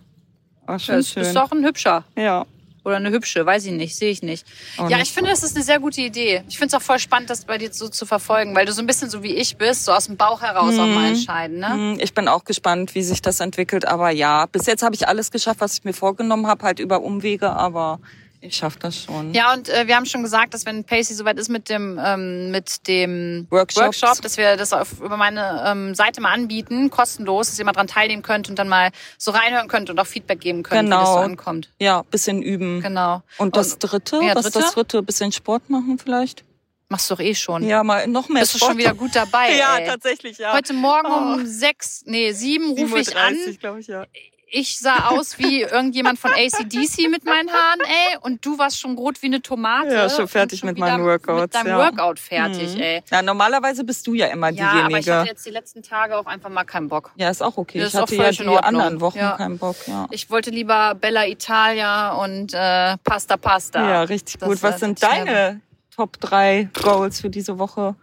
War 0.66 0.80
schon 0.80 0.96
Das 0.96 1.10
schön. 1.10 1.22
ist 1.24 1.36
doch 1.36 1.52
ein 1.52 1.64
hübscher. 1.64 2.04
ja. 2.16 2.46
Oder 2.86 2.96
eine 2.96 3.10
hübsche, 3.12 3.46
weiß 3.46 3.66
ich 3.66 3.74
nicht, 3.74 3.98
sehe 3.98 4.10
ich 4.12 4.24
nicht. 4.24 4.48
Auch 4.78 4.90
ja, 4.90 4.96
nicht. 4.96 5.08
ich 5.08 5.14
finde, 5.14 5.30
das 5.30 5.44
ist 5.44 5.58
eine 5.58 5.66
sehr 5.66 5.78
gute 5.82 6.00
Idee. 6.00 6.44
Ich 6.48 6.58
finde 6.58 6.68
es 6.68 6.74
auch 6.74 6.82
voll 6.82 7.00
spannend, 7.00 7.30
das 7.30 7.44
bei 7.44 7.58
dir 7.58 7.74
so 7.74 7.90
zu 7.90 8.06
verfolgen, 8.06 8.56
weil 8.56 8.66
du 8.66 8.72
so 8.72 8.82
ein 8.82 8.88
bisschen 8.88 9.10
so 9.10 9.24
wie 9.24 9.36
ich 9.36 9.58
bist, 9.58 9.84
so 9.84 9.92
aus 9.92 10.06
dem 10.06 10.16
Bauch 10.16 10.42
heraus 10.42 10.74
auch 10.80 10.86
mal 10.88 11.08
entscheiden, 11.10 11.60
ne? 11.60 11.74
Hm, 11.74 11.98
Ich 12.00 12.14
bin 12.14 12.30
auch 12.30 12.46
gespannt, 12.46 12.96
wie 12.96 13.04
sich 13.04 13.22
das 13.22 13.42
entwickelt. 13.42 13.86
Aber 13.86 14.12
ja, 14.12 14.46
bis 14.46 14.68
jetzt 14.68 14.84
habe 14.84 14.96
ich 14.96 15.06
alles 15.06 15.32
geschafft, 15.32 15.60
was 15.60 15.74
ich 15.78 15.84
mir 15.84 15.92
vorgenommen 15.92 16.48
habe, 16.48 16.64
halt 16.66 16.80
über 16.80 17.02
Umwege. 17.02 17.50
Aber 17.50 18.00
ich 18.42 18.56
schaffe 18.56 18.78
das 18.80 18.96
schon. 19.04 19.34
Ja, 19.34 19.54
und 19.54 19.68
äh, 19.70 19.88
wir 19.88 19.96
haben 19.96 20.06
schon 20.06 20.22
gesagt, 20.24 20.54
dass 20.54 20.66
wenn 20.66 20.84
Pacey 20.84 21.16
soweit 21.16 21.38
ist 21.40 21.50
mit 21.50 21.70
dem 21.70 22.00
ähm, 22.04 22.52
mit 22.52 22.88
dem 22.88 23.48
Workshops. 23.50 24.02
Workshop, 24.02 24.22
dass 24.22 24.38
wir 24.38 24.56
das 24.58 24.74
auf, 24.74 25.00
über 25.02 25.18
meine 25.18 25.64
ähm, 25.66 25.96
Seite 25.96 26.22
mal 26.22 26.34
anbieten, 26.34 26.90
kostenlos, 26.90 27.50
dass 27.50 27.60
ihr 27.60 27.66
mal 27.66 27.72
dran 27.72 27.88
teilnehmen 27.88 28.22
könnt 28.22 28.50
und 28.50 28.58
dann 28.60 28.70
mal 28.70 28.92
so 29.18 29.32
reinhören 29.32 29.68
könnt 29.68 29.90
und 29.90 30.00
auch 30.00 30.08
Feedback 30.08 30.40
geben 30.40 30.64
könnt, 30.64 30.88
wie 30.88 30.92
das 30.92 31.08
so 31.08 31.14
Genau. 31.16 31.24
ankommt. 31.26 31.70
Ja, 31.80 32.04
bisschen 32.04 32.42
üben. 32.42 32.82
Genau. 32.82 33.22
Und 33.38 33.56
das 33.58 33.80
dritte, 33.80 34.18
ja, 34.24 34.36
was 34.36 34.46
dritte? 34.46 34.60
das 34.60 34.74
dritte? 34.74 35.04
Bisschen 35.04 35.32
Sport 35.32 35.70
machen 35.70 35.98
vielleicht? 35.98 36.44
machst 36.90 37.10
du 37.12 37.16
doch 37.16 37.22
eh 37.22 37.36
schon. 37.36 37.64
Ja, 37.64 37.84
mal 37.84 38.08
noch 38.08 38.30
mehr 38.30 38.44
Bist 38.44 38.54
du 38.54 38.60
Sport. 38.60 38.72
schon 38.72 38.78
wieder 38.78 38.94
gut 38.94 39.14
dabei, 39.14 39.54
Ja, 39.58 39.78
ey. 39.78 39.88
tatsächlich, 39.88 40.38
ja. 40.38 40.54
Heute 40.54 40.72
Morgen 40.74 41.08
Oh. 41.12 41.34
um 41.34 41.46
sechs, 41.46 42.04
nee, 42.06 42.32
sieben 42.32 42.70
rufe 42.70 43.00
ich 43.00 43.14
an. 43.18 43.34
37, 43.34 43.60
glaube 43.60 43.82
ich, 43.82 43.88
ja. 43.88 44.06
Ich 44.50 44.80
sah 44.80 45.10
aus 45.10 45.38
wie 45.40 45.62
irgendjemand 45.64 46.20
von 46.20 46.32
ACDC 46.32 47.10
mit 47.10 47.26
meinen 47.26 47.52
Haaren, 47.52 47.82
ey. 47.82 48.18
Und 48.22 48.46
du 48.46 48.58
warst 48.58 48.80
schon 48.80 48.96
rot 48.98 49.22
wie 49.22 49.26
eine 49.28 49.42
Tomate. 49.42 49.94
Ja, 49.94 50.10
schon 50.10 50.28
fertig 50.30 50.64
mit 50.64 50.78
meinen 50.78 51.04
Workouts, 51.04 51.42
Mit 51.42 51.56
deinem 51.56 51.68
ja. 51.68 51.78
Workout 51.80 52.18
fertig, 52.20 52.76
Mhm. 52.76 52.82
ey. 52.82 53.04
Ja, 53.12 53.22
normalerweise 53.22 53.84
bist 53.84 54.08
du 54.08 54.14
ja 54.14 54.28
immer 54.28 54.50
Ja, 54.52 54.70
aber 54.70 54.78
ich 54.80 54.86
diejenige. 54.88 55.16
hatte 55.20 55.30
jetzt 55.30 55.46
die 55.46 55.50
letzten 55.50 55.84
Tage 55.84 56.18
auch 56.18 56.26
einfach 56.28 56.50
mal 56.50 56.64
keinen 56.64 56.88
Bock. 56.88 57.12
ja, 57.18 57.30
ist 57.30 57.44
auch 57.44 57.58
okay. 57.58 57.80
Das 57.80 57.94
ich 57.94 58.00
hatte 58.00 58.16
ja 58.16 58.32
die 58.32 58.48
anderen 58.58 59.02
Wochen 59.02 59.18
Ja. 59.18 59.36
keinen 59.36 59.58
Bock, 59.58 59.76
ja. 59.86 60.08
Ich 60.12 60.30
wollte 60.30 60.50
lieber 60.50 60.96
Bella 60.96 61.28
Italia 61.28 62.14
und 62.14 62.54
äh, 62.54 62.96
Pasta 63.04 63.36
Pasta. 63.36 63.90
Ja, 63.90 64.02
richtig 64.04 64.38
Das, 64.40 64.48
gut. 64.48 64.64
Was 64.64 64.80
sind 64.80 65.04
deine 65.04 65.60
Top 65.94 66.20
3 66.22 66.70
Goals 66.82 67.20
für 67.20 67.30
diese 67.30 67.60
Woche? 67.60 67.96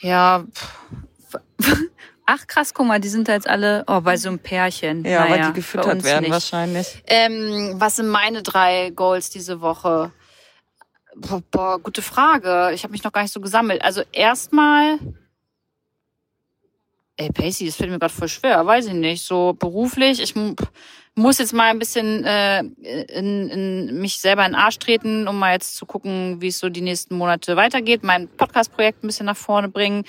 Ja. 0.00 0.44
pff. 0.52 1.76
Ach 2.30 2.46
krass, 2.46 2.74
guck 2.74 2.86
mal, 2.86 3.00
die 3.00 3.08
sind 3.08 3.26
da 3.26 3.32
jetzt 3.32 3.48
alle 3.48 3.84
oh, 3.86 4.02
bei 4.02 4.18
so 4.18 4.28
einem 4.28 4.38
Pärchen. 4.38 5.02
Ja, 5.02 5.20
naja, 5.20 5.30
weil 5.30 5.46
die 5.46 5.52
gefüttert 5.54 6.04
werden 6.04 6.24
nicht. 6.24 6.30
wahrscheinlich. 6.30 7.02
Ähm, 7.06 7.76
was 7.76 7.96
sind 7.96 8.08
meine 8.08 8.42
drei 8.42 8.90
Goals 8.90 9.30
diese 9.30 9.62
Woche? 9.62 10.12
Boah, 11.16 11.42
boah 11.50 11.78
gute 11.78 12.02
Frage. 12.02 12.70
Ich 12.74 12.82
habe 12.82 12.92
mich 12.92 13.02
noch 13.02 13.12
gar 13.12 13.22
nicht 13.22 13.32
so 13.32 13.40
gesammelt. 13.40 13.80
Also 13.80 14.02
erstmal. 14.12 14.98
Ey, 17.20 17.30
Pacey, 17.32 17.66
das 17.66 17.74
fällt 17.74 17.90
mir 17.90 17.98
gerade 17.98 18.12
voll 18.14 18.28
schwer. 18.28 18.64
Weiß 18.64 18.86
ich 18.86 18.92
nicht. 18.92 19.24
So 19.24 19.52
beruflich. 19.58 20.22
Ich 20.22 20.36
mu- 20.36 20.54
muss 21.16 21.38
jetzt 21.38 21.52
mal 21.52 21.64
ein 21.64 21.80
bisschen 21.80 22.24
äh, 22.24 22.60
in, 22.60 23.48
in 23.48 24.00
mich 24.00 24.20
selber 24.20 24.46
in 24.46 24.52
den 24.52 24.54
Arsch 24.60 24.78
treten, 24.78 25.26
um 25.26 25.36
mal 25.36 25.52
jetzt 25.52 25.76
zu 25.76 25.84
gucken, 25.84 26.40
wie 26.40 26.46
es 26.46 26.60
so 26.60 26.68
die 26.68 26.80
nächsten 26.80 27.16
Monate 27.16 27.56
weitergeht. 27.56 28.04
Mein 28.04 28.28
Podcast-Projekt 28.28 29.02
ein 29.02 29.08
bisschen 29.08 29.26
nach 29.26 29.36
vorne 29.36 29.68
bringen. 29.68 30.04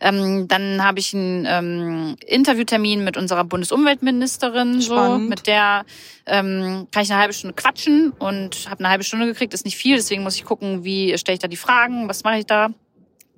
Ähm, 0.00 0.48
dann 0.48 0.82
habe 0.82 1.00
ich 1.00 1.12
einen 1.12 1.44
ähm, 1.46 2.16
Interviewtermin 2.26 3.04
mit 3.04 3.18
unserer 3.18 3.44
Bundesumweltministerin. 3.44 4.80
So, 4.80 4.94
Spannend. 4.94 5.28
mit 5.28 5.46
der 5.46 5.84
ähm, 6.24 6.88
kann 6.90 7.02
ich 7.02 7.12
eine 7.12 7.20
halbe 7.20 7.34
Stunde 7.34 7.54
quatschen 7.54 8.10
und 8.18 8.70
habe 8.70 8.80
eine 8.80 8.88
halbe 8.88 9.04
Stunde 9.04 9.26
gekriegt. 9.26 9.52
Ist 9.52 9.66
nicht 9.66 9.76
viel, 9.76 9.96
deswegen 9.96 10.22
muss 10.22 10.36
ich 10.36 10.46
gucken, 10.46 10.82
wie 10.82 11.16
stelle 11.18 11.34
ich 11.34 11.40
da 11.40 11.48
die 11.48 11.58
Fragen, 11.58 12.08
was 12.08 12.24
mache 12.24 12.38
ich 12.38 12.46
da. 12.46 12.70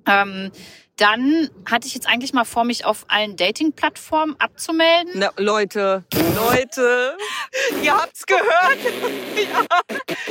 Ähm, 0.06 0.52
dann 0.96 1.50
hatte 1.70 1.86
ich 1.86 1.94
jetzt 1.94 2.08
eigentlich 2.08 2.32
mal 2.32 2.44
vor, 2.44 2.64
mich 2.64 2.84
auf 2.84 3.04
allen 3.08 3.36
Dating-Plattformen 3.36 4.34
abzumelden. 4.38 5.12
Na, 5.14 5.30
Leute, 5.36 6.04
Leute, 6.34 7.16
ihr 7.82 7.94
habt's 7.94 8.24
gehört. 8.26 8.78
ja. 9.36 9.66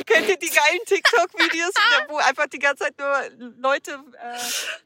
Kennt 0.05 0.27
ihr 0.29 0.37
die 0.37 0.49
geilen 0.49 0.79
TikTok-Videos, 0.85 1.71
wo 2.09 2.17
einfach 2.17 2.47
die 2.47 2.59
ganze 2.59 2.85
Zeit 2.85 2.95
nur 2.97 3.51
Leute, 3.59 3.91
äh, 3.91 4.37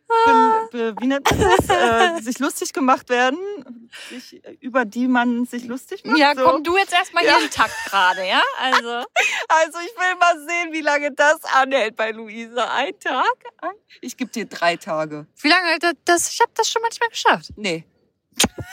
be, 0.08 0.70
be, 0.72 0.96
wie 1.02 1.08
nennt 1.08 1.30
man 1.32 1.39
das, 1.39 1.70
äh, 1.70 2.22
sich 2.22 2.39
lustig 2.39 2.74
gemacht 2.74 3.10
werden, 3.10 3.89
sich, 4.10 4.42
über 4.60 4.84
die 4.84 5.08
man 5.08 5.46
sich 5.46 5.65
lustig 5.65 6.04
macht? 6.04 6.18
Ja, 6.18 6.34
so. 6.36 6.44
komm 6.44 6.63
du 6.63 6.76
jetzt 6.78 6.94
erstmal 6.94 7.24
Ja. 7.24 7.36
hier 7.38 7.46
im 7.46 7.52
Takt 7.52 7.76
gerade, 7.86 8.28
ja? 8.28 8.42
Also. 8.60 9.06
Also 9.48 9.80
ich 9.80 9.96
will 9.98 10.15
mal 10.20 10.36
sehen, 10.48 10.74
wie 10.74 10.82
lange 10.82 11.12
das 11.12 11.44
anhält 11.46 11.96
bei 11.96 12.12
Luisa. 12.12 12.70
Ein 12.74 13.00
Tag? 13.00 13.26
Ich 14.02 14.18
gebe 14.18 14.30
dir 14.32 14.46
drei 14.46 14.76
Tage. 14.76 15.26
Wie 15.42 15.48
lange 15.48 15.69
das, 15.78 15.94
das 16.06 16.34
ich 16.34 16.40
habe 16.42 16.52
das 16.56 16.70
schon 16.70 16.82
manchmal 16.82 17.10
geschafft. 17.10 17.52
Nee. 17.56 17.86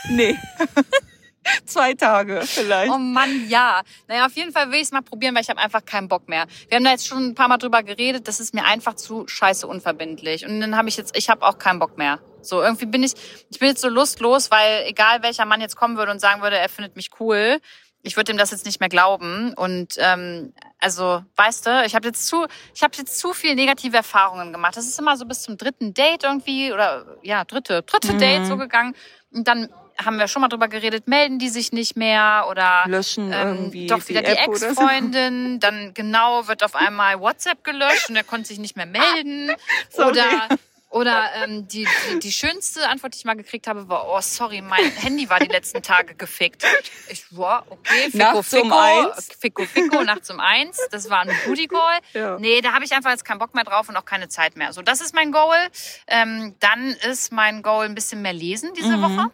Nee. 0.08 0.38
Zwei 1.64 1.94
Tage 1.94 2.42
vielleicht. 2.44 2.90
Oh 2.90 2.98
Mann, 2.98 3.48
ja. 3.48 3.82
Naja, 4.08 4.26
auf 4.26 4.32
jeden 4.32 4.52
Fall 4.52 4.70
will 4.70 4.76
ich 4.76 4.84
es 4.84 4.92
mal 4.92 5.02
probieren, 5.02 5.34
weil 5.34 5.42
ich 5.42 5.50
habe 5.50 5.60
einfach 5.60 5.84
keinen 5.84 6.08
Bock 6.08 6.28
mehr. 6.28 6.46
Wir 6.68 6.76
haben 6.76 6.84
da 6.84 6.90
jetzt 6.90 7.06
schon 7.06 7.24
ein 7.24 7.34
paar 7.34 7.48
Mal 7.48 7.58
drüber 7.58 7.82
geredet, 7.82 8.26
das 8.26 8.40
ist 8.40 8.54
mir 8.54 8.64
einfach 8.64 8.94
zu 8.94 9.26
scheiße 9.28 9.66
unverbindlich. 9.66 10.44
Und 10.46 10.60
dann 10.60 10.76
habe 10.76 10.88
ich 10.88 10.96
jetzt, 10.96 11.16
ich 11.16 11.28
habe 11.28 11.46
auch 11.46 11.58
keinen 11.58 11.78
Bock 11.78 11.98
mehr. 11.98 12.20
So, 12.42 12.62
irgendwie 12.62 12.86
bin 12.86 13.02
ich, 13.02 13.12
ich 13.50 13.58
bin 13.58 13.68
jetzt 13.68 13.80
so 13.80 13.88
lustlos, 13.88 14.50
weil 14.50 14.84
egal 14.86 15.22
welcher 15.22 15.44
Mann 15.44 15.60
jetzt 15.60 15.76
kommen 15.76 15.96
würde 15.96 16.12
und 16.12 16.20
sagen 16.20 16.42
würde, 16.42 16.56
er 16.58 16.68
findet 16.68 16.96
mich 16.96 17.10
cool, 17.20 17.60
ich 18.06 18.16
würde 18.16 18.32
ihm 18.32 18.38
das 18.38 18.52
jetzt 18.52 18.64
nicht 18.64 18.78
mehr 18.80 18.88
glauben. 18.88 19.52
Und 19.54 19.94
ähm, 19.98 20.52
also, 20.78 21.22
weißt 21.36 21.66
du, 21.66 21.84
ich 21.84 21.94
habe 21.94 22.06
jetzt 22.06 22.26
zu, 22.26 22.46
ich 22.74 22.82
habe 22.82 22.96
jetzt 22.96 23.18
zu 23.18 23.32
viel 23.32 23.54
negative 23.54 23.96
Erfahrungen 23.96 24.52
gemacht. 24.52 24.76
Das 24.76 24.86
ist 24.86 24.98
immer 24.98 25.16
so 25.16 25.26
bis 25.26 25.42
zum 25.42 25.56
dritten 25.58 25.92
Date 25.92 26.22
irgendwie 26.24 26.72
oder 26.72 27.04
ja 27.22 27.44
dritte, 27.44 27.82
dritte 27.82 28.14
Mhm. 28.14 28.18
Date 28.18 28.46
so 28.46 28.56
gegangen. 28.56 28.94
Und 29.32 29.48
dann 29.48 29.68
haben 29.98 30.18
wir 30.18 30.28
schon 30.28 30.42
mal 30.42 30.48
drüber 30.48 30.68
geredet, 30.68 31.08
melden 31.08 31.38
die 31.38 31.48
sich 31.48 31.72
nicht 31.72 31.96
mehr 31.96 32.46
oder 32.50 32.84
Löschen 32.86 33.32
irgendwie 33.32 33.82
ähm, 33.82 33.88
doch 33.88 34.06
wieder 34.08 34.22
die, 34.22 34.28
die 34.28 34.56
so. 34.56 34.66
Ex-Freundin. 34.66 35.58
Dann 35.58 35.94
genau 35.94 36.46
wird 36.46 36.62
auf 36.62 36.76
einmal 36.76 37.18
WhatsApp 37.18 37.64
gelöscht 37.64 38.08
und 38.08 38.16
er 38.16 38.24
konnte 38.24 38.46
sich 38.48 38.58
nicht 38.58 38.76
mehr 38.76 38.86
melden. 38.86 39.50
Sorry. 39.90 40.10
Oder 40.10 40.48
oder 40.96 41.30
ähm, 41.44 41.68
die, 41.68 41.86
die, 42.10 42.18
die 42.20 42.32
schönste 42.32 42.88
Antwort, 42.88 43.12
die 43.14 43.18
ich 43.18 43.24
mal 43.26 43.36
gekriegt 43.36 43.66
habe, 43.66 43.86
war, 43.88 44.08
oh 44.08 44.20
sorry, 44.22 44.62
mein 44.62 44.82
Handy 44.92 45.28
war 45.28 45.38
die 45.38 45.46
letzten 45.48 45.82
Tage 45.82 46.14
gefickt. 46.14 46.64
Ich, 47.08 47.24
wow, 47.30 47.62
okay, 47.68 48.10
Fico, 48.10 48.16
Nachts 48.18 48.54
um 48.54 48.62
Fico, 48.62 48.78
eins. 48.78 49.28
Fico, 49.38 49.64
Fico, 49.66 50.02
nachts 50.04 50.30
um 50.30 50.40
eins. 50.40 50.80
Das 50.90 51.10
war 51.10 51.20
ein 51.20 51.30
Booty 51.44 51.68
Call. 51.68 51.98
Ja. 52.14 52.38
Nee, 52.38 52.62
da 52.62 52.72
habe 52.72 52.84
ich 52.84 52.92
einfach 52.92 53.10
jetzt 53.10 53.24
keinen 53.26 53.38
Bock 53.38 53.54
mehr 53.54 53.64
drauf 53.64 53.88
und 53.90 53.96
auch 53.96 54.06
keine 54.06 54.28
Zeit 54.28 54.56
mehr. 54.56 54.72
So, 54.72 54.80
das 54.80 55.00
ist 55.02 55.14
mein 55.14 55.32
Goal. 55.32 55.58
Ähm, 56.06 56.54
dann 56.60 56.88
ist 57.10 57.30
mein 57.30 57.62
Goal 57.62 57.84
ein 57.84 57.94
bisschen 57.94 58.22
mehr 58.22 58.32
lesen 58.32 58.72
diese 58.74 58.96
Mhm. 58.96 59.02
Woche. 59.02 59.30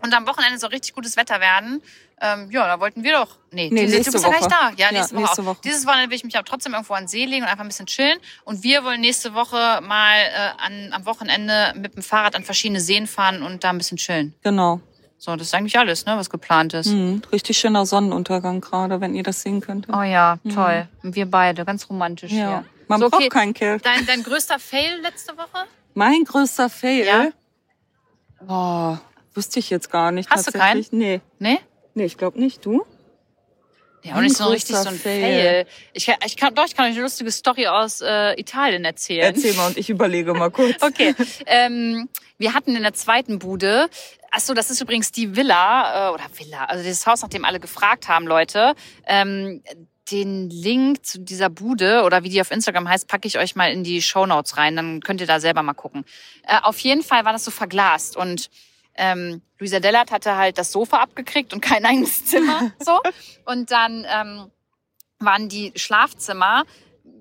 Und 0.00 0.14
am 0.14 0.26
Wochenende 0.26 0.58
soll 0.58 0.70
richtig 0.70 0.94
gutes 0.94 1.16
Wetter 1.16 1.40
werden. 1.40 1.82
Ähm, 2.20 2.50
ja, 2.50 2.66
da 2.66 2.80
wollten 2.80 3.04
wir 3.04 3.12
doch. 3.12 3.36
Nee, 3.52 3.70
Nee, 3.72 3.86
diese, 3.86 4.02
du 4.02 4.12
bist 4.12 4.24
ja 4.24 4.30
gar 4.30 4.38
nicht 4.40 4.50
Woche. 4.50 4.50
da. 4.50 4.70
Ja, 4.76 4.90
nächste, 4.92 5.14
Ja, 5.14 5.20
Woche, 5.20 5.22
nächste 5.22 5.42
auch. 5.42 5.46
Woche. 5.46 5.58
Dieses 5.64 5.86
Wochenende 5.86 6.10
will 6.10 6.16
ich 6.16 6.24
mich 6.24 6.36
aber 6.36 6.44
trotzdem 6.44 6.72
irgendwo 6.72 6.94
an 6.94 7.04
den 7.04 7.08
See 7.08 7.24
legen 7.24 7.42
und 7.44 7.48
einfach 7.48 7.64
ein 7.64 7.68
bisschen 7.68 7.86
chillen. 7.86 8.18
Und 8.44 8.62
wir 8.64 8.82
wollen 8.84 9.00
nächste 9.00 9.34
Woche 9.34 9.80
mal 9.82 10.16
äh, 10.18 10.50
an, 10.64 10.92
am 10.92 11.06
Wochenende 11.06 11.72
mit 11.76 11.94
dem 11.94 12.02
Fahrrad 12.02 12.34
an 12.34 12.42
verschiedene 12.44 12.80
Seen 12.80 13.06
fahren 13.06 13.42
und 13.42 13.62
da 13.64 13.70
ein 13.70 13.78
bisschen 13.78 13.98
chillen. 13.98 14.34
Genau. 14.42 14.80
So, 15.20 15.34
das 15.34 15.48
ist 15.48 15.54
eigentlich 15.54 15.78
alles, 15.78 16.06
ne, 16.06 16.16
was 16.16 16.30
geplant 16.30 16.74
ist. 16.74 16.88
Mhm. 16.88 17.22
Richtig 17.32 17.58
schöner 17.58 17.86
Sonnenuntergang 17.86 18.60
gerade, 18.60 19.00
wenn 19.00 19.14
ihr 19.16 19.22
das 19.24 19.42
sehen 19.42 19.60
könntet. 19.60 19.92
Oh 19.94 20.02
ja, 20.02 20.38
toll. 20.54 20.86
Und 21.02 21.14
wir 21.16 21.28
beide, 21.28 21.64
ganz 21.64 21.88
romantisch 21.90 22.30
Mhm. 22.32 22.38
ja. 22.38 22.48
hier. 22.48 22.64
Man 22.86 23.00
so, 23.00 23.10
braucht 23.10 23.28
keinen 23.30 23.52
Kerl. 23.52 23.80
Dein, 23.80 24.06
dein 24.06 24.22
größter 24.22 24.58
Fail 24.58 25.00
letzte 25.02 25.36
Woche? 25.36 25.66
Mein 25.94 26.24
größter 26.24 26.70
Fail. 26.70 27.04
Ja. 27.06 27.28
Oh, 28.48 28.96
wüsste 29.34 29.58
ich 29.58 29.70
jetzt 29.70 29.90
gar 29.90 30.10
nicht. 30.12 30.30
Hast 30.30 30.46
du 30.46 30.52
tatsächlich. 30.52 30.92
Nee. 30.92 31.20
Nee? 31.38 31.58
Nee, 31.98 32.04
ich 32.04 32.16
glaube 32.16 32.38
nicht. 32.38 32.64
Du? 32.64 32.86
Ja, 34.04 34.14
auch 34.14 34.20
nicht 34.20 34.36
so 34.36 34.44
richtig 34.46 34.76
so 34.76 34.88
ein 34.88 34.94
Fail. 34.96 35.20
Fail. 35.20 35.66
Ich, 35.92 36.06
kann- 36.06 36.18
ich 36.24 36.36
kann, 36.36 36.54
doch, 36.54 36.64
ich 36.64 36.76
kann 36.76 36.86
euch 36.86 36.92
eine 36.92 37.02
lustige 37.02 37.32
Story 37.32 37.66
aus 37.66 38.00
äh, 38.00 38.38
Italien 38.40 38.84
erzählen. 38.84 39.34
Erzähl 39.34 39.52
mal 39.54 39.66
und 39.66 39.76
ich 39.76 39.90
überlege 39.90 40.32
mal 40.32 40.50
kurz. 40.52 40.76
Okay. 40.80 41.12
ähm, 41.46 42.08
wir 42.38 42.54
hatten 42.54 42.76
in 42.76 42.82
der 42.82 42.94
zweiten 42.94 43.40
Bude, 43.40 43.88
ach 44.30 44.38
so, 44.38 44.54
das 44.54 44.70
ist 44.70 44.80
übrigens 44.80 45.10
die 45.10 45.34
Villa, 45.34 46.10
äh, 46.10 46.14
oder 46.14 46.22
Villa, 46.36 46.66
also 46.66 46.84
dieses 46.84 47.04
Haus, 47.08 47.22
nach 47.22 47.28
dem 47.30 47.44
alle 47.44 47.58
gefragt 47.58 48.06
haben, 48.08 48.28
Leute. 48.28 48.74
Ähm, 49.08 49.60
den 50.12 50.48
Link 50.48 51.04
zu 51.04 51.18
dieser 51.18 51.50
Bude 51.50 52.04
oder 52.04 52.22
wie 52.22 52.28
die 52.28 52.40
auf 52.40 52.52
Instagram 52.52 52.88
heißt, 52.88 53.08
packe 53.08 53.26
ich 53.26 53.36
euch 53.38 53.56
mal 53.56 53.72
in 53.72 53.82
die 53.82 54.00
Shownotes 54.00 54.56
rein, 54.56 54.76
dann 54.76 55.00
könnt 55.00 55.20
ihr 55.20 55.26
da 55.26 55.40
selber 55.40 55.64
mal 55.64 55.74
gucken. 55.74 56.04
Äh, 56.46 56.60
auf 56.62 56.78
jeden 56.78 57.02
Fall 57.02 57.24
war 57.24 57.32
das 57.32 57.44
so 57.44 57.50
verglast 57.50 58.16
und 58.16 58.48
ähm, 58.98 59.40
Luisa 59.58 59.80
Dellert 59.80 60.10
hatte 60.10 60.36
halt 60.36 60.58
das 60.58 60.72
Sofa 60.72 60.98
abgekriegt 60.98 61.54
und 61.54 61.60
kein 61.60 61.84
eigenes 61.86 62.26
Zimmer. 62.26 62.72
so. 62.80 63.00
Und 63.46 63.70
dann 63.70 64.04
ähm, 64.08 64.50
waren 65.20 65.48
die 65.48 65.72
Schlafzimmer, 65.76 66.64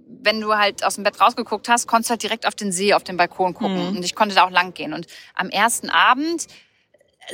wenn 0.09 0.41
du 0.41 0.55
halt 0.55 0.83
aus 0.83 0.95
dem 0.95 1.03
Bett 1.03 1.19
rausgeguckt 1.19 1.69
hast, 1.69 1.87
konntest 1.87 2.09
du 2.09 2.11
halt 2.11 2.23
direkt 2.23 2.47
auf 2.47 2.55
den 2.55 2.71
See, 2.71 2.93
auf 2.93 3.03
den 3.03 3.17
Balkon 3.17 3.53
gucken. 3.53 3.91
Mhm. 3.91 3.97
Und 3.97 4.05
ich 4.05 4.15
konnte 4.15 4.35
da 4.35 4.45
auch 4.45 4.51
lang 4.51 4.73
gehen. 4.73 4.93
Und 4.93 5.07
am 5.35 5.49
ersten 5.49 5.89
Abend, 5.89 6.47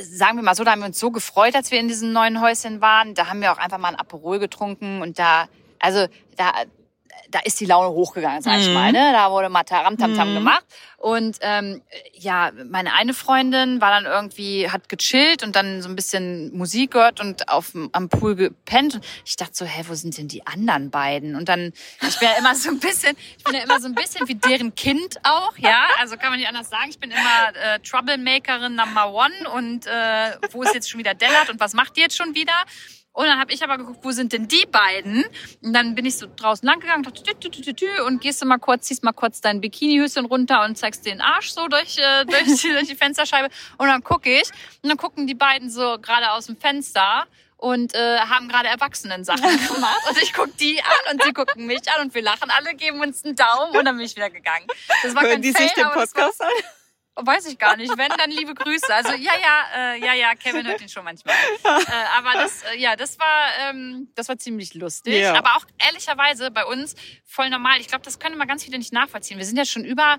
sagen 0.00 0.36
wir 0.36 0.42
mal 0.42 0.54
so, 0.54 0.64
da 0.64 0.72
haben 0.72 0.80
wir 0.80 0.86
uns 0.86 0.98
so 0.98 1.10
gefreut, 1.10 1.54
als 1.54 1.70
wir 1.70 1.80
in 1.80 1.88
diesem 1.88 2.12
neuen 2.12 2.40
Häuschen 2.40 2.80
waren. 2.80 3.14
Da 3.14 3.28
haben 3.28 3.40
wir 3.40 3.52
auch 3.52 3.58
einfach 3.58 3.78
mal 3.78 3.88
ein 3.88 3.96
Aperol 3.96 4.38
getrunken 4.38 5.02
und 5.02 5.18
da, 5.18 5.48
also 5.78 6.06
da, 6.36 6.52
da 7.30 7.40
ist 7.40 7.58
die 7.58 7.66
Laune 7.66 7.88
hochgegangen, 7.90 8.42
sag 8.42 8.58
ich 8.60 8.68
Mhm. 8.68 8.74
mal. 8.74 8.92
Ne? 8.92 9.10
Da 9.12 9.30
wurde 9.30 9.48
mal 9.48 9.64
Taram 9.64 9.96
Tam 9.98 10.14
Tam 10.14 10.30
Mhm. 10.30 10.34
gemacht. 10.34 10.64
Und 10.98 11.36
ähm, 11.40 11.82
ja, 12.12 12.50
meine 12.70 12.94
eine 12.94 13.12
Freundin 13.12 13.80
war 13.80 13.90
dann 13.90 14.04
irgendwie, 14.06 14.70
hat 14.70 14.88
gechillt 14.88 15.42
und 15.42 15.54
dann 15.56 15.82
so 15.82 15.88
ein 15.88 15.96
bisschen 15.96 16.56
Musik 16.56 16.92
gehört 16.92 17.20
und 17.20 17.48
auf, 17.48 17.72
am 17.92 18.08
Pool 18.08 18.34
gepennt. 18.36 18.94
Und 18.94 19.04
ich 19.24 19.36
dachte 19.36 19.52
so, 19.54 19.64
hä, 19.64 19.82
wo 19.88 19.94
sind 19.94 20.16
denn 20.16 20.28
die 20.28 20.46
anderen 20.46 20.90
beiden? 20.90 21.34
Und 21.36 21.48
dann, 21.48 21.72
ich 22.06 22.18
bin 22.18 22.28
ja 22.28 22.38
immer 22.38 22.54
so 22.54 22.70
ein 22.70 22.78
bisschen, 22.78 23.16
ich 23.36 23.44
bin 23.44 23.54
ja 23.54 23.62
immer 23.62 23.80
so 23.80 23.86
ein 23.88 23.94
bisschen 23.94 24.26
wie 24.28 24.34
deren 24.36 24.74
Kind 24.74 25.18
auch, 25.24 25.52
ja. 25.58 25.86
Also 26.00 26.16
kann 26.16 26.30
man 26.30 26.38
nicht 26.38 26.48
anders 26.48 26.70
sagen. 26.70 26.88
Ich 26.88 26.98
bin 26.98 27.10
immer 27.10 27.52
äh, 27.54 27.80
Troublemakerin 27.80 28.74
Number 28.76 29.12
One 29.12 29.50
und 29.54 29.86
äh, 29.86 30.36
wo 30.52 30.62
ist 30.62 30.74
jetzt 30.74 30.88
schon 30.88 30.98
wieder 31.00 31.14
Dellert 31.14 31.50
und 31.50 31.60
was 31.60 31.74
macht 31.74 31.96
die 31.96 32.00
jetzt 32.00 32.16
schon 32.16 32.34
wieder? 32.34 32.52
Und 33.14 33.26
dann 33.26 33.38
habe 33.38 33.52
ich 33.52 33.62
aber 33.62 33.78
geguckt, 33.78 34.00
wo 34.02 34.10
sind 34.10 34.32
denn 34.32 34.48
die 34.48 34.66
beiden? 34.66 35.24
Und 35.62 35.72
dann 35.72 35.94
bin 35.94 36.04
ich 36.04 36.18
so 36.18 36.26
draußen 36.34 36.66
lang 36.66 36.80
gegangen, 36.80 37.04
dachte, 37.04 37.22
tü, 37.22 37.48
tü, 37.48 37.72
tü, 37.72 37.86
und 38.04 38.20
gehst 38.20 38.42
du 38.42 38.46
mal 38.46 38.58
kurz, 38.58 38.88
ziehst 38.88 39.04
mal 39.04 39.12
kurz 39.12 39.40
dein 39.40 39.60
Bikinihöschen 39.60 40.26
runter 40.26 40.64
und 40.64 40.76
zeigst 40.76 41.06
den 41.06 41.20
Arsch 41.20 41.50
so 41.50 41.68
durch, 41.68 41.96
äh, 41.96 42.24
durch, 42.26 42.60
die, 42.60 42.72
durch 42.72 42.88
die 42.88 42.96
Fensterscheibe. 42.96 43.48
Und 43.78 43.86
dann 43.86 44.02
gucke 44.02 44.28
ich 44.28 44.50
und 44.82 44.88
dann 44.88 44.98
gucken 44.98 45.28
die 45.28 45.34
beiden 45.36 45.70
so 45.70 45.96
gerade 46.02 46.32
aus 46.32 46.46
dem 46.46 46.56
Fenster 46.56 47.26
und 47.56 47.94
äh, 47.94 48.18
haben 48.18 48.48
gerade 48.48 48.66
Erwachsenen-Sachen 48.68 49.42
gemacht. 49.74 50.00
Und 50.10 50.20
ich 50.20 50.32
guck 50.32 50.56
die 50.56 50.82
an 50.82 51.12
und 51.14 51.22
sie 51.22 51.32
gucken 51.32 51.66
mich 51.66 51.82
an 51.94 52.06
und 52.06 52.14
wir 52.14 52.22
lachen 52.22 52.50
alle, 52.50 52.74
geben 52.74 53.00
uns 53.00 53.24
einen 53.24 53.36
Daumen 53.36 53.76
und 53.76 53.84
dann 53.84 53.96
bin 53.96 54.04
ich 54.04 54.16
wieder 54.16 54.30
gegangen. 54.30 54.66
Das 55.04 55.14
war 55.14 55.22
Hören 55.22 55.34
kein 55.34 55.42
die 55.42 55.52
Fail, 55.52 55.68
sich 55.68 55.72
den 55.74 55.88
Podcast 55.90 56.42
an? 56.42 56.48
Weiß 57.16 57.46
ich 57.46 57.58
gar 57.58 57.76
nicht. 57.76 57.96
Wenn, 57.96 58.08
dann 58.08 58.30
liebe 58.30 58.54
Grüße. 58.54 58.92
Also 58.92 59.12
ja, 59.12 59.32
ja, 59.40 59.94
äh, 59.94 60.00
ja, 60.00 60.14
ja, 60.14 60.34
Kevin 60.34 60.66
hört 60.66 60.80
ihn 60.80 60.88
schon 60.88 61.04
manchmal. 61.04 61.34
Äh, 61.64 62.18
aber 62.18 62.32
das, 62.32 62.62
äh, 62.62 62.78
ja, 62.78 62.96
das 62.96 63.18
war, 63.18 63.48
ähm, 63.60 64.08
das 64.14 64.28
war 64.28 64.38
ziemlich 64.38 64.74
lustig. 64.74 65.14
Ja. 65.14 65.34
Aber 65.34 65.56
auch 65.56 65.64
ehrlicherweise 65.86 66.50
bei 66.50 66.64
uns 66.64 66.94
voll 67.24 67.50
normal. 67.50 67.80
Ich 67.80 67.88
glaube, 67.88 68.04
das 68.04 68.18
können 68.18 68.34
immer 68.34 68.46
ganz 68.46 68.64
viele 68.64 68.78
nicht 68.78 68.92
nachvollziehen. 68.92 69.38
Wir 69.38 69.44
sind 69.44 69.56
ja 69.56 69.64
schon 69.64 69.84
über 69.84 70.18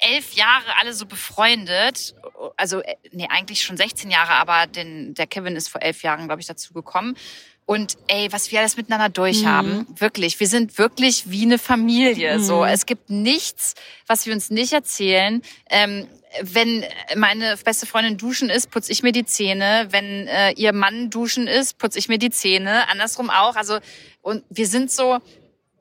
elf 0.00 0.32
Jahre 0.32 0.76
alle 0.78 0.92
so 0.92 1.06
befreundet. 1.06 2.14
Also, 2.56 2.80
äh, 2.80 2.96
nee, 3.12 3.28
eigentlich 3.28 3.62
schon 3.62 3.76
16 3.76 4.10
Jahre, 4.10 4.32
aber 4.32 4.66
den, 4.66 5.14
der 5.14 5.26
Kevin 5.26 5.56
ist 5.56 5.68
vor 5.68 5.82
elf 5.82 6.02
Jahren, 6.02 6.26
glaube 6.26 6.40
ich, 6.40 6.46
dazu 6.46 6.72
gekommen. 6.72 7.16
Und 7.64 7.96
ey, 8.08 8.30
was 8.32 8.50
wir 8.50 8.58
alles 8.58 8.76
miteinander 8.76 9.08
durchhaben, 9.08 9.86
wirklich, 9.98 10.40
wir 10.40 10.48
sind 10.48 10.78
wirklich 10.78 11.30
wie 11.30 11.42
eine 11.42 11.58
Familie. 11.58 12.40
So, 12.40 12.64
es 12.64 12.86
gibt 12.86 13.08
nichts, 13.08 13.74
was 14.06 14.26
wir 14.26 14.34
uns 14.34 14.50
nicht 14.50 14.72
erzählen. 14.72 15.42
Ähm, 15.70 16.08
wenn 16.40 16.84
meine 17.14 17.56
beste 17.58 17.86
Freundin 17.86 18.16
duschen 18.16 18.50
ist, 18.50 18.70
putze 18.70 18.90
ich 18.90 19.02
mir 19.02 19.12
die 19.12 19.24
Zähne. 19.24 19.88
Wenn 19.90 20.26
äh, 20.26 20.52
ihr 20.52 20.72
Mann 20.72 21.10
duschen 21.10 21.46
ist, 21.46 21.78
putze 21.78 21.98
ich 21.98 22.08
mir 22.08 22.18
die 22.18 22.30
Zähne. 22.30 22.88
Andersrum 22.88 23.30
auch. 23.30 23.54
Also 23.56 23.78
und 24.22 24.44
wir 24.50 24.66
sind 24.66 24.90
so, 24.90 25.18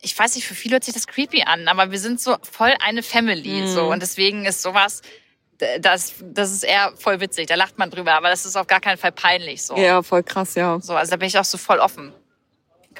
ich 0.02 0.18
weiß 0.18 0.36
nicht, 0.36 0.46
für 0.46 0.56
viele 0.56 0.74
hört 0.74 0.84
sich 0.84 0.94
das 0.94 1.08
creepy 1.08 1.44
an, 1.44 1.68
aber 1.68 1.92
wir 1.92 2.00
sind 2.00 2.20
so 2.20 2.36
voll 2.44 2.74
eine 2.84 3.04
Family. 3.04 3.68
So 3.68 3.92
und 3.92 4.02
deswegen 4.02 4.46
ist 4.46 4.62
sowas, 4.62 5.02
das, 5.80 6.16
das 6.22 6.52
ist 6.52 6.64
eher 6.64 6.92
voll 6.98 7.20
witzig. 7.20 7.48
Da 7.48 7.56
lacht 7.56 7.78
man 7.78 7.90
drüber, 7.90 8.14
aber 8.14 8.30
das 8.30 8.46
ist 8.46 8.56
auf 8.56 8.68
gar 8.68 8.80
keinen 8.80 8.98
Fall 8.98 9.12
peinlich. 9.12 9.64
So. 9.64 9.78
Ja, 9.78 10.02
voll 10.02 10.24
krass, 10.24 10.56
ja. 10.56 10.80
So, 10.82 10.96
also 10.96 11.12
da 11.12 11.18
bin 11.18 11.28
ich 11.28 11.38
auch 11.38 11.46
so 11.46 11.58
voll 11.58 11.80
offen. 11.80 12.14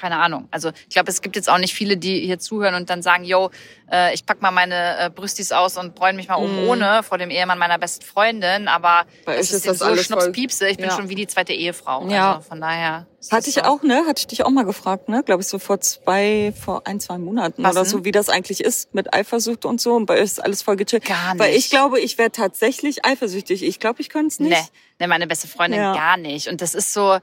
Keine 0.02 0.18
Ahnung. 0.18 0.48
Also 0.50 0.70
ich 0.88 0.94
glaube, 0.94 1.10
es 1.12 1.22
gibt 1.22 1.36
jetzt 1.36 1.48
auch 1.48 1.58
nicht 1.58 1.74
viele, 1.74 1.96
die 1.96 2.18
hier 2.26 2.40
zuhören 2.40 2.74
und 2.74 2.90
dann 2.90 3.02
sagen, 3.02 3.22
yo, 3.22 3.50
äh, 3.88 4.12
ich 4.14 4.26
pack 4.26 4.42
mal 4.42 4.50
meine 4.50 4.98
äh, 4.98 5.10
Brüstis 5.10 5.52
aus 5.52 5.76
und 5.78 5.94
bräune 5.94 6.16
mich 6.16 6.26
mal 6.26 6.34
um 6.34 6.58
ohne 6.66 7.04
vor 7.04 7.18
dem 7.18 7.30
Ehemann 7.30 7.56
meiner 7.56 7.78
besten 7.78 8.04
Freundin. 8.04 8.66
Aber. 8.66 9.04
Bei 9.24 9.36
das 9.36 9.52
ist 9.52 9.64
dem 9.64 9.68
das 9.68 9.78
so 9.78 9.96
Schnupspiepse. 9.96 10.66
Ich 10.68 10.76
bin 10.78 10.86
Ja. 10.86 10.96
schon 10.96 11.08
wie 11.08 11.14
die 11.14 11.28
zweite 11.28 11.52
Ehefrau. 11.52 12.08
Ja. 12.08 12.34
Also 12.34 12.48
von 12.48 12.60
daher. 12.60 13.06
ist 13.20 13.30
Hatte 13.30 13.48
ich 13.48 13.54
so. 13.54 13.60
auch, 13.62 13.84
ne? 13.84 14.02
Hatte 14.08 14.18
ich 14.18 14.26
dich 14.26 14.44
auch 14.44 14.50
mal 14.50 14.64
gefragt, 14.64 15.08
ne? 15.08 15.22
Glaube 15.22 15.42
ich 15.42 15.46
so 15.46 15.60
vor 15.60 15.78
zwei, 15.80 16.52
vor 16.60 16.82
ein, 16.84 16.98
zwei 16.98 17.18
Monaten 17.18 17.62
Was 17.62 17.76
oder 17.76 17.82
denn? 17.84 17.90
so, 17.92 18.04
wie 18.04 18.10
das 18.10 18.28
eigentlich 18.28 18.60
ist 18.64 18.92
mit 18.94 19.14
Eifersucht 19.14 19.64
und 19.64 19.80
so. 19.80 19.94
Und 19.94 20.06
bei 20.06 20.14
euch 20.16 20.22
ist 20.24 20.42
alles 20.42 20.62
voll 20.62 20.74
gechillt. 20.74 21.04
Gar 21.04 21.38
Weil 21.38 21.50
ich 21.50 21.56
nicht. 21.58 21.70
glaube, 21.70 22.00
ich 22.00 22.18
wäre 22.18 22.32
tatsächlich 22.32 23.04
eifersüchtig. 23.04 23.62
Ich 23.62 23.78
glaube, 23.78 24.00
ich 24.00 24.08
könnte 24.08 24.26
es 24.32 24.40
nicht. 24.40 24.50
Nee, 24.50 24.68
nee, 24.98 25.06
meine 25.06 25.28
beste 25.28 25.46
Freundin 25.46 25.78
Ja. 25.80 25.94
gar 25.94 26.16
nicht. 26.16 26.48
Und 26.48 26.60
das 26.60 26.74
ist 26.74 26.92
so, 26.92 27.18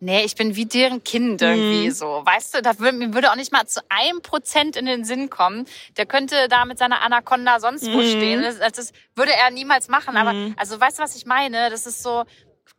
nee, 0.00 0.24
ich 0.24 0.34
bin 0.34 0.54
wie 0.56 0.66
deren 0.66 1.02
Kind 1.04 1.42
irgendwie 1.42 1.86
Mhm. 1.88 1.92
so. 1.92 2.22
Weißt 2.24 2.54
du, 2.54 2.62
da 2.62 2.78
würde, 2.78 2.96
mir 2.96 3.14
würde 3.14 3.30
auch 3.30 3.36
nicht 3.36 3.52
mal 3.52 3.66
zu 3.66 3.80
einem 3.88 4.22
Prozent 4.22 4.76
in 4.76 4.86
den 4.86 5.04
Sinn 5.04 5.30
kommen. 5.30 5.66
Der 5.96 6.06
könnte 6.06 6.48
da 6.48 6.64
mit 6.64 6.78
seiner 6.78 7.00
Anaconda 7.02 7.60
sonst 7.60 7.86
wo 7.92 7.98
Mhm. 7.98 8.10
stehen. 8.10 8.42
Das, 8.42 8.58
das 8.74 8.92
würde 9.14 9.32
er 9.34 9.50
niemals 9.50 9.88
machen. 9.88 10.16
Aber, 10.16 10.34
also 10.56 10.80
weißt 10.80 10.98
du, 10.98 11.02
was 11.02 11.16
ich 11.16 11.26
meine? 11.26 11.70
Das 11.70 11.86
ist 11.86 12.02
so 12.02 12.24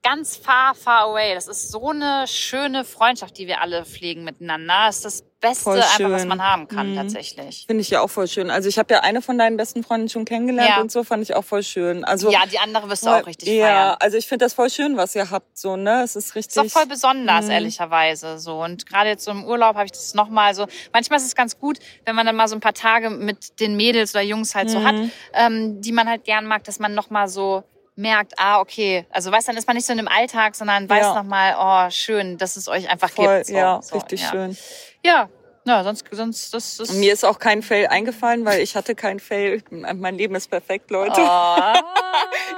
ganz 0.02 0.38
far, 0.38 0.76
far 0.76 1.10
away. 1.10 1.34
Das 1.36 1.48
ist 1.48 1.72
so 1.72 1.90
eine 1.90 2.26
schöne 2.28 2.86
Freundschaft, 2.86 3.38
die 3.38 3.48
wir 3.48 3.62
alle 3.62 3.86
pflegen 3.86 4.24
miteinander. 4.24 4.86
Das 4.88 4.98
ist 4.98 5.06
das 5.06 5.24
Beste 5.42 5.72
einfach, 5.72 6.10
was 6.12 6.26
man 6.26 6.44
haben 6.44 6.68
kann, 6.68 6.92
Mhm. 6.92 6.96
tatsächlich. 6.98 7.64
Finde 7.66 7.82
ich 7.82 7.90
ja 7.90 8.02
auch 8.02 8.10
voll 8.10 8.28
schön. 8.28 8.50
Also 8.52 8.68
ich 8.68 8.78
habe 8.78 8.94
ja 8.94 9.00
eine 9.02 9.22
von 9.22 9.38
deinen 9.38 9.56
besten 9.56 9.84
Freundinnen 9.84 10.10
schon 10.10 10.26
kennengelernt 10.26 10.70
Ja. 10.70 10.82
und 10.82 10.92
so 10.92 11.04
fand 11.06 11.24
ich 11.24 11.34
auch 11.36 11.46
voll 11.46 11.64
schön. 11.64 12.04
Also 12.04 12.30
Ja, 12.30 12.42
die 12.46 12.60
andere 12.60 12.90
wirst 12.90 13.06
du 13.06 13.10
auch 13.10 13.26
richtig 13.26 13.48
Ja, 13.48 13.66
feiern. 13.66 13.98
also 14.02 14.18
ich 14.18 14.28
finde 14.28 14.46
das 14.46 14.54
voll 14.54 14.70
schön, 14.70 14.98
was 14.98 15.16
ihr 15.16 15.30
habt, 15.32 15.58
so 15.58 15.78
ne. 15.78 16.02
Es 16.04 16.16
ist 16.18 16.36
richtig. 16.36 16.58
ist 16.64 16.76
auch 16.76 16.80
voll 16.80 16.88
besonders, 16.88 17.46
Mhm. 17.46 17.52
ehrlicherweise. 17.52 18.38
So. 18.40 18.62
Und 18.62 18.86
gerade 18.86 19.10
jetzt 19.10 19.24
so 19.24 19.32
im 19.32 19.46
Urlaub 19.46 19.76
habe 19.76 19.86
ich 19.86 19.92
das 19.94 20.14
nochmal 20.14 20.54
so. 20.56 20.66
Manchmal 20.92 21.18
ist 21.20 21.26
es 21.26 21.36
ganz 21.36 21.58
gut, 21.58 21.80
wenn 22.06 22.16
man 22.16 22.26
dann 22.26 22.36
mal 22.36 22.48
so 22.50 22.56
ein 22.56 22.62
paar 22.62 22.74
Tage 22.74 23.10
mit 23.10 23.60
den 23.62 23.78
Mädels 23.78 24.14
oder 24.14 24.24
Jungs 24.24 24.56
halt 24.56 24.70
so 24.70 24.84
hat, 24.84 24.96
Mhm. 24.96 25.12
ähm, 25.34 25.82
die 25.82 25.92
man 25.94 26.10
halt 26.10 26.26
gern 26.26 26.46
mag, 26.46 26.64
dass 26.66 26.80
man 26.80 26.94
nochmal 26.94 27.28
so 27.30 27.64
merkt, 28.00 28.34
ah, 28.38 28.60
okay. 28.60 29.06
Also 29.12 29.32
weißt 29.32 29.48
dann 29.48 29.58
ist 29.58 29.68
man 29.68 29.76
nicht 29.76 29.86
so 29.86 29.94
in 29.94 29.98
dem 29.98 30.08
Alltag, 30.08 30.56
sondern 30.56 30.90
weiß 30.90 31.02
Ja. 31.04 31.14
nochmal, 31.16 31.56
oh, 31.60 31.92
schön, 31.92 32.38
dass 32.38 32.56
es 32.56 32.68
euch 32.68 32.90
einfach 32.90 33.10
voll, 33.12 33.38
gibt. 33.38 33.48
So, 33.48 33.54
ja, 33.54 33.82
so, 33.82 33.96
richtig 33.96 34.22
ja. 34.22 34.30
schön. 34.30 34.58
Ja. 35.06 35.30
Ja, 35.66 35.84
sonst, 35.84 36.06
sonst, 36.10 36.54
das 36.54 36.80
ist. 36.80 36.94
Mir 36.94 37.14
ist 37.14 37.24
auch 37.24 37.38
kein 37.38 37.62
Fail 37.62 37.88
eingefallen, 37.88 38.44
weil 38.46 38.62
ich 38.62 38.76
hatte 38.76 38.96
kein 38.96 39.20
Fail. 39.20 39.62
Mein 39.70 40.16
Leben 40.18 40.34
ist 40.34 40.50
perfekt, 40.50 40.90
Leute. 40.90 41.22
oh. 41.22 41.58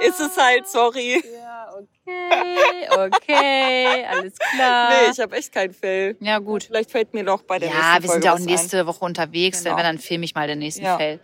Ist 0.00 0.18
es 0.18 0.36
halt, 0.36 0.66
sorry. 0.68 1.22
Ja, 1.32 1.68
okay. 1.74 2.88
Okay, 2.90 4.04
alles 4.08 4.34
klar. 4.36 4.90
Nee, 4.90 5.10
ich 5.12 5.20
habe 5.20 5.36
echt 5.36 5.52
kein 5.52 5.72
Fell. 5.72 6.16
Ja, 6.20 6.38
gut. 6.38 6.64
Vielleicht 6.64 6.90
fällt 6.90 7.14
mir 7.14 7.22
noch 7.22 7.42
bei 7.42 7.58
der 7.58 7.68
nächsten 7.68 7.84
Ja, 7.84 7.94
wir 7.94 8.00
sind 8.00 8.10
Folge 8.10 8.26
ja 8.26 8.34
auch 8.34 8.38
nächste 8.38 8.86
Woche 8.86 9.04
unterwegs. 9.04 9.62
Genau. 9.62 9.76
Wenn 9.76 9.84
dann 9.84 9.98
filme 9.98 10.24
ich 10.24 10.34
mal 10.34 10.48
den 10.48 10.58
nächsten 10.58 10.84
Ja. 10.84 10.96
Fail. 10.96 11.20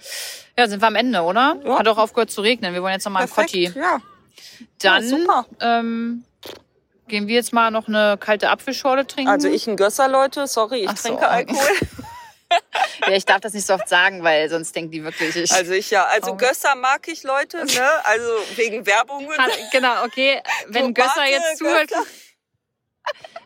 Ja, 0.59 0.67
sind 0.67 0.83
wir 0.83 0.89
am 0.89 0.97
Ende, 0.97 1.23
oder? 1.23 1.57
Ja. 1.65 1.79
Hat 1.79 1.87
auch 1.87 1.99
aufgehört 1.99 2.33
zu 2.33 2.41
regnen. 2.41 2.75
Wir 2.75 2.83
wollen 2.83 2.95
jetzt 2.95 3.05
noch 3.05 3.13
mal 3.13 3.21
ein. 3.21 3.23
einen 3.27 3.33
Kotti. 3.33 3.73
Ja. 3.77 4.01
Dann 4.83 5.09
Ja, 5.09 5.45
ähm, 5.61 6.25
gehen 7.07 7.29
wir 7.29 7.37
jetzt 7.37 7.53
mal 7.53 7.71
noch 7.71 7.87
eine 7.87 8.17
kalte 8.19 8.51
Apfelschorle 8.51 9.07
trinken. 9.07 9.31
Also 9.31 9.47
ich 9.49 9.69
ein 9.69 9.77
Gösser, 9.77 10.09
Leute. 10.09 10.49
Sorry, 10.49 10.81
ich 10.81 10.89
Ach 10.89 10.97
so. 10.97 11.09
trinke 11.11 11.29
Alkohol. 11.29 11.63
ja, 13.07 13.13
ich 13.13 13.25
darf 13.25 13.41
das 13.41 13.53
nicht 13.53 13.67
so 13.67 13.75
oft 13.75 13.89
sagen, 13.89 14.25
weil 14.25 14.49
sonst 14.51 14.75
denkt 14.75 14.93
die 14.93 15.05
wirklich, 15.05 15.37
ich. 15.37 15.53
Also 15.53 15.73
ich 15.75 15.91
ja. 15.91 16.07
Also 16.07 16.33
Oh. 16.33 16.37
Gösser 16.37 16.75
mag 16.75 17.07
ich, 17.07 17.23
Leute. 17.23 17.59
Ne? 17.59 17.89
Also 18.05 18.27
wegen 18.57 18.85
Werbungen. 18.85 19.39
Hat- 19.39 19.53
genau, 19.71 20.05
okay. 20.05 20.43
Wenn 20.67 20.87
So, 20.87 20.93
Gösser 20.95 21.25
jetzt 21.29 21.59
zuhört. 21.59 21.89
Gösser. 21.89 22.05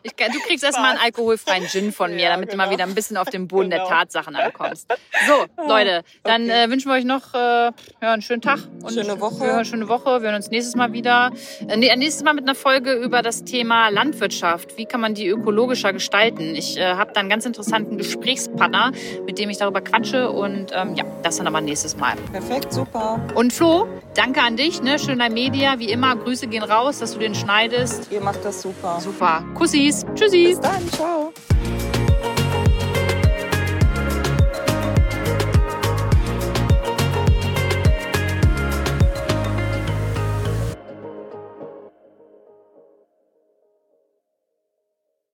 Ich, 0.05 0.13
du 0.13 0.39
kriegst 0.47 0.63
erstmal 0.65 0.91
einen 0.91 0.99
alkoholfreien 0.99 1.65
Gin 1.67 1.93
von 1.93 2.13
mir, 2.13 2.23
Ja, 2.23 2.29
damit 2.31 2.51
du 2.51 2.57
mal 2.57 2.65
genau. 2.65 2.73
wieder 2.75 2.83
ein 2.83 2.93
bisschen 2.93 3.15
auf 3.15 3.29
dem 3.29 3.47
Boden 3.47 3.69
der 3.69 3.79
Genau. 3.79 3.89
Tatsachen 3.91 4.35
ankommst. 4.35 4.87
So, 5.27 5.45
Leute, 5.67 6.03
dann 6.23 6.43
Okay. 6.43 6.65
äh, 6.65 6.69
wünschen 6.69 6.89
wir 6.91 6.95
euch 6.95 7.05
noch 7.05 7.33
äh, 7.33 7.37
ja, 7.37 7.71
einen 8.01 8.21
schönen 8.21 8.41
Tag. 8.41 8.59
Und 8.81 8.91
Schöne 8.93 9.21
Woche. 9.21 9.39
Wir 9.39 9.53
hören 9.53 9.63
schöne 9.65 9.87
Woche. 9.87 10.21
Wir 10.21 10.27
hören 10.29 10.35
uns 10.35 10.49
nächstes 10.49 10.75
Mal 10.75 10.91
wieder. 10.91 11.31
Äh, 11.69 11.77
nächstes 11.95 12.23
Mal 12.23 12.33
mit 12.33 12.43
einer 12.43 12.55
Folge 12.55 12.91
über 12.93 13.21
das 13.21 13.45
Thema 13.45 13.87
Landwirtschaft. 13.89 14.77
Wie 14.77 14.85
kann 14.85 14.99
man 14.99 15.13
die 15.13 15.27
ökologischer 15.27 15.93
gestalten? 15.93 16.55
Ich 16.55 16.77
äh, 16.77 16.95
habe 16.95 17.13
da 17.13 17.21
einen 17.21 17.29
ganz 17.29 17.45
interessanten 17.45 17.97
Gesprächspartner, 17.97 18.91
mit 19.25 19.39
dem 19.39 19.49
ich 19.49 19.57
darüber 19.59 19.79
quatsche. 19.79 20.29
Und 20.31 20.71
ähm, 20.73 20.95
ja, 20.95 21.05
das 21.21 21.37
dann 21.37 21.47
aber 21.47 21.61
nächstes 21.61 21.95
Mal. 21.95 22.15
Perfekt, 22.33 22.73
super. 22.73 23.21
Und 23.35 23.53
Flo, 23.53 23.87
danke 24.15 24.41
an 24.41 24.57
dich, 24.57 24.81
ne? 24.81 24.99
Schöner 24.99 25.29
Media. 25.29 25.79
Wie 25.79 25.89
immer, 25.89 26.15
Grüße 26.17 26.47
gehen 26.47 26.63
raus, 26.63 26.99
dass 26.99 27.13
du 27.13 27.19
den 27.19 27.35
schneidest. 27.35 28.11
Ihr 28.11 28.19
macht 28.21 28.43
das 28.43 28.61
super. 28.61 28.99
Super. 28.99 29.45
Kussis. 29.53 30.05
Tschüssi. 30.15 30.45
Bis 30.47 30.59
dann, 30.59 30.87
ciao. 30.89 31.33